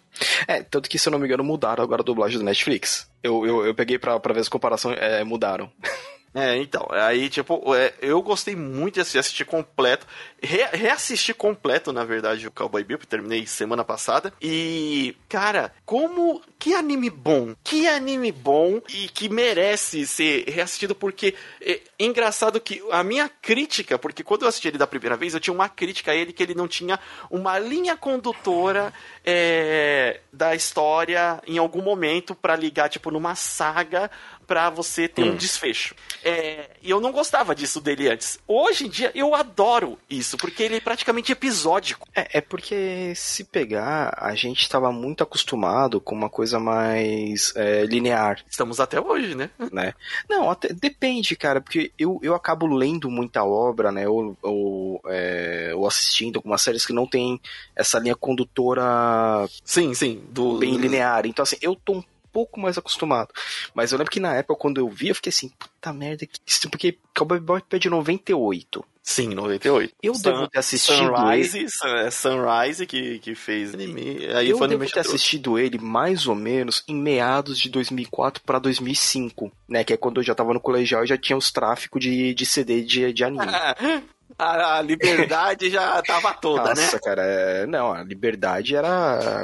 É, 0.48 0.62
tanto 0.62 0.88
que, 0.90 1.00
se 1.00 1.08
eu 1.08 1.12
não 1.12 1.18
me 1.18 1.26
engano, 1.26 1.44
mudaram 1.44 1.84
agora 1.84 2.02
a 2.02 2.06
dublagem 2.06 2.38
do 2.38 2.44
Netflix. 2.44 3.10
Eu, 3.24 3.46
eu, 3.46 3.66
eu 3.66 3.74
peguei 3.74 3.98
pra, 3.98 4.20
pra 4.20 4.34
ver 4.34 4.42
as 4.42 4.50
comparações, 4.50 4.98
é, 5.00 5.24
mudaram. 5.24 5.72
É, 6.34 6.58
então, 6.58 6.88
aí, 6.92 7.30
tipo, 7.30 7.76
é, 7.76 7.94
eu 8.02 8.22
gostei 8.22 8.56
muito 8.56 9.04
de 9.04 9.20
assistir 9.20 9.44
completo, 9.44 10.08
re, 10.42 10.64
reassistir 10.72 11.36
completo, 11.36 11.92
na 11.92 12.06
verdade, 12.06 12.48
o 12.48 12.52
Cowboy 12.52 12.86
Bebop, 12.86 13.06
terminei 13.06 13.46
semana 13.46 13.84
passada, 13.84 14.32
e, 14.42 15.14
cara, 15.28 15.74
como, 15.86 16.42
que 16.58 16.74
anime 16.74 17.10
bom, 17.10 17.54
que 17.62 17.86
anime 17.86 18.32
bom 18.32 18.82
e 18.94 19.10
que 19.10 19.28
merece 19.28 20.08
ser 20.08 20.46
reassistido, 20.48 20.96
porque 20.96 21.36
é 21.60 21.82
engraçado 22.00 22.62
que 22.62 22.82
a 22.92 23.04
minha 23.04 23.28
crítica, 23.28 24.00
porque 24.00 24.24
quando 24.24 24.44
eu 24.44 24.48
assisti 24.48 24.70
ele 24.70 24.78
da 24.78 24.88
primeira 24.88 25.18
vez, 25.18 25.34
eu 25.34 25.40
tinha 25.40 25.54
uma 25.54 25.68
crítica 25.68 26.12
a 26.12 26.16
ele 26.16 26.32
que 26.32 26.42
ele 26.42 26.56
não 26.56 26.68
tinha 26.68 26.98
uma 27.30 27.60
linha 27.60 27.98
condutora 27.98 28.94
é, 29.26 30.22
da 30.32 30.56
história 30.56 31.42
em 31.46 31.58
algum 31.58 31.82
momento 31.82 32.34
para 32.34 32.56
ligar, 32.56 32.88
tipo, 32.88 33.12
numa 33.12 33.36
saga 33.36 34.10
para 34.52 34.70
você 34.70 35.08
ter 35.08 35.24
hum. 35.24 35.32
um 35.32 35.36
desfecho. 35.38 35.96
É, 36.22 36.72
e 36.84 36.90
eu 36.90 37.00
não 37.00 37.14
gostava 37.14 37.56
disso 37.56 37.80
dele 37.80 38.10
antes. 38.10 38.38
Hoje 38.46 38.86
em 38.86 38.90
dia 38.90 39.10
eu 39.16 39.34
adoro 39.34 39.98
isso, 40.10 40.36
porque 40.36 40.62
ele 40.64 40.76
é 40.76 40.82
praticamente 40.82 41.32
episódico. 41.32 42.06
É, 42.14 42.40
é 42.40 42.42
porque 42.42 43.14
se 43.16 43.46
pegar, 43.46 44.14
a 44.18 44.36
gente 44.36 44.60
estava 44.60 44.92
muito 44.92 45.24
acostumado 45.24 46.02
com 46.02 46.14
uma 46.14 46.30
coisa 46.30 46.60
mais 46.60 47.54
é, 47.56 47.86
linear. 47.86 48.44
Estamos 48.50 48.82
até 48.82 49.00
hoje, 49.00 49.36
né? 49.36 49.50
né? 49.72 49.94
Não, 50.30 50.52
até, 50.52 50.74
depende, 50.74 51.34
cara, 51.38 51.62
porque 51.62 51.94
eu, 51.98 52.20
eu 52.22 52.36
acabo 52.36 52.68
lendo 52.68 53.10
muita 53.10 53.46
obra, 53.46 53.90
né? 53.90 54.06
Ou, 54.06 54.38
ou, 54.42 55.02
é, 55.06 55.72
ou 55.74 55.88
assistindo 55.88 56.36
algumas 56.36 56.62
séries 56.62 56.86
que 56.86 56.92
não 56.92 57.08
tem 57.08 57.40
essa 57.74 58.00
linha 58.00 58.18
condutora. 58.18 59.48
Sim, 59.64 59.94
sim. 59.94 60.22
Do... 60.30 60.58
Bem 60.58 60.76
linear. 60.76 61.26
Então, 61.26 61.44
assim, 61.44 61.56
eu 61.62 61.74
tô 61.74 61.94
um 61.94 62.04
pouco 62.32 62.60
mais 62.60 62.78
acostumado. 62.78 63.34
Mas 63.74 63.92
eu 63.92 63.98
lembro 63.98 64.12
que 64.12 64.20
na 64.20 64.36
época, 64.36 64.60
quando 64.60 64.80
eu 64.80 64.90
vi, 64.90 65.10
eu 65.10 65.16
fiquei 65.16 65.30
assim, 65.30 65.50
puta 65.50 65.94
merda, 65.94 66.26
que 66.26 66.40
isso, 66.46 66.70
porque 66.70 66.98
Cowboy 67.16 67.40
Bebop 67.40 67.64
é 67.76 67.80
de 67.80 67.90
98. 67.90 68.84
Sim, 69.04 69.30
98. 69.30 69.96
Eu 70.02 70.14
Sun, 70.14 70.22
devo 70.22 70.48
ter 70.48 70.60
assistido 70.60 70.98
Sunrise, 70.98 71.58
ele... 71.58 71.68
É 72.06 72.12
Sunrise 72.12 72.86
que, 72.86 73.20
que 73.20 73.34
fez 73.34 73.74
anime. 73.74 74.28
Aí 74.36 74.50
eu 74.50 74.68
devo 74.68 74.86
ter 74.86 75.00
assistido 75.00 75.58
ele 75.58 75.80
mais 75.80 76.28
ou 76.28 76.36
menos 76.36 76.84
em 76.88 76.96
meados 76.96 77.58
de 77.58 77.70
2004 77.70 78.44
para 78.44 78.60
2005, 78.60 79.52
né? 79.68 79.84
Que 79.84 79.94
é 79.94 79.98
quando 79.98 80.20
eu 80.20 80.24
já 80.24 80.36
tava 80.36 80.54
no 80.54 80.60
colegial 80.60 81.04
e 81.04 81.08
já 81.08 81.18
tinha 81.18 81.36
os 81.36 81.52
tráficos 81.52 82.02
de, 82.02 82.34
de 82.34 82.46
CD 82.46 82.84
de, 82.84 83.12
de 83.12 83.24
anime. 83.24 83.46
a, 84.42 84.78
a 84.78 84.82
liberdade 84.82 85.70
já 85.70 86.02
tava 86.02 86.34
toda, 86.34 86.70
Nossa, 86.70 86.74
né? 86.74 86.82
Nossa, 86.82 87.00
cara, 87.00 87.22
é... 87.22 87.66
não, 87.68 87.94
a 87.94 88.04
liberdade 88.04 88.76
era. 88.76 89.44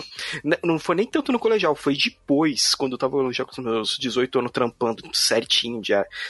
Não 0.64 0.80
foi 0.80 0.96
nem 0.96 1.06
tanto 1.06 1.32
no 1.32 1.40
colegial, 1.40 1.76
foi 1.76 1.96
depois, 1.96 2.74
quando 2.74 2.94
eu 2.94 2.98
tava 2.98 3.32
já 3.32 3.46
com 3.46 3.52
os 3.52 3.58
meus 3.58 3.98
18 3.98 4.40
anos 4.40 4.52
trampando 4.52 5.04
certinho, 5.14 5.82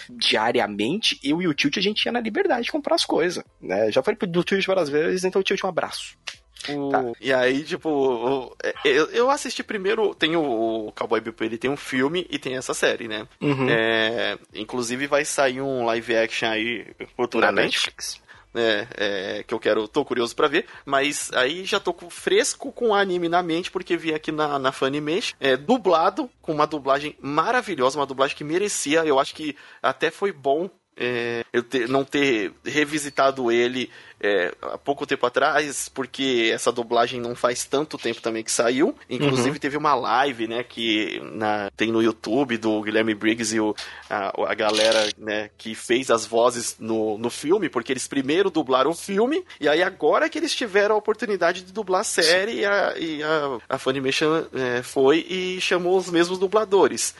diariamente, 0.09 1.20
eu 1.24 1.41
e 1.41 1.47
o 1.47 1.53
Tilt 1.53 1.78
a 1.78 1.82
gente 1.82 2.05
ia 2.05 2.11
na 2.11 2.20
liberdade 2.20 2.65
de 2.65 2.72
comprar 2.72 2.95
as 2.95 3.05
coisas, 3.05 3.43
né? 3.61 3.91
Já 3.91 4.03
falei 4.03 4.18
do 4.20 4.43
Tilt 4.43 4.65
várias 4.65 4.89
vezes, 4.89 5.24
então 5.24 5.39
o 5.39 5.43
Tilt 5.43 5.63
um 5.63 5.70
abraço. 5.70 6.18
O... 6.70 6.89
Tá. 6.89 7.03
E 7.22 7.32
aí, 7.32 7.63
tipo, 7.63 8.53
é, 8.61 8.74
eu, 8.84 9.05
eu 9.11 9.30
assisti 9.30 9.63
primeiro. 9.63 10.13
Tem 10.15 10.36
o, 10.36 10.91
Cowboy 10.95 11.22
Bebop, 11.22 11.45
ele 11.45 11.57
tem 11.57 11.70
um 11.70 11.78
filme 11.78 12.28
e 12.30 12.38
tem 12.38 12.57
essa 12.57 12.74
série, 12.74 13.07
né? 13.07 13.28
Uhum. 13.39 13.70
É, 13.70 14.38
inclusive 14.53 15.07
vai 15.07 15.24
sair 15.24 15.61
um 15.61 15.86
live 15.86 16.18
action 16.18 16.49
aí 16.49 16.88
futuramente. 17.15 17.55
Na 17.55 17.61
Netflix 17.61 18.27
né, 18.58 18.88
é, 18.97 19.43
que 19.45 19.53
eu 19.53 19.60
quero, 19.60 19.88
tô 19.88 20.03
curioso 20.03 20.36
para 20.36 20.47
ver, 20.47 20.66
mas 20.84 21.32
aí 21.34 21.64
já 21.64 21.80
tô 21.80 21.93
fresco 22.10 22.72
com 22.72 22.89
o 22.89 22.95
anime 22.95 23.30
na 23.30 23.43
mente, 23.43 23.70
porque 23.70 23.95
vi 23.95 24.14
aqui 24.14 24.32
na, 24.32 24.58
na 24.58 24.72
Funimation, 24.72 25.36
é, 25.39 25.55
dublado, 25.55 26.28
com 26.41 26.53
uma 26.53 26.66
dublagem 26.66 27.16
maravilhosa, 27.22 27.99
uma 27.99 28.05
dublagem 28.08 28.36
que 28.36 28.43
merecia, 28.43 29.05
eu 29.05 29.20
acho 29.20 29.36
que 29.36 29.55
até 29.82 30.10
foi 30.10 30.32
bom 30.32 30.68
é, 30.99 31.45
eu 31.53 31.62
ter, 31.62 31.88
não 31.88 32.03
ter 32.03 32.51
revisitado 32.66 33.51
ele 33.51 33.91
é, 34.20 34.53
há 34.61 34.78
pouco 34.78 35.05
tempo 35.05 35.26
atrás, 35.26 35.89
porque 35.89 36.49
essa 36.53 36.72
dublagem 36.72 37.20
não 37.22 37.36
faz 37.36 37.65
tanto 37.65 37.97
tempo 37.97 38.22
também 38.22 38.43
que 38.43 38.51
saiu. 38.51 38.95
Inclusive 39.09 39.51
uhum. 39.51 39.59
teve 39.59 39.78
uma 39.78 39.93
live, 39.93 40.47
né, 40.47 40.63
que 40.63 41.20
na, 41.34 41.70
tem 41.76 41.91
no 41.91 42.01
YouTube 42.01 42.57
do 42.57 42.82
Guilherme 42.82 43.13
Briggs 43.13 43.55
e 43.55 43.59
o, 43.59 43.76
a, 44.09 44.51
a 44.51 44.53
galera, 44.53 45.09
né, 45.18 45.49
que 45.57 45.76
fez 45.76 46.09
as 46.09 46.26
vozes 46.26 46.76
no, 46.80 47.18
no 47.18 47.30
filme, 47.30 47.70
porque 47.70 47.91
eles 47.91 48.07
primeiro 48.07 48.49
dublaram 48.49 48.91
o 48.91 48.95
filme, 48.95 49.43
e 49.59 49.68
aí 49.68 49.84
agora 49.84 50.30
que 50.30 50.38
eles 50.38 50.53
tiveram 50.55 50.95
a 50.95 50.97
oportunidade 50.97 51.63
de 51.63 51.72
dublar 51.72 52.01
a 52.01 52.03
série, 52.03 52.59
e 52.59 52.65
a, 52.65 52.93
e 52.97 53.24
a, 53.24 53.57
a 53.70 53.78
Funimation 53.78 54.45
é, 54.53 54.82
foi 54.82 55.26
e 55.30 55.61
chamou 55.61 55.97
os 55.97 56.09
mesmos 56.09 56.39
dubladores. 56.39 57.13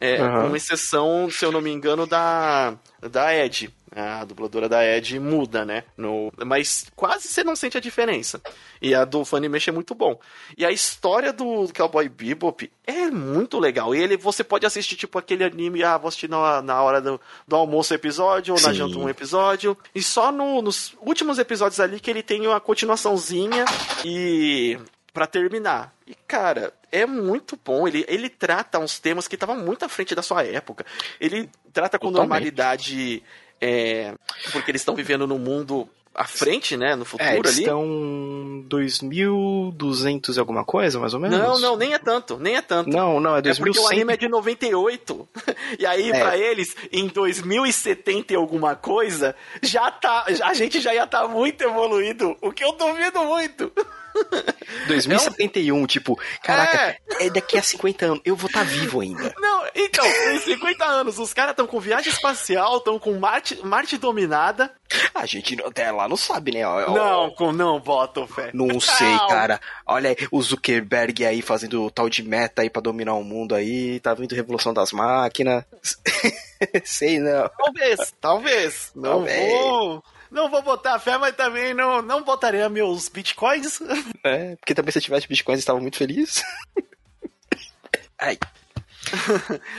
É, 0.00 0.22
uhum. 0.22 0.48
Com 0.48 0.56
exceção, 0.56 1.28
se 1.30 1.44
eu 1.44 1.52
não 1.52 1.60
me 1.60 1.70
engano, 1.70 2.06
da, 2.06 2.74
da 3.02 3.36
Ed. 3.36 3.70
A 3.94 4.24
dubladora 4.24 4.68
da 4.68 4.86
Ed 4.86 5.18
muda, 5.18 5.64
né? 5.64 5.82
No, 5.96 6.32
mas 6.46 6.86
quase 6.94 7.26
você 7.26 7.42
não 7.42 7.56
sente 7.56 7.76
a 7.76 7.80
diferença. 7.80 8.40
E 8.80 8.94
a 8.94 9.04
do 9.04 9.24
Funimation 9.24 9.72
é 9.72 9.74
muito 9.74 9.96
bom. 9.96 10.18
E 10.56 10.64
a 10.64 10.70
história 10.70 11.32
do 11.32 11.68
Cowboy 11.76 12.08
Bebop 12.08 12.70
é 12.86 13.10
muito 13.10 13.58
legal. 13.58 13.92
E 13.92 13.98
ele, 13.98 14.16
você 14.16 14.44
pode 14.44 14.64
assistir, 14.64 14.94
tipo, 14.94 15.18
aquele 15.18 15.42
anime, 15.42 15.82
ah, 15.82 15.98
vou 15.98 16.06
assistir 16.06 16.30
na, 16.30 16.62
na 16.62 16.80
hora 16.80 17.00
do, 17.00 17.20
do 17.46 17.56
almoço 17.56 17.92
episódio, 17.92 18.54
ou 18.54 18.58
Sim. 18.58 18.66
na 18.68 18.72
janta 18.72 18.96
um 18.96 19.08
episódio. 19.08 19.76
E 19.92 20.00
só 20.02 20.30
no, 20.30 20.62
nos 20.62 20.94
últimos 21.00 21.38
episódios 21.38 21.80
ali 21.80 21.98
que 21.98 22.10
ele 22.10 22.22
tem 22.22 22.46
uma 22.46 22.60
continuaçãozinha 22.60 23.64
e 24.04 24.78
para 25.12 25.26
terminar. 25.26 25.94
E, 26.06 26.14
cara, 26.14 26.72
é 26.90 27.06
muito 27.06 27.58
bom. 27.64 27.86
Ele, 27.86 28.04
ele 28.08 28.28
trata 28.28 28.78
uns 28.78 28.98
temas 28.98 29.28
que 29.28 29.36
estavam 29.36 29.56
muito 29.56 29.84
à 29.84 29.88
frente 29.88 30.14
da 30.14 30.22
sua 30.22 30.44
época. 30.44 30.84
Ele 31.20 31.48
trata 31.72 31.98
com 31.98 32.06
Totalmente. 32.06 32.28
normalidade. 32.28 33.22
É, 33.60 34.14
porque 34.52 34.70
eles 34.70 34.80
estão 34.80 34.94
vivendo 34.94 35.26
num 35.26 35.38
mundo 35.38 35.88
à 36.14 36.24
frente, 36.24 36.76
né, 36.76 36.96
no 36.96 37.04
futuro 37.04 37.28
é, 37.28 37.38
eles 37.38 37.52
ali. 37.52 37.60
estão 37.60 38.64
2200 38.66 40.36
e 40.36 40.40
alguma 40.40 40.64
coisa, 40.64 40.98
mais 40.98 41.14
ou 41.14 41.20
menos? 41.20 41.38
Não, 41.38 41.58
não, 41.58 41.76
nem 41.76 41.94
é 41.94 41.98
tanto, 41.98 42.36
nem 42.38 42.56
é 42.56 42.62
tanto. 42.62 42.90
Não, 42.90 43.20
não, 43.20 43.36
é 43.36 43.42
2100. 43.42 43.50
É 43.50 43.74
porque 43.74 43.78
o 43.80 43.96
anime 43.96 44.12
é 44.12 44.16
de 44.16 44.28
98. 44.28 45.28
e 45.78 45.86
aí, 45.86 46.10
é. 46.10 46.20
pra 46.20 46.36
eles, 46.36 46.76
em 46.92 47.06
2070 47.06 48.32
e 48.32 48.36
alguma 48.36 48.74
coisa, 48.74 49.34
já 49.62 49.90
tá, 49.90 50.26
a 50.42 50.54
gente 50.54 50.80
já 50.80 50.92
ia 50.92 51.04
estar 51.04 51.22
tá 51.22 51.28
muito 51.28 51.62
evoluído, 51.62 52.36
o 52.40 52.52
que 52.52 52.64
eu 52.64 52.72
duvido 52.72 53.24
muito. 53.24 53.72
2071, 54.88 55.76
é 55.76 55.80
um... 55.80 55.86
tipo, 55.86 56.18
caraca, 56.42 56.98
é. 57.18 57.26
é. 57.26 57.30
daqui 57.30 57.56
a 57.56 57.62
50 57.62 58.06
anos, 58.06 58.20
eu 58.24 58.36
vou 58.36 58.48
estar 58.48 58.60
tá 58.60 58.64
vivo 58.64 59.00
ainda. 59.00 59.32
Não, 59.38 59.64
então, 59.74 60.06
em 60.06 60.38
50 60.38 60.84
anos, 60.84 61.18
os 61.18 61.32
caras 61.32 61.52
estão 61.52 61.66
com 61.66 61.80
viagem 61.80 62.12
espacial, 62.12 62.78
estão 62.78 62.98
com 62.98 63.18
Marte, 63.18 63.64
Marte 63.64 63.96
dominada. 63.96 64.72
A 65.14 65.26
gente 65.26 65.60
até 65.62 65.90
lá 65.90 66.08
não 66.08 66.16
sabe, 66.16 66.52
né? 66.52 66.62
Não, 66.62 67.30
com, 67.30 67.52
não 67.52 67.78
boto 67.78 68.26
fé. 68.26 68.50
Não 68.52 68.80
sei, 68.80 69.16
cara. 69.28 69.60
Olha 69.86 70.10
aí, 70.10 70.16
o 70.30 70.42
Zuckerberg 70.42 71.24
aí 71.24 71.40
fazendo 71.42 71.90
tal 71.90 72.08
de 72.08 72.22
meta 72.22 72.62
aí 72.62 72.70
pra 72.70 72.82
dominar 72.82 73.14
o 73.14 73.24
mundo 73.24 73.54
aí, 73.54 74.00
tá 74.00 74.14
vindo 74.14 74.34
Revolução 74.34 74.74
das 74.74 74.92
Máquinas. 74.92 75.64
sei 76.84 77.18
não. 77.18 77.48
Talvez, 77.48 78.14
talvez. 78.20 78.92
Não 78.94 79.24
talvez. 79.24 79.52
vou 79.52 80.04
não 80.30 80.48
vou 80.48 80.62
botar 80.62 80.98
fé, 81.00 81.18
mas 81.18 81.34
também 81.34 81.74
não, 81.74 82.00
não 82.00 82.22
botaria 82.22 82.68
meus 82.68 83.08
bitcoins. 83.08 83.80
É, 84.22 84.54
porque 84.56 84.74
também 84.74 84.92
se 84.92 84.98
eu 84.98 85.02
tivesse 85.02 85.26
bitcoins 85.26 85.58
eu 85.58 85.60
estava 85.60 85.80
muito 85.80 85.96
feliz. 85.96 86.44
Ai. 88.20 88.38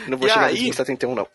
Não 0.08 0.18
vou 0.18 0.28
e 0.28 0.32
chegar 0.32 0.48
aí... 0.48 0.68
no 0.68 0.74
71, 0.74 1.14
não. 1.14 1.28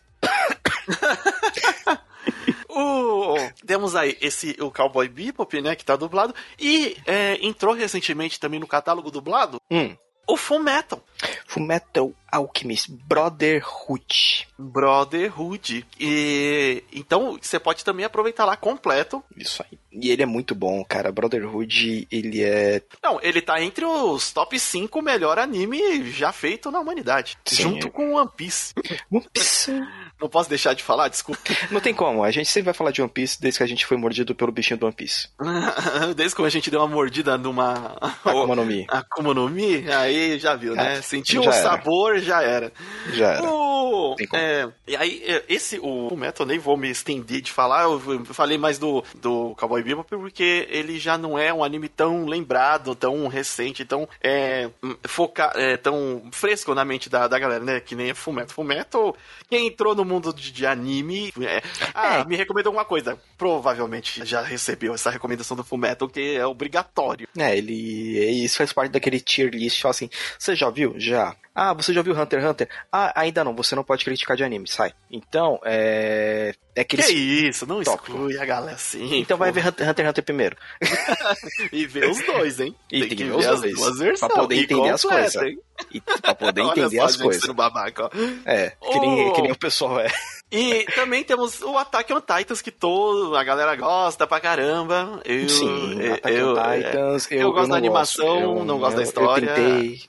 O, 2.77 3.35
temos 3.65 3.95
aí 3.95 4.17
esse 4.21 4.55
o 4.59 4.71
Cowboy 4.71 5.07
Bebop, 5.07 5.61
né, 5.61 5.75
que 5.75 5.85
tá 5.85 5.95
dublado 5.95 6.33
e 6.59 6.95
é, 7.05 7.37
entrou 7.41 7.73
recentemente 7.73 8.39
também 8.39 8.59
no 8.59 8.67
catálogo 8.67 9.11
dublado. 9.11 9.61
Hum. 9.71 9.95
O 10.29 10.35
Full 10.35 10.59
Metal. 10.59 11.01
Full 11.47 11.63
Metal 11.63 12.11
Alchemist 12.29 12.91
Brotherhood. 12.91 14.45
Brotherhood. 14.59 15.85
E 15.97 16.83
então 16.91 17.39
você 17.41 17.57
pode 17.57 17.85
também 17.85 18.05
aproveitar 18.05 18.43
lá 18.43 18.57
completo. 18.57 19.23
Isso 19.37 19.63
aí. 19.63 19.79
E 19.89 20.11
ele 20.11 20.23
é 20.23 20.25
muito 20.25 20.53
bom, 20.53 20.83
cara. 20.83 21.13
Brotherhood, 21.13 22.05
ele 22.11 22.43
é. 22.43 22.81
Não, 23.01 23.19
ele 23.23 23.41
tá 23.41 23.61
entre 23.61 23.85
os 23.85 24.33
top 24.33 24.59
5 24.59 25.01
melhor 25.01 25.39
anime 25.39 26.11
já 26.11 26.33
feito 26.33 26.69
na 26.69 26.81
humanidade. 26.81 27.37
Sim. 27.45 27.63
Junto 27.63 27.89
com 27.89 28.13
One 28.15 28.29
Piece. 28.35 28.73
One 29.09 29.25
Piece. 29.31 29.71
Não 30.19 30.27
posso 30.27 30.49
deixar 30.49 30.73
de 30.73 30.83
falar, 30.83 31.09
desculpa. 31.09 31.41
Não 31.69 31.79
tem 31.79 31.93
como, 31.93 32.23
a 32.23 32.31
gente 32.31 32.49
sempre 32.49 32.65
vai 32.65 32.73
falar 32.73 32.91
de 32.91 33.01
One 33.01 33.11
Piece 33.11 33.39
desde 33.39 33.59
que 33.59 33.63
a 33.63 33.67
gente 33.67 33.85
foi 33.85 33.97
mordido 33.97 34.33
pelo 34.33 34.51
bichinho 34.51 34.79
do 34.79 34.85
One 34.85 34.95
Piece. 34.95 35.29
desde 36.15 36.35
que 36.35 36.41
a 36.41 36.49
gente 36.49 36.71
deu 36.71 36.79
uma 36.79 36.87
mordida 36.87 37.37
numa. 37.37 37.97
Akuma 38.25 38.55
no 38.55 38.65
Mi. 38.65 38.85
Akuma 38.89 39.33
no 39.33 39.49
Mi, 39.49 39.89
aí 39.91 40.39
já 40.39 40.55
viu, 40.55 40.75
né? 40.75 41.01
Sentiu 41.01 41.41
o 41.41 41.51
sabor, 41.51 42.19
já 42.19 42.41
era. 42.41 42.71
Já 43.13 43.33
era. 43.33 43.43
O... 43.49 44.15
É, 44.33 44.67
e 44.87 44.95
aí, 44.95 45.23
é, 45.25 45.43
esse, 45.47 45.79
o 45.79 46.15
Metal, 46.15 46.45
nem 46.45 46.57
vou 46.57 46.75
me 46.75 46.89
estender 46.89 47.41
de 47.41 47.51
falar, 47.51 47.83
eu 47.83 48.25
falei 48.25 48.57
mais 48.57 48.79
do, 48.79 49.03
do 49.15 49.55
Cowboy 49.55 49.83
Bebop 49.83 50.09
porque 50.09 50.67
ele 50.69 50.99
já 50.99 51.17
não 51.17 51.37
é 51.37 51.53
um 51.53 51.63
anime 51.63 51.87
tão 51.87 52.25
lembrado, 52.25 52.95
tão 52.95 53.27
recente, 53.27 53.85
tão 53.85 54.07
é, 54.21 54.69
foca, 55.03 55.51
é, 55.55 55.77
tão 55.77 56.23
fresco 56.31 56.73
na 56.73 56.83
mente 56.83 57.09
da, 57.09 57.27
da 57.27 57.37
galera, 57.37 57.63
né? 57.63 57.79
Que 57.79 57.95
nem 57.95 58.09
é 58.09 58.13
Fullmetal. 58.13 58.55
Fullmetal, 58.55 59.15
quem 59.49 59.67
entrou 59.67 59.93
no 59.93 60.06
mundo 60.07 60.33
de, 60.33 60.51
de 60.51 60.65
anime, 60.65 61.33
é, 61.41 61.61
ah, 61.93 62.19
é. 62.19 62.25
me 62.25 62.35
recomendou 62.35 62.71
alguma 62.71 62.85
coisa. 62.85 63.17
Provavelmente 63.37 64.25
já 64.25 64.41
recebeu 64.41 64.93
essa 64.93 65.09
recomendação 65.09 65.55
do 65.55 65.63
Fullmetal, 65.63 66.07
que 66.07 66.37
é 66.37 66.45
obrigatório. 66.45 67.27
É, 67.37 67.57
ele. 67.57 68.43
Isso 68.43 68.57
faz 68.57 68.73
parte 68.73 68.91
daquele 68.91 69.19
tier 69.19 69.49
list, 69.49 69.83
assim. 69.85 70.09
Você 70.37 70.55
já 70.55 70.69
viu? 70.69 70.93
Já. 70.97 71.35
Ah, 71.53 71.73
você 71.73 71.91
já 71.91 72.01
viu 72.01 72.13
Hunter 72.13 72.39
x 72.39 72.49
Hunter? 72.49 72.69
Ah, 72.91 73.11
ainda 73.19 73.43
não, 73.43 73.55
você 73.55 73.75
não 73.75 73.83
pode 73.83 74.05
criticar 74.05 74.37
de 74.37 74.43
anime, 74.43 74.67
sai. 74.67 74.93
Então, 75.11 75.59
é. 75.65 76.53
É 76.77 76.83
que 76.83 76.95
isso, 76.95 77.65
não 77.65 77.81
top. 77.81 78.03
exclui 78.03 78.37
a 78.37 78.45
galera 78.45 78.75
assim. 78.75 79.17
Então 79.17 79.35
vai 79.35 79.51
ver 79.51 79.65
Hunter 79.65 79.87
x 79.87 80.09
Hunter 80.09 80.23
primeiro. 80.23 80.55
e 81.73 81.87
ver 81.87 82.07
os 82.07 82.23
dois, 82.23 82.59
hein? 82.59 82.75
E 82.91 82.99
tem, 82.99 83.09
tem 83.09 83.17
que, 83.17 83.23
ver 83.23 83.31
os 83.31 83.45
dois. 83.45 83.73
Duas 83.73 83.97
versões, 83.97 84.19
pra 84.19 84.41
poder 84.41 84.55
entender 84.61 84.89
as 84.89 85.01
coisas. 85.01 85.55
E 85.91 86.01
pra 86.01 86.35
poder 86.35 86.61
entender 86.69 86.99
as 86.99 87.15
coisas. 87.15 87.51
Babaca, 87.51 88.05
ó. 88.05 88.09
É, 88.45 88.69
que 88.69 88.99
nem, 88.99 89.27
oh. 89.27 89.33
que 89.33 89.41
nem 89.41 89.51
o 89.51 89.57
pessoal 89.57 89.99
é. 89.99 90.07
E 90.49 90.85
também 90.95 91.25
temos 91.25 91.61
o 91.61 91.77
Attack 91.77 92.13
on 92.13 92.21
Titans, 92.21 92.61
que 92.61 92.71
todo, 92.71 93.35
a 93.35 93.43
galera 93.43 93.75
gosta 93.75 94.25
pra 94.25 94.39
caramba. 94.39 95.21
Eu, 95.25 95.49
Sim, 95.49 96.01
eu, 96.01 96.13
Attack 96.13 96.41
on 96.41 96.53
Titans. 96.53 97.31
Eu, 97.31 97.37
eu, 97.37 97.47
eu 97.47 97.51
gosto 97.51 97.69
da 97.69 97.75
animação, 97.75 98.53
gosto. 98.53 98.65
não 98.65 98.79
gosto 98.79 98.95
da 98.95 99.03
história. 99.03 99.49
Eu 99.49 99.55
tentei. 99.55 100.01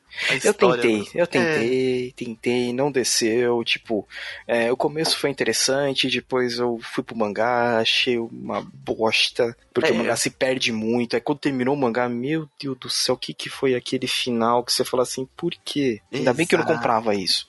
Eu 0.45 0.55
tentei, 0.55 1.09
eu 1.15 1.27
tentei, 1.27 2.09
é. 2.09 2.13
tentei, 2.13 2.73
não 2.73 2.91
desceu. 2.91 3.63
Tipo, 3.65 4.07
é, 4.47 4.71
o 4.71 4.77
começo 4.77 5.19
foi 5.19 5.31
interessante, 5.31 6.09
depois 6.09 6.59
eu 6.59 6.79
fui 6.83 7.03
pro 7.03 7.17
mangá, 7.17 7.79
achei 7.79 8.19
uma 8.19 8.67
bosta, 8.73 9.57
porque 9.73 9.91
é. 9.91 9.93
o 9.93 9.97
mangá 9.97 10.17
se 10.17 10.31
perde 10.31 10.73
muito. 10.73 11.15
Aí 11.15 11.21
quando 11.21 11.39
terminou 11.39 11.75
o 11.75 11.79
mangá, 11.79 12.09
meu 12.09 12.49
Deus 12.61 12.79
do 12.79 12.91
céu, 12.91 13.17
o 13.17 13.19
que, 13.19 13.35
que 13.35 13.49
foi 13.49 13.75
aquele 13.75 14.07
final 14.07 14.65
que 14.65 14.73
você 14.73 14.85
falou 14.85 15.03
assim, 15.03 15.29
por 15.37 15.53
quê? 15.65 16.01
Ainda 16.13 16.23
Exato. 16.23 16.37
bem 16.37 16.47
que 16.47 16.55
eu 16.55 16.59
não 16.61 16.67
comprava 16.67 17.15
isso. 17.15 17.49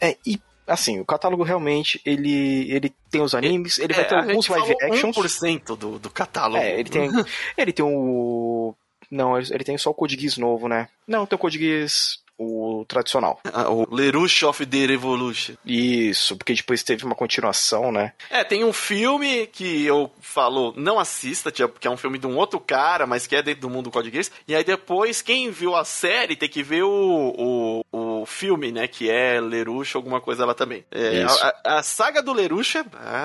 É, 0.00 0.16
e 0.26 0.40
assim, 0.66 1.00
o 1.00 1.04
catálogo 1.04 1.42
realmente, 1.42 2.00
ele, 2.04 2.70
ele 2.70 2.92
tem 3.10 3.20
os 3.20 3.34
animes, 3.34 3.78
ele 3.78 3.92
é, 3.92 3.96
vai 3.96 4.06
ter 4.06 4.16
alguns 4.16 4.48
live 4.48 4.74
actions. 4.82 5.16
1% 5.16 5.76
do, 5.76 5.98
do 5.98 6.10
catálogo. 6.10 6.62
É, 6.62 6.78
ele 6.78 6.90
tem, 6.90 7.10
ele 7.56 7.72
tem 7.72 7.84
o... 7.84 8.74
Não, 9.10 9.38
ele 9.38 9.64
tem 9.64 9.78
só 9.78 9.90
o 9.90 9.94
Code 9.94 10.18
Geass 10.18 10.36
novo, 10.36 10.68
né? 10.68 10.88
Não, 11.06 11.26
tem 11.26 11.36
o 11.36 11.38
Code 11.38 11.58
Geass 11.58 12.20
o 12.38 12.84
tradicional. 12.86 13.40
Ah, 13.52 13.70
o 13.70 13.86
Lerush 13.94 14.44
of 14.44 14.64
the 14.66 14.86
Revolution. 14.86 15.54
Isso, 15.64 16.36
porque 16.36 16.54
depois 16.54 16.82
teve 16.82 17.04
uma 17.04 17.14
continuação, 17.14 17.90
né? 17.90 18.12
É, 18.30 18.44
tem 18.44 18.64
um 18.64 18.72
filme 18.72 19.46
que 19.46 19.84
eu 19.84 20.10
falo, 20.20 20.74
não 20.76 20.98
assista, 20.98 21.50
porque 21.50 21.88
é 21.88 21.90
um 21.90 21.96
filme 21.96 22.18
de 22.18 22.26
um 22.26 22.36
outro 22.36 22.60
cara, 22.60 23.06
mas 23.06 23.26
que 23.26 23.36
é 23.36 23.42
dentro 23.42 23.62
do 23.62 23.70
mundo 23.70 23.84
do 23.84 23.90
Code 23.90 24.10
Geass. 24.10 24.30
E 24.46 24.54
aí 24.54 24.64
depois, 24.64 25.22
quem 25.22 25.50
viu 25.50 25.74
a 25.74 25.84
série 25.84 26.36
tem 26.36 26.48
que 26.48 26.62
ver 26.62 26.82
o, 26.82 26.92
o, 26.92 27.84
o 27.90 28.05
filme, 28.24 28.72
né? 28.72 28.86
Que 28.86 29.10
é 29.10 29.40
Lerush, 29.40 29.96
alguma 29.96 30.20
coisa 30.20 30.46
lá 30.46 30.54
também. 30.54 30.84
É, 30.90 31.24
a, 31.24 31.78
a, 31.78 31.82
saga 31.82 32.22
do 32.22 32.32
Lerush 32.32 32.76
é 32.76 32.82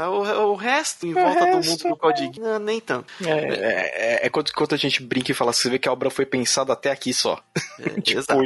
o, 0.07 0.25
é 0.25 0.37
o 0.37 0.55
resto 0.55 1.05
em 1.05 1.11
é 1.11 1.13
volta 1.13 1.45
resto, 1.45 1.61
do 1.61 1.69
mundo 1.69 1.95
do 1.95 1.97
Code 1.97 2.23
Geass. 2.23 2.37
Não, 2.37 2.59
nem 2.59 2.79
tanto. 2.81 3.05
É, 3.23 3.29
é, 3.29 4.19
é, 4.23 4.25
é 4.25 4.29
quando, 4.29 4.51
quando, 4.51 4.73
a 4.73 4.77
gente 4.77 5.01
brinca 5.03 5.31
e 5.31 5.35
fala, 5.35 5.53
você 5.53 5.69
vê 5.69 5.79
que 5.79 5.87
a 5.87 5.91
obra 5.93 6.09
foi 6.09 6.25
pensada 6.25 6.73
até 6.73 6.91
aqui 6.91 7.13
só. 7.13 7.41
tipo, 8.03 8.19
exato. 8.19 8.41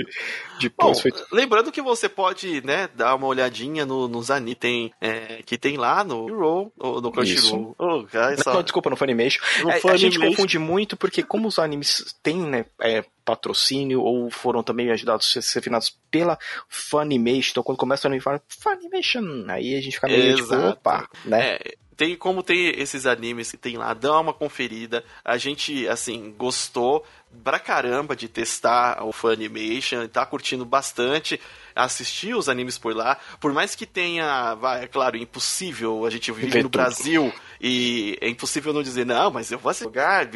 Depois 0.59 0.97
Bom, 0.97 1.01
foi... 1.01 1.11
Lembrando 1.31 1.71
que 1.71 1.81
você 1.81 2.07
pode, 2.07 2.65
né, 2.65 2.89
dar 2.95 3.15
uma 3.15 3.27
olhadinha 3.27 3.85
no, 3.85 4.07
nos 4.07 4.31
anime 4.31 4.55
tem, 4.55 4.93
é, 5.01 5.41
que 5.45 5.57
tem 5.57 5.77
lá 5.77 6.03
no 6.03 6.27
Roll, 6.27 6.71
ou 6.77 7.01
no 7.01 7.11
Crunchyroll. 7.11 7.75
Oh, 7.77 8.05
só... 8.43 8.53
Não, 8.53 8.63
desculpa, 8.63 8.89
no 8.89 8.95
Funimation. 8.95 9.41
No 9.63 9.71
é, 9.71 9.79
Funimation. 9.79 9.89
A 9.89 9.97
gente 9.97 10.19
confunde 10.19 10.57
muito 10.59 10.95
porque 10.95 11.23
como 11.23 11.47
os 11.47 11.59
animes 11.59 12.15
têm, 12.21 12.37
né, 12.37 12.65
é, 12.81 13.03
patrocínio 13.25 14.01
ou 14.01 14.29
foram 14.29 14.61
também 14.61 14.91
ajudados 14.91 15.35
a 15.35 15.41
ser 15.41 15.61
financiados 15.61 15.99
pela 16.11 16.37
Funimation, 16.69 17.51
então 17.51 17.63
quando 17.63 17.77
começa 17.77 18.07
a 18.07 18.09
anime, 18.09 18.21
fala 18.21 18.41
Funimation, 18.47 19.45
aí 19.49 19.75
a 19.75 19.81
gente 19.81 19.95
fica 19.95 20.07
meio 20.07 20.37
Exato. 20.37 20.61
tipo, 20.61 20.69
opa, 20.69 21.09
né? 21.25 21.55
É, 21.55 21.75
tem 21.95 22.15
como 22.15 22.43
tem 22.43 22.69
esses 22.79 23.05
animes 23.05 23.51
que 23.51 23.57
tem 23.57 23.77
lá, 23.77 23.93
dá 23.93 24.19
uma 24.19 24.33
conferida. 24.33 25.03
A 25.23 25.37
gente, 25.37 25.87
assim, 25.87 26.33
gostou 26.37 27.05
pra 27.43 27.59
caramba 27.59 28.15
de 28.15 28.27
testar 28.27 29.03
o 29.03 29.11
Funimation, 29.11 30.07
tá 30.07 30.25
curtindo 30.25 30.65
bastante 30.65 31.39
assistir 31.75 32.35
os 32.35 32.47
animes 32.47 32.77
por 32.77 32.95
lá. 32.95 33.17
Por 33.39 33.53
mais 33.53 33.75
que 33.75 33.85
tenha, 33.85 34.55
vai, 34.55 34.83
é 34.83 34.87
claro, 34.87 35.17
impossível 35.17 36.05
a 36.05 36.09
gente 36.09 36.31
viver 36.31 36.63
no 36.63 36.69
Brasil 36.69 37.33
e 37.59 38.17
é 38.21 38.29
impossível 38.29 38.73
não 38.73 38.83
dizer, 38.83 39.05
não, 39.05 39.31
mas 39.31 39.51
eu 39.51 39.59
vou 39.59 39.73
jogar, 39.73 40.27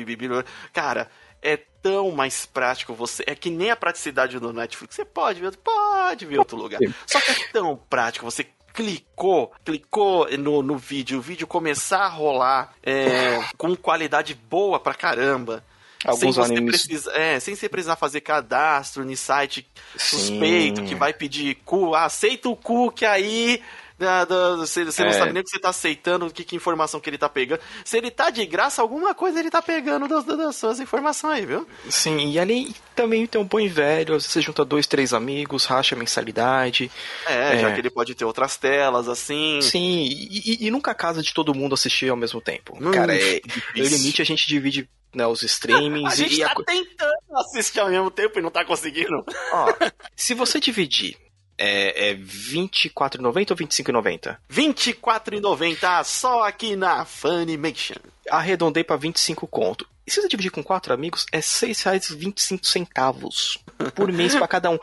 cara, 0.73 1.09
é 1.41 1.57
tão 1.81 2.11
mais 2.11 2.45
prático 2.45 2.93
você. 2.93 3.23
É 3.25 3.35
que 3.35 3.49
nem 3.49 3.71
a 3.71 3.75
praticidade 3.75 4.39
do 4.39 4.51
Netflix. 4.51 4.95
Você 4.95 5.05
pode 5.05 5.39
ver, 5.39 5.55
pode 5.57 6.25
ver 6.25 6.39
outro 6.39 6.57
lugar. 6.57 6.79
Só 7.05 7.21
que 7.21 7.31
é 7.31 7.47
tão 7.53 7.77
prático. 7.89 8.25
Você 8.25 8.45
clicou, 8.79 9.51
clicou 9.65 10.25
no, 10.37 10.63
no 10.63 10.77
vídeo, 10.77 11.19
o 11.19 11.21
vídeo 11.21 11.45
começar 11.45 12.05
a 12.05 12.07
rolar 12.07 12.73
é, 12.81 13.43
com 13.57 13.75
qualidade 13.75 14.33
boa 14.49 14.79
pra 14.79 14.93
caramba. 14.93 15.61
Alguns 16.05 16.35
sem 16.35 16.45
animes. 16.45 16.85
Precisar, 16.85 17.11
é, 17.13 17.37
sem 17.41 17.55
você 17.55 17.67
precisar 17.67 17.97
fazer 17.97 18.21
cadastro 18.21 19.03
no 19.03 19.17
site 19.17 19.67
suspeito 19.97 20.79
Sim. 20.79 20.85
que 20.87 20.95
vai 20.95 21.11
pedir 21.11 21.55
cu, 21.65 21.93
ah, 21.93 22.05
aceita 22.05 22.47
o 22.47 22.55
cu 22.55 22.89
que 22.89 23.05
aí 23.05 23.61
da, 23.99 24.23
da, 24.23 24.55
você, 24.55 24.85
você 24.85 25.01
é. 25.01 25.05
não 25.05 25.11
sabe 25.11 25.33
nem 25.33 25.41
o 25.41 25.43
que 25.43 25.51
você 25.51 25.59
tá 25.59 25.69
aceitando, 25.69 26.31
que, 26.31 26.45
que 26.45 26.55
informação 26.55 27.01
que 27.01 27.09
ele 27.09 27.17
tá 27.17 27.27
pegando. 27.27 27.59
Se 27.83 27.97
ele 27.97 28.09
tá 28.09 28.29
de 28.29 28.45
graça, 28.45 28.81
alguma 28.81 29.13
coisa 29.13 29.39
ele 29.39 29.51
tá 29.51 29.61
pegando 29.61 30.07
das, 30.07 30.23
das 30.23 30.55
suas 30.55 30.79
informações 30.79 31.39
aí, 31.39 31.45
viu? 31.45 31.67
Sim, 31.89 32.31
e 32.31 32.39
ali 32.39 32.73
também 32.95 33.27
tem 33.27 33.41
um 33.41 33.43
bom 33.43 33.59
e 33.59 33.67
velho, 33.67 34.19
você 34.19 34.41
junta 34.41 34.63
dois, 34.63 34.87
três 34.87 35.13
amigos, 35.13 35.65
racha 35.65 35.95
a 35.95 35.99
mensalidade. 35.99 36.89
É, 37.27 37.57
é, 37.57 37.59
já 37.59 37.73
que 37.73 37.81
ele 37.81 37.89
pode 37.89 38.15
ter 38.15 38.23
outras 38.23 38.55
telas, 38.55 39.09
assim. 39.09 39.59
Sim, 39.61 40.05
e, 40.05 40.63
e, 40.63 40.67
e 40.67 40.71
nunca 40.71 40.95
casa 40.95 41.21
de 41.21 41.33
todo 41.33 41.53
mundo 41.53 41.73
assistir 41.73 42.09
ao 42.09 42.15
mesmo 42.17 42.39
tempo. 42.39 42.77
Hum, 42.79 42.91
Cara, 42.91 43.13
é, 43.13 43.41
o 43.75 43.81
limite 43.81 44.21
a 44.21 44.25
gente 44.25 44.47
divide 44.47 44.89
né, 45.13 45.27
os 45.27 45.43
streamings. 45.43 46.13
a 46.13 46.15
gente 46.15 46.39
e 46.39 46.39
tá 46.39 46.53
a... 46.53 46.63
tentando 46.63 47.17
assistir 47.35 47.81
ao 47.81 47.89
mesmo 47.89 48.09
tempo 48.09 48.39
e 48.39 48.41
não 48.41 48.49
tá 48.49 48.63
conseguindo. 48.63 49.25
Ó, 49.51 49.73
se 50.15 50.33
você 50.33 50.57
dividir 50.57 51.17
é, 51.59 52.11
é 52.11 52.15
24,90 52.15 53.51
ou 53.51 53.57
25,90? 53.57 54.37
24,90 54.49 56.03
só 56.05 56.43
aqui 56.43 56.77
na 56.77 57.03
Funimation. 57.03 57.95
Arredondei 58.29 58.83
para 58.83 58.95
25 58.95 59.45
conto. 59.47 59.87
E 60.07 60.11
se 60.11 60.21
você 60.21 60.27
dividir 60.27 60.51
com 60.51 60.63
quatro 60.63 60.93
amigos, 60.93 61.25
é 61.31 61.37
R$ 61.37 61.43
6,25 61.43 63.59
por 63.93 64.11
mês 64.11 64.33
para 64.33 64.47
cada 64.47 64.71
um. 64.71 64.79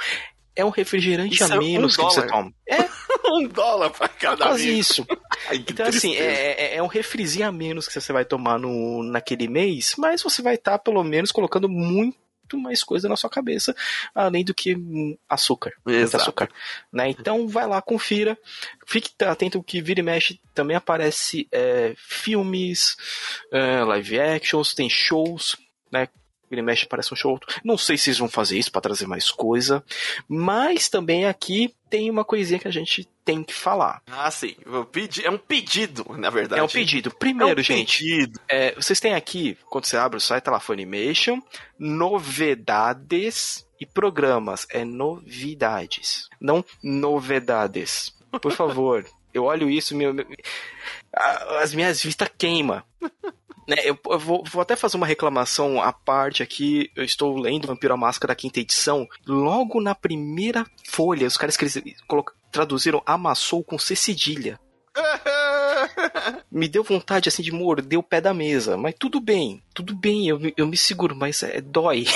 É 0.55 0.64
um 0.64 0.70
refrigerante 0.70 1.35
isso 1.35 1.53
a 1.53 1.59
menos 1.59 1.99
é 1.99 2.03
um 2.03 2.09
que 2.09 2.14
você 2.14 2.27
toma. 2.27 2.53
É 2.68 2.79
um 3.31 3.49
dólar 3.49 3.91
para 3.91 4.09
cada 4.09 4.45
é 4.45 4.49
quase 4.49 4.64
amigo. 4.64 4.81
isso. 4.81 5.07
Ai, 5.49 5.64
então, 5.68 5.87
assim, 5.87 6.14
é, 6.14 6.53
é, 6.53 6.77
é, 6.77 6.83
um 6.83 6.87
refrizinho 6.87 7.47
a 7.47 7.53
menos 7.53 7.89
que 7.89 8.01
você 8.01 8.12
vai 8.12 8.24
tomar 8.24 8.59
no, 8.59 9.03
naquele 9.03 9.49
mês, 9.49 9.95
mas 9.99 10.22
você 10.22 10.43
vai 10.43 10.55
estar, 10.55 10.72
tá, 10.72 10.79
pelo 10.79 11.05
menos, 11.05 11.31
colocando 11.31 11.68
muito 11.68 12.16
muito 12.47 12.59
mais 12.59 12.84
coisa 12.84 13.09
na 13.09 13.16
sua 13.16 13.28
cabeça, 13.28 13.74
além 14.14 14.44
do 14.44 14.55
que 14.55 14.76
açúcar. 15.28 15.72
Exato. 15.86 16.22
açúcar. 16.22 16.49
Né? 16.92 17.11
Então 17.11 17.49
vai 17.49 17.66
lá, 17.66 17.82
confira. 17.82 18.38
Fique 18.86 19.11
atento 19.24 19.62
que 19.62 19.82
vira 19.82 20.01
e 20.01 20.03
mexe 20.03 20.40
também 20.55 20.76
aparece 20.76 21.49
é, 21.51 21.94
filmes, 21.97 22.97
é, 23.53 23.82
live 23.82 24.20
actions, 24.20 24.74
tem 24.74 24.88
shows, 24.88 25.57
né? 25.90 26.09
Vira 26.49 26.61
e 26.61 26.64
mexe 26.64 26.86
parece 26.86 27.12
um 27.12 27.16
show. 27.16 27.38
Não 27.64 27.76
sei 27.76 27.99
se 27.99 28.11
eles 28.11 28.18
vão 28.18 28.28
fazer 28.28 28.59
isso 28.59 28.70
para 28.70 28.80
trazer 28.80 29.07
mais 29.07 29.30
coisa. 29.30 29.84
Mas 30.28 30.88
também 30.88 31.26
aqui 31.26 31.74
tem 31.90 32.11
uma 32.11 32.24
coisinha 32.24 32.59
que 32.59 32.68
a 32.68 32.72
gente 32.72 33.09
tem 33.24 33.42
que 33.42 33.53
falar. 33.53 34.03
Ah, 34.07 34.30
sim. 34.30 34.57
É 35.24 35.30
um 35.30 35.38
pedido, 35.38 36.07
na 36.16 36.30
verdade. 36.30 36.61
É 36.61 36.64
um 36.64 36.68
pedido. 36.68 37.11
Primeiro, 37.11 37.59
é 37.59 37.61
um 37.61 37.64
gente, 37.64 37.99
pedido. 37.99 38.40
É, 38.49 38.74
vocês 38.74 39.01
têm 39.01 39.14
aqui, 39.14 39.59
quando 39.68 39.86
você 39.86 39.97
abre 39.97 40.18
o 40.18 40.20
site, 40.20 40.44
tá 40.44 40.51
lá 40.51 40.61
Funimation, 40.61 41.40
novidades 41.78 43.66
e 43.80 43.86
programas. 43.86 44.66
É 44.70 44.84
novidades, 44.84 46.28
não 46.40 46.64
novedades. 46.82 48.14
Por 48.40 48.53
favor. 48.53 49.05
eu 49.36 49.44
olho 49.44 49.68
isso, 49.68 49.94
meu, 49.94 50.14
meu, 50.14 50.26
as 51.61 51.74
minhas 51.74 52.03
vistas 52.03 52.30
queimam. 52.38 52.82
Né, 53.67 53.77
eu, 53.85 53.99
eu 54.09 54.19
vou, 54.19 54.45
vou, 54.45 54.62
até 54.62 54.77
fazer 54.77 54.97
uma 54.97 55.07
reclamação 55.07 55.83
à 55.83 55.93
parte 55.93 56.43
aqui. 56.43 56.91
Eu 56.95 57.03
estou 57.03 57.37
lendo 57.37 57.67
Vampiro 57.67 57.95
à 57.95 57.97
Máscara 57.97 58.33
da 58.33 58.37
quinta 58.37 58.61
edição. 58.61 59.09
Logo 59.27 59.81
na 59.81 59.95
primeira 59.95 60.64
folha, 60.89 61.27
os 61.27 61.37
caras 61.37 61.57
que 61.57 61.64
eles 61.64 61.83
traduziram 62.51 63.03
amassou 63.05 63.64
com 63.64 63.79
C 63.79 63.97
cedilha. 63.97 64.61
me 66.51 66.69
deu 66.69 66.83
vontade 66.83 67.29
assim 67.29 67.43
de 67.43 67.53
morder 67.53 67.99
o 67.99 68.03
pé 68.03 68.21
da 68.21 68.33
mesa, 68.33 68.77
mas 68.77 68.95
tudo 68.99 69.21
bem, 69.21 69.62
tudo 69.75 69.95
bem, 69.95 70.29
eu, 70.29 70.41
eu 70.57 70.67
me 70.67 70.77
seguro, 70.77 71.14
mas 71.14 71.43
é, 71.43 71.61
dói. 71.61 72.07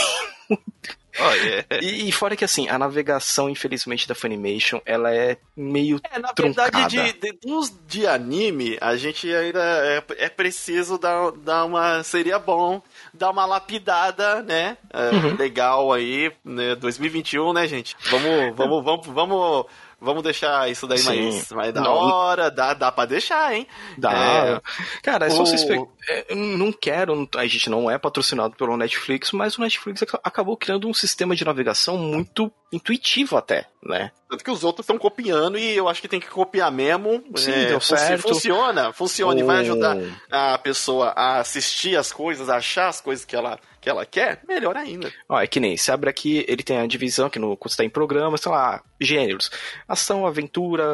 Oh, 1.20 1.32
yeah. 1.32 1.66
e, 1.82 2.08
e, 2.08 2.12
fora 2.12 2.36
que 2.36 2.44
assim, 2.44 2.68
a 2.68 2.78
navegação, 2.78 3.50
infelizmente, 3.50 4.08
da 4.08 4.14
Funimation, 4.14 4.80
ela 4.86 5.14
é 5.14 5.36
meio 5.56 6.00
é, 6.10 6.18
na 6.18 6.28
truncada. 6.28 6.70
verdade, 6.88 7.12
de, 7.12 7.32
de, 7.32 7.72
de 7.86 8.06
anime, 8.06 8.78
a 8.80 8.96
gente 8.96 9.32
ainda 9.32 9.62
é, 9.62 10.04
é, 10.16 10.28
preciso 10.28 10.98
dar, 10.98 11.32
dar 11.32 11.64
uma. 11.64 12.02
Seria 12.02 12.38
bom 12.38 12.80
dar 13.12 13.30
uma 13.30 13.44
lapidada, 13.44 14.42
né? 14.42 14.76
É, 14.92 15.10
uhum. 15.10 15.36
Legal 15.36 15.92
aí, 15.92 16.32
né? 16.44 16.74
2021, 16.76 17.52
né, 17.52 17.66
gente? 17.66 17.96
Vamos, 18.10 18.56
vamos, 18.56 18.84
vamos, 18.84 19.06
vamos 19.06 19.66
Vamos 20.00 20.22
deixar 20.22 20.70
isso 20.70 20.86
daí 20.86 21.02
mais, 21.02 21.50
mais 21.50 21.74
da 21.74 21.82
não, 21.82 21.92
hora, 21.92 22.50
dá, 22.50 22.72
dá 22.72 22.90
pra 22.90 23.04
deixar, 23.04 23.54
hein? 23.54 23.66
Dá. 23.98 24.12
É, 24.12 24.60
Cara, 25.02 25.26
é 25.26 25.30
só 25.30 25.44
vocês 25.44 25.62
é, 26.08 26.34
Não 26.34 26.72
quero, 26.72 27.28
a 27.36 27.46
gente 27.46 27.68
não 27.68 27.90
é 27.90 27.98
patrocinado 27.98 28.56
pelo 28.56 28.78
Netflix, 28.78 29.30
mas 29.32 29.58
o 29.58 29.60
Netflix 29.60 30.02
acabou 30.24 30.56
criando 30.56 30.88
um 30.88 30.94
sistema 30.94 31.36
de 31.36 31.44
navegação 31.44 31.98
muito 31.98 32.50
intuitivo 32.72 33.36
até. 33.36 33.66
né? 33.82 34.10
Tanto 34.28 34.44
que 34.44 34.50
os 34.50 34.64
outros 34.64 34.84
estão 34.84 34.96
copiando 34.96 35.58
e 35.58 35.76
eu 35.76 35.88
acho 35.88 36.00
que 36.00 36.08
tem 36.08 36.20
que 36.20 36.28
copiar 36.28 36.70
mesmo. 36.70 37.22
Sim, 37.36 37.52
é, 37.52 37.66
deu 37.66 37.80
certo. 37.80 38.22
Funciona, 38.22 38.92
funciona 38.92 39.34
oh. 39.34 39.40
e 39.40 39.42
vai 39.42 39.58
ajudar 39.58 39.98
a 40.30 40.56
pessoa 40.56 41.08
a 41.08 41.40
assistir 41.40 41.96
as 41.96 42.10
coisas, 42.12 42.48
a 42.48 42.56
achar 42.56 42.88
as 42.88 43.00
coisas 43.00 43.24
que 43.24 43.36
ela, 43.36 43.58
que 43.80 43.88
ela 43.88 44.04
quer, 44.04 44.40
melhor 44.46 44.76
ainda. 44.76 45.12
Ó, 45.28 45.40
é 45.40 45.46
que 45.46 45.58
nem, 45.58 45.76
se 45.76 45.90
abre 45.90 46.10
aqui, 46.10 46.44
ele 46.46 46.62
tem 46.62 46.78
a 46.78 46.86
divisão 46.86 47.30
que 47.30 47.38
no, 47.38 47.56
quando 47.56 47.72
você 47.72 47.78
tá 47.78 47.84
em 47.84 47.90
programa, 47.90 48.36
sei 48.36 48.52
lá, 48.52 48.82
gêneros. 49.00 49.50
Ação, 49.88 50.26
aventura, 50.26 50.84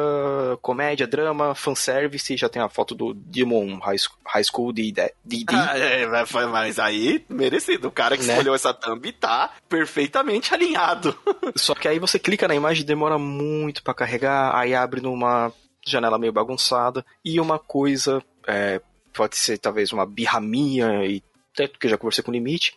comédia, 0.61 1.05
drama, 1.05 1.53
fanservice, 1.53 2.37
já 2.37 2.47
tem 2.47 2.61
a 2.61 2.69
foto 2.69 2.95
do 2.95 3.13
Demon 3.13 3.77
High 3.79 3.97
School, 3.97 4.19
High 4.25 4.43
School 4.43 4.73
DD. 4.73 5.11
Ah, 5.49 5.77
é, 5.77 6.07
mas 6.47 6.79
aí, 6.79 7.23
merecido. 7.29 7.89
O 7.89 7.91
cara 7.91 8.17
que 8.17 8.23
né? 8.23 8.33
escolheu 8.33 8.55
essa 8.55 8.73
thumb 8.73 9.11
tá 9.13 9.51
perfeitamente 9.67 10.53
alinhado. 10.53 11.17
Só 11.55 11.75
que 11.75 11.87
aí 11.87 11.99
você 11.99 12.17
clica 12.17 12.47
na 12.47 12.55
imagem 12.55 12.85
demora 12.85 13.17
muito 13.17 13.83
para 13.83 13.93
carregar, 13.93 14.55
aí 14.55 14.73
abre 14.73 15.01
numa 15.01 15.51
janela 15.85 16.17
meio 16.17 16.31
bagunçada. 16.33 17.05
E 17.23 17.39
uma 17.39 17.59
coisa, 17.59 18.23
é, 18.47 18.81
pode 19.13 19.35
ser 19.35 19.57
talvez 19.57 19.91
uma 19.91 20.05
birramia, 20.05 21.05
e 21.05 21.21
tanto 21.57 21.79
que 21.79 21.87
eu 21.87 21.91
já 21.91 21.97
conversei 21.97 22.23
com 22.23 22.29
o 22.29 22.33
Limite. 22.33 22.75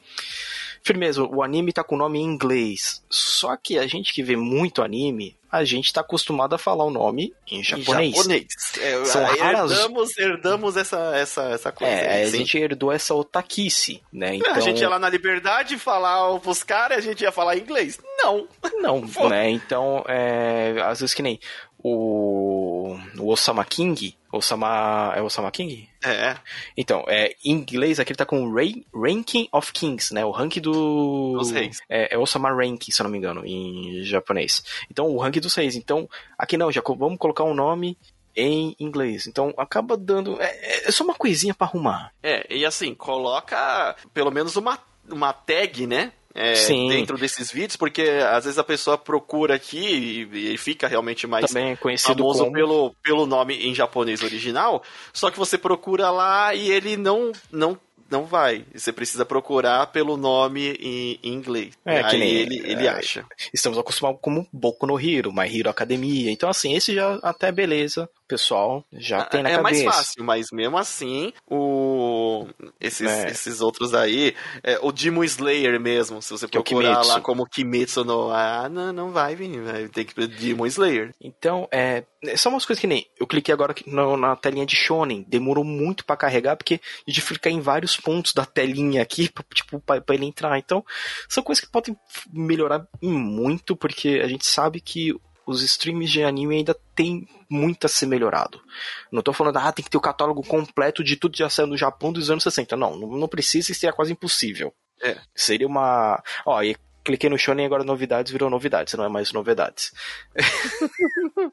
Firmeza, 0.82 1.22
o 1.22 1.42
anime 1.42 1.74
tá 1.74 1.84
com 1.84 1.94
o 1.94 1.98
nome 1.98 2.18
em 2.18 2.24
inglês. 2.24 3.04
Só 3.10 3.54
que 3.54 3.78
a 3.78 3.86
gente 3.86 4.14
que 4.14 4.22
vê 4.22 4.34
muito 4.34 4.82
anime, 4.82 5.36
a 5.52 5.62
gente 5.62 5.92
tá 5.92 6.00
acostumado 6.00 6.54
a 6.54 6.58
falar 6.58 6.84
o 6.84 6.90
nome 6.90 7.34
em 7.50 7.62
japonês. 7.62 8.14
Em 8.14 8.16
japonês. 8.16 8.46
É, 8.80 9.04
São 9.04 9.22
raras... 9.22 9.70
herdamos, 9.70 10.18
herdamos 10.18 10.76
essa, 10.78 11.14
essa, 11.14 11.42
essa 11.50 11.70
coisa. 11.70 11.92
É, 11.92 12.14
aí, 12.14 12.22
a 12.22 12.30
gente 12.30 12.56
herdou 12.56 12.90
essa 12.90 13.14
otaquice, 13.14 14.02
né? 14.10 14.36
Então... 14.36 14.54
A 14.54 14.60
gente 14.60 14.80
ia 14.80 14.88
lá 14.88 14.98
na 14.98 15.10
liberdade 15.10 15.76
falar 15.76 16.38
pros 16.40 16.62
caras 16.62 16.98
a 16.98 17.00
gente 17.02 17.20
ia 17.22 17.32
falar 17.32 17.58
inglês. 17.58 17.98
Não. 18.22 18.48
Não, 18.76 19.02
né? 19.28 19.50
Então, 19.50 20.02
é, 20.08 20.80
às 20.82 21.00
vezes 21.00 21.14
que 21.14 21.22
nem 21.22 21.38
o, 21.82 22.96
o 23.18 23.28
Osama 23.28 23.64
King. 23.64 24.16
Osama. 24.32 25.12
É 25.16 25.22
Osama 25.22 25.50
King? 25.50 25.88
É. 26.04 26.36
Então, 26.76 27.04
é, 27.08 27.34
em 27.44 27.52
inglês 27.52 27.98
aqui 27.98 28.12
ele 28.12 28.16
tá 28.16 28.26
com 28.26 28.52
Ray, 28.52 28.86
Ranking 28.94 29.48
of 29.52 29.72
Kings, 29.72 30.14
né? 30.14 30.24
O 30.24 30.30
ranking 30.30 30.60
do. 30.60 31.36
Dos 31.38 31.50
reis. 31.50 31.78
É, 31.88 32.14
é 32.14 32.18
Osama 32.18 32.50
Ranking, 32.50 32.90
se 32.90 33.00
eu 33.00 33.04
não 33.04 33.10
me 33.10 33.18
engano, 33.18 33.44
em 33.44 34.04
japonês. 34.04 34.62
Então, 34.90 35.06
o 35.06 35.18
ranking 35.18 35.40
dos 35.40 35.54
reis. 35.54 35.76
Então, 35.76 36.08
aqui 36.38 36.56
não, 36.56 36.70
já 36.70 36.82
vamos 36.84 37.18
colocar 37.18 37.44
um 37.44 37.54
nome 37.54 37.96
em 38.36 38.74
inglês. 38.78 39.26
Então 39.26 39.52
acaba 39.56 39.96
dando. 39.96 40.40
É, 40.40 40.88
é 40.88 40.92
só 40.92 41.04
uma 41.04 41.14
coisinha 41.14 41.54
para 41.54 41.66
arrumar. 41.66 42.12
É, 42.22 42.46
e 42.54 42.64
assim, 42.64 42.94
coloca 42.94 43.96
pelo 44.14 44.30
menos 44.30 44.56
uma, 44.56 44.78
uma 45.08 45.32
tag, 45.32 45.86
né? 45.86 46.12
É, 46.34 46.54
dentro 46.88 47.18
desses 47.18 47.50
vídeos, 47.50 47.76
porque 47.76 48.02
às 48.02 48.44
vezes 48.44 48.58
a 48.58 48.64
pessoa 48.64 48.96
procura 48.96 49.54
aqui 49.54 50.28
e, 50.32 50.54
e 50.54 50.58
fica 50.58 50.86
realmente 50.86 51.26
mais 51.26 51.46
Também 51.46 51.72
é 51.72 51.76
conhecido 51.76 52.18
famoso 52.18 52.44
como... 52.44 52.52
pelo, 52.52 52.94
pelo 53.02 53.26
nome 53.26 53.56
em 53.66 53.74
japonês 53.74 54.22
original, 54.22 54.82
só 55.12 55.30
que 55.30 55.38
você 55.38 55.58
procura 55.58 56.10
lá 56.10 56.54
e 56.54 56.70
ele 56.70 56.96
não, 56.96 57.32
não 57.50 57.78
não 58.10 58.24
vai. 58.24 58.64
Você 58.74 58.92
precisa 58.92 59.24
procurar 59.24 59.86
pelo 59.86 60.16
nome 60.16 60.72
em, 60.80 61.18
inglês. 61.22 61.78
É, 61.84 62.02
que 62.02 62.16
nem 62.16 62.28
ele, 62.28 62.58
ele 62.64 62.86
é, 62.86 62.88
acha. 62.88 63.24
Estamos 63.54 63.78
acostumados 63.78 64.18
como 64.20 64.46
Boku 64.52 64.84
no 64.84 64.98
Hero, 64.98 65.32
My 65.32 65.46
Hero 65.46 65.70
Academia. 65.70 66.30
Então, 66.30 66.50
assim, 66.50 66.74
esse 66.74 66.92
já 66.92 67.20
até 67.22 67.52
beleza. 67.52 68.10
Pessoal 68.30 68.84
já 68.92 69.24
tem 69.24 69.42
na 69.42 69.50
é 69.50 69.56
cabeça. 69.56 69.82
É 69.82 69.84
mais 69.84 69.96
fácil, 69.96 70.24
mas 70.24 70.46
mesmo 70.52 70.78
assim, 70.78 71.32
o 71.48 72.46
esses, 72.80 73.06
é. 73.06 73.30
esses 73.30 73.60
outros 73.60 73.92
aí, 73.92 74.34
é, 74.62 74.78
o 74.80 74.92
Demon 74.92 75.24
Slayer 75.24 75.80
mesmo, 75.80 76.22
se 76.22 76.30
você 76.30 76.46
que 76.46 76.56
é 76.56 76.62
procurar 76.62 77.04
lá 77.04 77.20
como 77.20 77.44
Kimetsu 77.44 78.04
no... 78.04 78.30
Ah, 78.30 78.68
não, 78.68 78.92
não 78.92 79.10
vai 79.10 79.34
vir, 79.34 79.60
vai 79.60 79.88
ter 79.88 80.04
que 80.04 80.26
Demon 80.26 80.66
Slayer. 80.66 81.12
Então, 81.20 81.68
é, 81.72 82.04
são 82.36 82.52
umas 82.52 82.64
coisas 82.64 82.80
que 82.80 82.86
nem... 82.86 83.06
Eu 83.18 83.26
cliquei 83.26 83.52
agora 83.52 83.74
no, 83.86 84.16
na 84.16 84.36
telinha 84.36 84.64
de 84.64 84.76
Shonen, 84.76 85.24
demorou 85.28 85.64
muito 85.64 86.04
para 86.04 86.16
carregar, 86.16 86.56
porque 86.56 86.80
a 87.06 87.10
gente 87.10 87.20
fica 87.20 87.50
em 87.50 87.60
vários 87.60 87.96
pontos 87.96 88.32
da 88.32 88.46
telinha 88.46 89.02
aqui, 89.02 89.28
pra, 89.28 89.44
tipo, 89.52 89.80
pra, 89.80 90.00
pra 90.00 90.14
ele 90.14 90.26
entrar. 90.26 90.58
Então, 90.58 90.84
são 91.28 91.42
coisas 91.42 91.64
que 91.64 91.70
podem 91.70 91.96
melhorar 92.32 92.86
muito, 93.02 93.76
porque 93.76 94.20
a 94.22 94.28
gente 94.28 94.46
sabe 94.46 94.80
que 94.80 95.12
os 95.46 95.62
streams 95.62 96.10
de 96.10 96.22
anime 96.22 96.56
ainda 96.56 96.76
tem 96.94 97.26
muito 97.50 97.86
a 97.86 97.88
ser 97.88 98.06
melhorado. 98.06 98.62
Não 99.10 99.22
tô 99.22 99.32
falando, 99.32 99.56
ah, 99.56 99.72
tem 99.72 99.84
que 99.84 99.90
ter 99.90 99.98
o 99.98 100.00
catálogo 100.00 100.42
completo 100.42 101.02
de 101.02 101.16
tudo 101.16 101.32
que 101.32 101.40
já 101.40 101.50
saiu 101.50 101.66
no 101.66 101.76
Japão 101.76 102.12
dos 102.12 102.30
anos 102.30 102.44
60. 102.44 102.76
Não, 102.76 102.96
não 102.96 103.28
precisa, 103.28 103.72
isso 103.72 103.80
seria 103.80 103.92
quase 103.92 104.12
impossível. 104.12 104.72
É. 105.02 105.16
Seria 105.34 105.66
uma. 105.66 106.22
Ó, 106.46 106.62
e 106.62 106.76
cliquei 107.02 107.28
no 107.28 107.38
Shonen 107.38 107.64
e 107.64 107.66
agora 107.66 107.82
novidades 107.82 108.30
virou 108.30 108.50
novidades, 108.50 108.94
não 108.94 109.04
é 109.04 109.08
mais 109.08 109.32
novidades. 109.32 109.92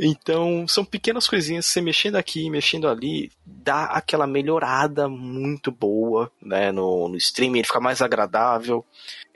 então, 0.00 0.66
são 0.66 0.84
pequenas 0.84 1.28
coisinhas, 1.28 1.66
você 1.66 1.80
mexendo 1.80 2.16
aqui, 2.16 2.50
mexendo 2.50 2.88
ali, 2.88 3.30
dá 3.44 3.84
aquela 3.84 4.26
melhorada 4.26 5.08
muito 5.08 5.70
boa, 5.70 6.32
né, 6.40 6.72
no, 6.72 7.08
no 7.08 7.16
streaming, 7.16 7.58
ele 7.58 7.66
fica 7.66 7.80
mais 7.80 8.00
agradável. 8.00 8.84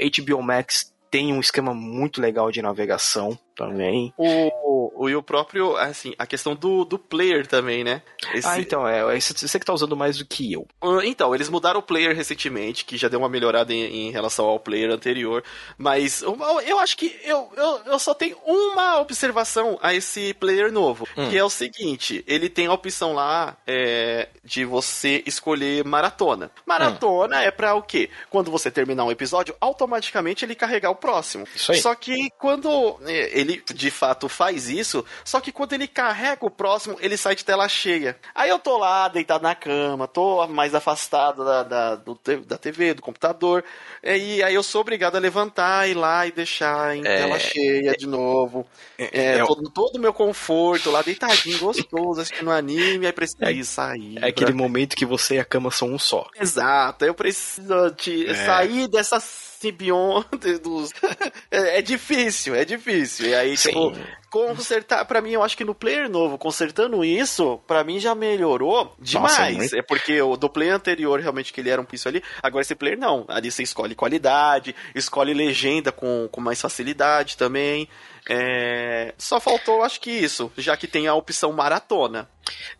HBO 0.00 0.42
Max 0.42 0.92
tem 1.10 1.32
um 1.32 1.40
esquema 1.40 1.74
muito 1.74 2.20
legal 2.20 2.50
de 2.50 2.62
navegação 2.62 3.38
também. 3.56 4.12
O, 4.16 4.92
o, 4.94 5.08
e 5.08 5.16
o 5.16 5.22
próprio, 5.22 5.76
assim, 5.76 6.14
a 6.18 6.26
questão 6.26 6.54
do, 6.54 6.84
do 6.84 6.98
player 6.98 7.46
também, 7.46 7.82
né? 7.82 8.02
Esse... 8.34 8.46
Ah, 8.46 8.60
então, 8.60 8.86
é, 8.86 9.18
você 9.18 9.58
que 9.58 9.64
tá 9.64 9.72
usando 9.72 9.96
mais 9.96 10.18
do 10.18 10.26
que 10.26 10.52
eu. 10.52 10.68
Então, 11.04 11.34
eles 11.34 11.48
mudaram 11.48 11.80
o 11.80 11.82
player 11.82 12.14
recentemente, 12.14 12.84
que 12.84 12.96
já 12.96 13.08
deu 13.08 13.18
uma 13.18 13.28
melhorada 13.28 13.72
em, 13.72 14.08
em 14.08 14.10
relação 14.10 14.44
ao 14.44 14.60
player 14.60 14.90
anterior, 14.90 15.42
mas 15.78 16.22
eu, 16.22 16.36
eu 16.66 16.78
acho 16.78 16.96
que 16.96 17.18
eu, 17.24 17.50
eu, 17.56 17.80
eu, 17.86 17.98
só 17.98 18.12
tenho 18.14 18.36
uma 18.44 19.00
observação 19.00 19.78
a 19.82 19.94
esse 19.94 20.34
player 20.34 20.70
novo, 20.70 21.08
hum. 21.16 21.30
que 21.30 21.38
é 21.38 21.44
o 21.44 21.50
seguinte, 21.50 22.22
ele 22.26 22.48
tem 22.48 22.66
a 22.66 22.72
opção 22.72 23.14
lá 23.14 23.56
é, 23.66 24.28
de 24.44 24.64
você 24.64 25.22
escolher 25.26 25.84
maratona. 25.84 26.50
Maratona 26.66 27.38
hum. 27.38 27.40
é 27.40 27.50
pra 27.50 27.74
o 27.74 27.82
quê? 27.82 28.10
Quando 28.28 28.50
você 28.50 28.70
terminar 28.70 29.04
um 29.04 29.10
episódio, 29.10 29.56
automaticamente 29.60 30.44
ele 30.44 30.54
carregar 30.54 30.90
o 30.90 30.96
próximo. 30.96 31.46
Só 31.54 31.94
que 31.94 32.30
quando 32.38 32.98
ele 33.06 33.45
ele 33.46 33.62
de 33.74 33.90
fato 33.90 34.28
faz 34.28 34.68
isso, 34.68 35.04
só 35.24 35.40
que 35.40 35.52
quando 35.52 35.72
ele 35.72 35.86
carrega 35.86 36.44
o 36.44 36.50
próximo, 36.50 36.96
ele 37.00 37.16
sai 37.16 37.34
de 37.34 37.44
tela 37.44 37.68
cheia. 37.68 38.16
Aí 38.34 38.50
eu 38.50 38.58
tô 38.58 38.76
lá, 38.76 39.08
deitado 39.08 39.42
na 39.42 39.54
cama, 39.54 40.08
tô 40.08 40.46
mais 40.48 40.74
afastado 40.74 41.44
da, 41.44 41.62
da, 41.62 41.94
do, 41.96 42.18
da 42.44 42.58
TV, 42.58 42.94
do 42.94 43.02
computador, 43.02 43.64
e 44.02 44.42
aí 44.42 44.54
eu 44.54 44.62
sou 44.62 44.80
obrigado 44.80 45.16
a 45.16 45.20
levantar, 45.20 45.88
ir 45.88 45.94
lá 45.94 46.26
e 46.26 46.32
deixar 46.32 46.96
em 46.96 47.00
é, 47.00 47.16
tela 47.18 47.38
cheia 47.38 47.92
de 47.96 48.06
novo. 48.06 48.66
É, 48.98 49.04
é, 49.12 49.38
é 49.38 49.44
todo, 49.44 49.70
todo 49.70 49.96
o 49.96 50.00
meu 50.00 50.12
conforto 50.12 50.90
lá, 50.90 51.02
deitadinho, 51.02 51.58
gostoso, 51.58 52.20
assistindo 52.20 52.50
anime, 52.50 53.06
aí 53.06 53.12
preciso 53.12 53.44
é, 53.44 53.62
sair. 53.62 54.18
É 54.22 54.28
aquele 54.28 54.52
momento 54.52 54.96
que 54.96 55.06
você 55.06 55.36
e 55.36 55.38
a 55.38 55.44
cama 55.44 55.70
são 55.70 55.92
um 55.92 55.98
só. 55.98 56.26
Exato, 56.38 57.04
eu 57.04 57.14
preciso 57.14 57.90
de 57.96 58.28
é. 58.28 58.34
sair 58.34 58.88
dessa 58.88 59.20
simbionte 59.66 60.58
dos. 60.58 60.92
é, 61.50 61.78
é, 61.78 61.82
difícil, 61.82 62.54
é 62.54 62.64
difícil. 62.64 63.28
E 63.28 63.34
aí, 63.34 63.56
Sim. 63.56 63.70
tipo, 63.70 63.92
consertar. 64.30 65.04
para 65.04 65.20
mim, 65.20 65.32
eu 65.32 65.42
acho 65.42 65.56
que 65.56 65.64
no 65.64 65.74
player 65.74 66.08
novo, 66.08 66.38
consertando 66.38 67.04
isso, 67.04 67.58
para 67.66 67.84
mim 67.84 67.98
já 67.98 68.14
melhorou 68.14 68.94
demais. 68.98 69.56
Nossa, 69.56 69.78
é 69.78 69.82
porque 69.82 70.20
o 70.20 70.36
do 70.36 70.48
player 70.48 70.74
anterior, 70.74 71.20
realmente, 71.20 71.52
que 71.52 71.60
ele 71.60 71.70
era 71.70 71.80
um 71.80 71.84
piso 71.84 72.08
ali. 72.08 72.22
Agora 72.42 72.62
esse 72.62 72.74
player 72.74 72.98
não. 72.98 73.24
Ali 73.28 73.50
você 73.50 73.62
escolhe 73.62 73.94
qualidade, 73.94 74.74
escolhe 74.94 75.34
legenda 75.34 75.90
com, 75.92 76.28
com 76.30 76.40
mais 76.40 76.60
facilidade 76.60 77.36
também. 77.36 77.88
É... 78.28 79.14
Só 79.16 79.38
faltou, 79.38 79.84
acho 79.84 80.00
que 80.00 80.10
isso, 80.10 80.50
já 80.58 80.76
que 80.76 80.88
tem 80.88 81.06
a 81.06 81.14
opção 81.14 81.52
maratona. 81.52 82.28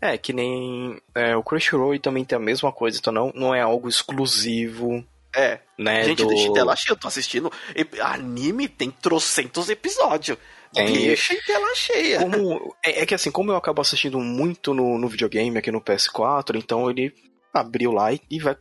É, 0.01 0.19
que 0.19 0.33
nem 0.33 1.01
é, 1.15 1.37
o 1.37 1.43
Crunchyroll 1.43 1.99
também 1.99 2.25
tem 2.25 2.37
a 2.37 2.41
mesma 2.41 2.73
coisa, 2.73 2.99
então 2.99 3.13
não, 3.13 3.33
não 3.35 3.55
é 3.55 3.61
algo 3.61 3.89
exclusivo 3.89 5.05
é. 5.37 5.61
Né, 5.79 6.05
Gente, 6.05 6.23
do... 6.23 6.29
deixa 6.29 6.49
em 6.49 6.53
tela 6.53 6.75
cheia. 6.75 6.93
Eu 6.93 6.97
tô 6.97 7.07
assistindo. 7.07 7.53
Anime 8.01 8.69
tem 8.69 8.91
trocentos 8.91 9.69
episódios. 9.69 10.39
Tem... 10.73 10.93
Deixa 10.93 11.35
em 11.35 11.41
tela 11.43 11.75
cheia. 11.75 12.21
Como, 12.21 12.75
é, 12.85 13.03
é, 13.03 13.07
que 13.07 13.15
assim, 13.15 13.31
como 13.31 13.53
eu 13.53 13.57
acabo 13.57 13.83
assistindo 13.83 14.19
muito 14.19 14.73
no, 14.73 14.99
no 14.99 15.09
videogame 15.09 15.59
aqui 15.59 15.71
no 15.71 15.81
PS4, 15.81 16.57
então 16.57 16.91
ele 16.91 17.15
abriu 17.53 17.93
lá 17.93 18.13
e, 18.13 18.21
e 18.31 18.39
vai 18.39 18.57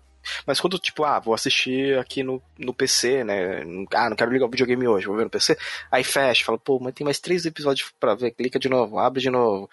mas 0.46 0.60
quando, 0.60 0.78
tipo, 0.80 1.04
ah, 1.04 1.20
vou 1.20 1.34
assistir 1.34 1.98
aqui 1.98 2.24
no, 2.24 2.42
no 2.58 2.74
PC, 2.74 3.24
né? 3.24 3.64
Ah, 3.94 4.10
não 4.10 4.16
quero 4.16 4.32
ligar 4.32 4.46
o 4.46 4.50
videogame 4.50 4.88
hoje, 4.88 5.08
vou 5.08 5.16
ver 5.16 5.24
no 5.24 5.30
PC. 5.30 5.58
Aí 5.92 6.04
fecha, 6.04 6.46
fala, 6.46 6.58
pô, 6.58 6.80
mas 6.80 6.94
tem 6.94 7.06
mais 7.06 7.20
três 7.20 7.46
episódios 7.46 7.92
pra 8.00 8.16
ver. 8.16 8.32
Clica 8.32 8.60
de 8.60 8.70
novo, 8.70 9.00
abre 9.00 9.22
de 9.22 9.30
novo. 9.30 9.70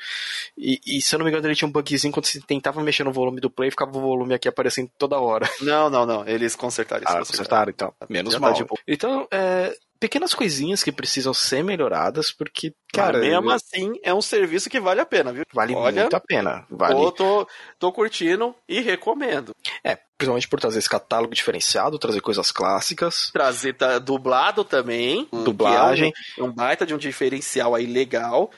E, 0.57 0.80
e 0.86 1.03
se 1.03 1.14
eu 1.14 1.18
não 1.18 1.24
me 1.24 1.30
engano, 1.30 1.46
ele 1.46 1.55
tinha 1.55 1.68
um 1.68 1.72
bugzinho 1.72 2.12
quando 2.12 2.26
você 2.26 2.40
tentava 2.40 2.82
mexer 2.82 3.05
no 3.05 3.12
volume 3.12 3.40
do 3.40 3.50
play, 3.50 3.70
ficava 3.70 3.96
o 3.96 4.00
volume 4.00 4.34
aqui 4.34 4.48
aparecendo 4.48 4.90
toda 4.98 5.18
hora. 5.18 5.48
Não, 5.61 5.88
não, 5.88 6.05
não. 6.05 6.26
Eles 6.26 6.57
consertaram 6.57 7.05
isso. 7.05 7.12
Ah, 7.12 7.18
consertaram, 7.18 7.70
então. 7.70 7.94
Menos 8.09 8.32
Já 8.32 8.40
tá 8.40 8.46
mal. 8.46 8.55
Tá 8.55 8.74
então, 8.86 9.28
é, 9.30 9.74
pequenas 10.03 10.34
coisinhas 10.34 10.82
que 10.82 10.90
precisam 10.90 11.32
ser 11.32 11.62
melhoradas, 11.62 12.32
porque, 12.32 12.74
cara. 12.92 13.18
Mas 13.18 13.28
mesmo 13.28 13.50
assim, 13.53 13.92
é 14.03 14.12
um 14.12 14.20
serviço 14.20 14.68
que 14.68 14.80
vale 14.80 15.00
a 15.00 15.07
pena, 15.07 15.32
viu? 15.32 15.44
Vale 15.55 15.76
Olha, 15.76 16.00
muito 16.00 16.16
a 16.16 16.20
pena. 16.20 16.66
Vale. 16.68 16.92
Tô, 16.92 17.12
tô, 17.12 17.48
tô 17.78 17.92
curtindo 17.92 18.53
e 18.68 18.80
recomendo. 18.80 19.55
É, 19.84 19.96
principalmente 20.18 20.48
por 20.48 20.59
trazer 20.59 20.80
esse 20.80 20.88
catálogo 20.88 21.32
diferenciado, 21.32 22.00
trazer 22.00 22.20
coisas 22.20 22.50
clássicas. 22.50 23.30
Trazer 23.32 23.74
tá, 23.74 24.00
dublado 24.00 24.64
também. 24.64 25.28
Dublagem. 25.30 26.12
É 26.36 26.42
um, 26.42 26.46
um 26.46 26.53
baita 26.53 26.84
de 26.84 26.92
um 26.92 26.98
diferencial 26.98 27.76
aí 27.76 27.86
legal. 27.86 28.50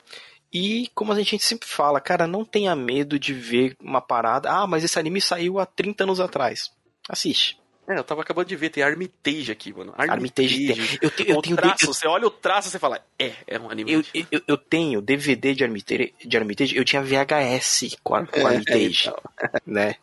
E 0.51 0.89
como 0.95 1.11
a 1.11 1.15
gente 1.15 1.43
sempre 1.43 1.67
fala, 1.67 2.01
cara, 2.01 2.25
não 2.25 2.43
tenha 2.43 2.75
medo 2.75 3.19
de 3.19 3.35
ver 3.35 3.75
uma 3.79 4.01
parada. 4.01 4.49
Ah, 4.49 4.65
mas 4.65 4.83
esse 4.83 4.97
anime 4.97 5.21
saiu 5.21 5.59
há 5.59 5.65
30 5.67 6.05
anos 6.05 6.19
atrás. 6.19 6.71
Assiste. 7.07 7.59
É, 7.87 7.97
eu 7.97 8.03
tava 8.03 8.21
acabando 8.21 8.47
de 8.47 8.55
ver, 8.55 8.69
tem 8.69 8.83
Armitage 8.83 9.51
aqui, 9.51 9.71
mano. 9.71 9.93
Armitage, 9.97 10.71
Armitage 10.71 10.99
Eu, 11.01 11.11
te, 11.11 11.29
eu 11.29 11.41
tenho 11.41 11.55
traço, 11.55 11.85
eu... 11.85 11.93
você 11.93 12.07
olha 12.07 12.27
o 12.27 12.31
traço 12.31 12.75
e 12.75 12.79
fala, 12.79 12.99
é, 13.19 13.33
é 13.45 13.59
um 13.59 13.69
anime. 13.69 13.93
Eu, 13.93 14.03
eu, 14.31 14.41
eu, 14.47 14.57
tenho 14.57 15.01
DVD 15.01 15.53
de 15.53 15.63
Armitage, 15.63 16.13
de 16.23 16.37
Armitage, 16.37 16.75
eu 16.75 16.83
tinha 16.83 17.03
VHS 17.03 17.97
com, 18.03 18.25
com 18.25 18.45
Armitage, 18.47 19.09
é, 19.09 19.11
então. 19.11 19.21
né? 19.65 19.95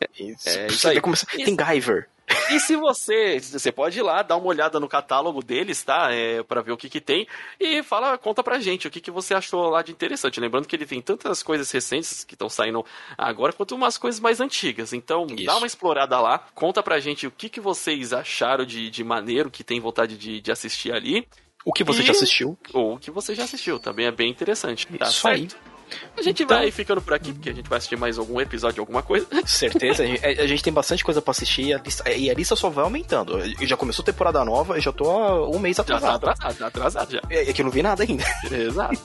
É, 0.46 0.66
isso 0.66 0.88
aí. 0.88 1.00
Começar... 1.00 1.26
Tem 1.26 1.56
Guyver. 1.56 2.08
E 2.50 2.60
se 2.60 2.76
você, 2.76 3.38
você 3.40 3.72
pode 3.72 3.98
ir 3.98 4.02
lá, 4.02 4.22
dar 4.22 4.36
uma 4.36 4.46
olhada 4.46 4.78
no 4.78 4.88
catálogo 4.88 5.42
deles, 5.42 5.82
tá? 5.82 6.12
É, 6.12 6.42
para 6.42 6.60
ver 6.60 6.72
o 6.72 6.76
que 6.76 6.88
que 6.88 7.00
tem 7.00 7.26
e 7.58 7.82
fala, 7.82 8.18
conta 8.18 8.42
pra 8.42 8.60
gente 8.60 8.86
o 8.86 8.90
que 8.90 9.00
que 9.00 9.10
você 9.10 9.34
achou 9.34 9.68
lá 9.68 9.82
de 9.82 9.92
interessante. 9.92 10.40
Lembrando 10.40 10.66
que 10.66 10.76
ele 10.76 10.86
tem 10.86 11.00
tantas 11.00 11.42
coisas 11.42 11.70
recentes 11.70 12.24
que 12.24 12.34
estão 12.34 12.48
saindo 12.48 12.84
agora 13.16 13.52
quanto 13.52 13.74
umas 13.74 13.96
coisas 13.98 14.20
mais 14.20 14.40
antigas. 14.40 14.92
Então, 14.92 15.26
Isso. 15.26 15.44
dá 15.44 15.56
uma 15.56 15.66
explorada 15.66 16.20
lá, 16.20 16.38
conta 16.54 16.82
pra 16.82 17.00
gente 17.00 17.26
o 17.26 17.30
que 17.30 17.48
que 17.48 17.60
vocês 17.60 18.12
acharam 18.12 18.64
de, 18.64 18.90
de 18.90 19.04
maneiro, 19.04 19.50
que 19.50 19.64
tem 19.64 19.80
vontade 19.80 20.16
de, 20.16 20.40
de 20.40 20.52
assistir 20.52 20.92
ali. 20.92 21.26
O 21.64 21.72
que 21.72 21.84
você 21.84 22.02
e... 22.02 22.06
já 22.06 22.12
assistiu. 22.12 22.58
Ou 22.72 22.94
o 22.94 22.98
que 22.98 23.10
você 23.10 23.34
já 23.34 23.44
assistiu, 23.44 23.78
também 23.78 24.06
é 24.06 24.10
bem 24.10 24.30
interessante. 24.30 24.86
Tá 24.86 25.06
Isso 25.06 25.20
certo? 25.20 25.56
aí. 25.56 25.71
A 26.16 26.22
gente 26.22 26.42
então... 26.42 26.58
vai 26.58 26.70
ficando 26.70 27.00
por 27.00 27.14
aqui, 27.14 27.32
porque 27.32 27.50
a 27.50 27.52
gente 27.52 27.68
vai 27.68 27.78
assistir 27.78 27.96
mais 27.96 28.18
algum 28.18 28.40
episódio 28.40 28.80
alguma 28.80 29.02
coisa. 29.02 29.26
Certeza, 29.46 30.02
a 30.02 30.06
gente, 30.06 30.24
a 30.24 30.46
gente 30.46 30.62
tem 30.62 30.72
bastante 30.72 31.04
coisa 31.04 31.20
pra 31.20 31.30
assistir 31.30 31.66
e 31.66 31.74
a, 31.74 31.78
lista, 31.78 32.10
e 32.10 32.30
a 32.30 32.34
lista 32.34 32.56
só 32.56 32.70
vai 32.70 32.84
aumentando. 32.84 33.40
Já 33.66 33.76
começou 33.76 34.02
a 34.02 34.06
temporada 34.06 34.44
nova, 34.44 34.76
eu 34.76 34.80
já 34.80 34.92
tô 34.92 35.10
há 35.10 35.48
um 35.48 35.58
mês 35.58 35.78
atrasado. 35.78 36.12
Já 36.12 36.18
tá 36.18 36.32
atrasado, 36.32 36.58
tá 36.58 36.66
atrasado 36.66 37.12
já. 37.12 37.20
É, 37.30 37.50
é 37.50 37.52
que 37.52 37.60
eu 37.60 37.64
não 37.64 37.72
vi 37.72 37.82
nada 37.82 38.02
ainda. 38.02 38.24
Exato. 38.50 39.00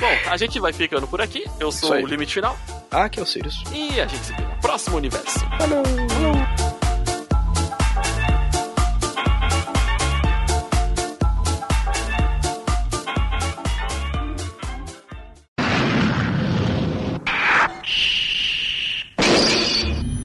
Bom, 0.00 0.30
a 0.30 0.36
gente 0.36 0.60
vai 0.60 0.72
ficando 0.72 1.06
por 1.06 1.20
aqui. 1.20 1.44
Eu 1.58 1.72
sou 1.72 1.92
o 1.92 2.06
Limite 2.06 2.34
Final. 2.34 2.56
Ah, 2.90 3.08
que 3.08 3.18
é 3.18 3.22
o 3.22 3.26
Sirius. 3.26 3.62
E 3.72 4.00
a 4.00 4.06
gente 4.06 4.24
se 4.24 4.32
vê 4.32 4.42
no 4.42 4.60
próximo 4.60 4.96
universo. 4.96 5.40
Falou! 5.58 5.82
Falou. 5.84 6.63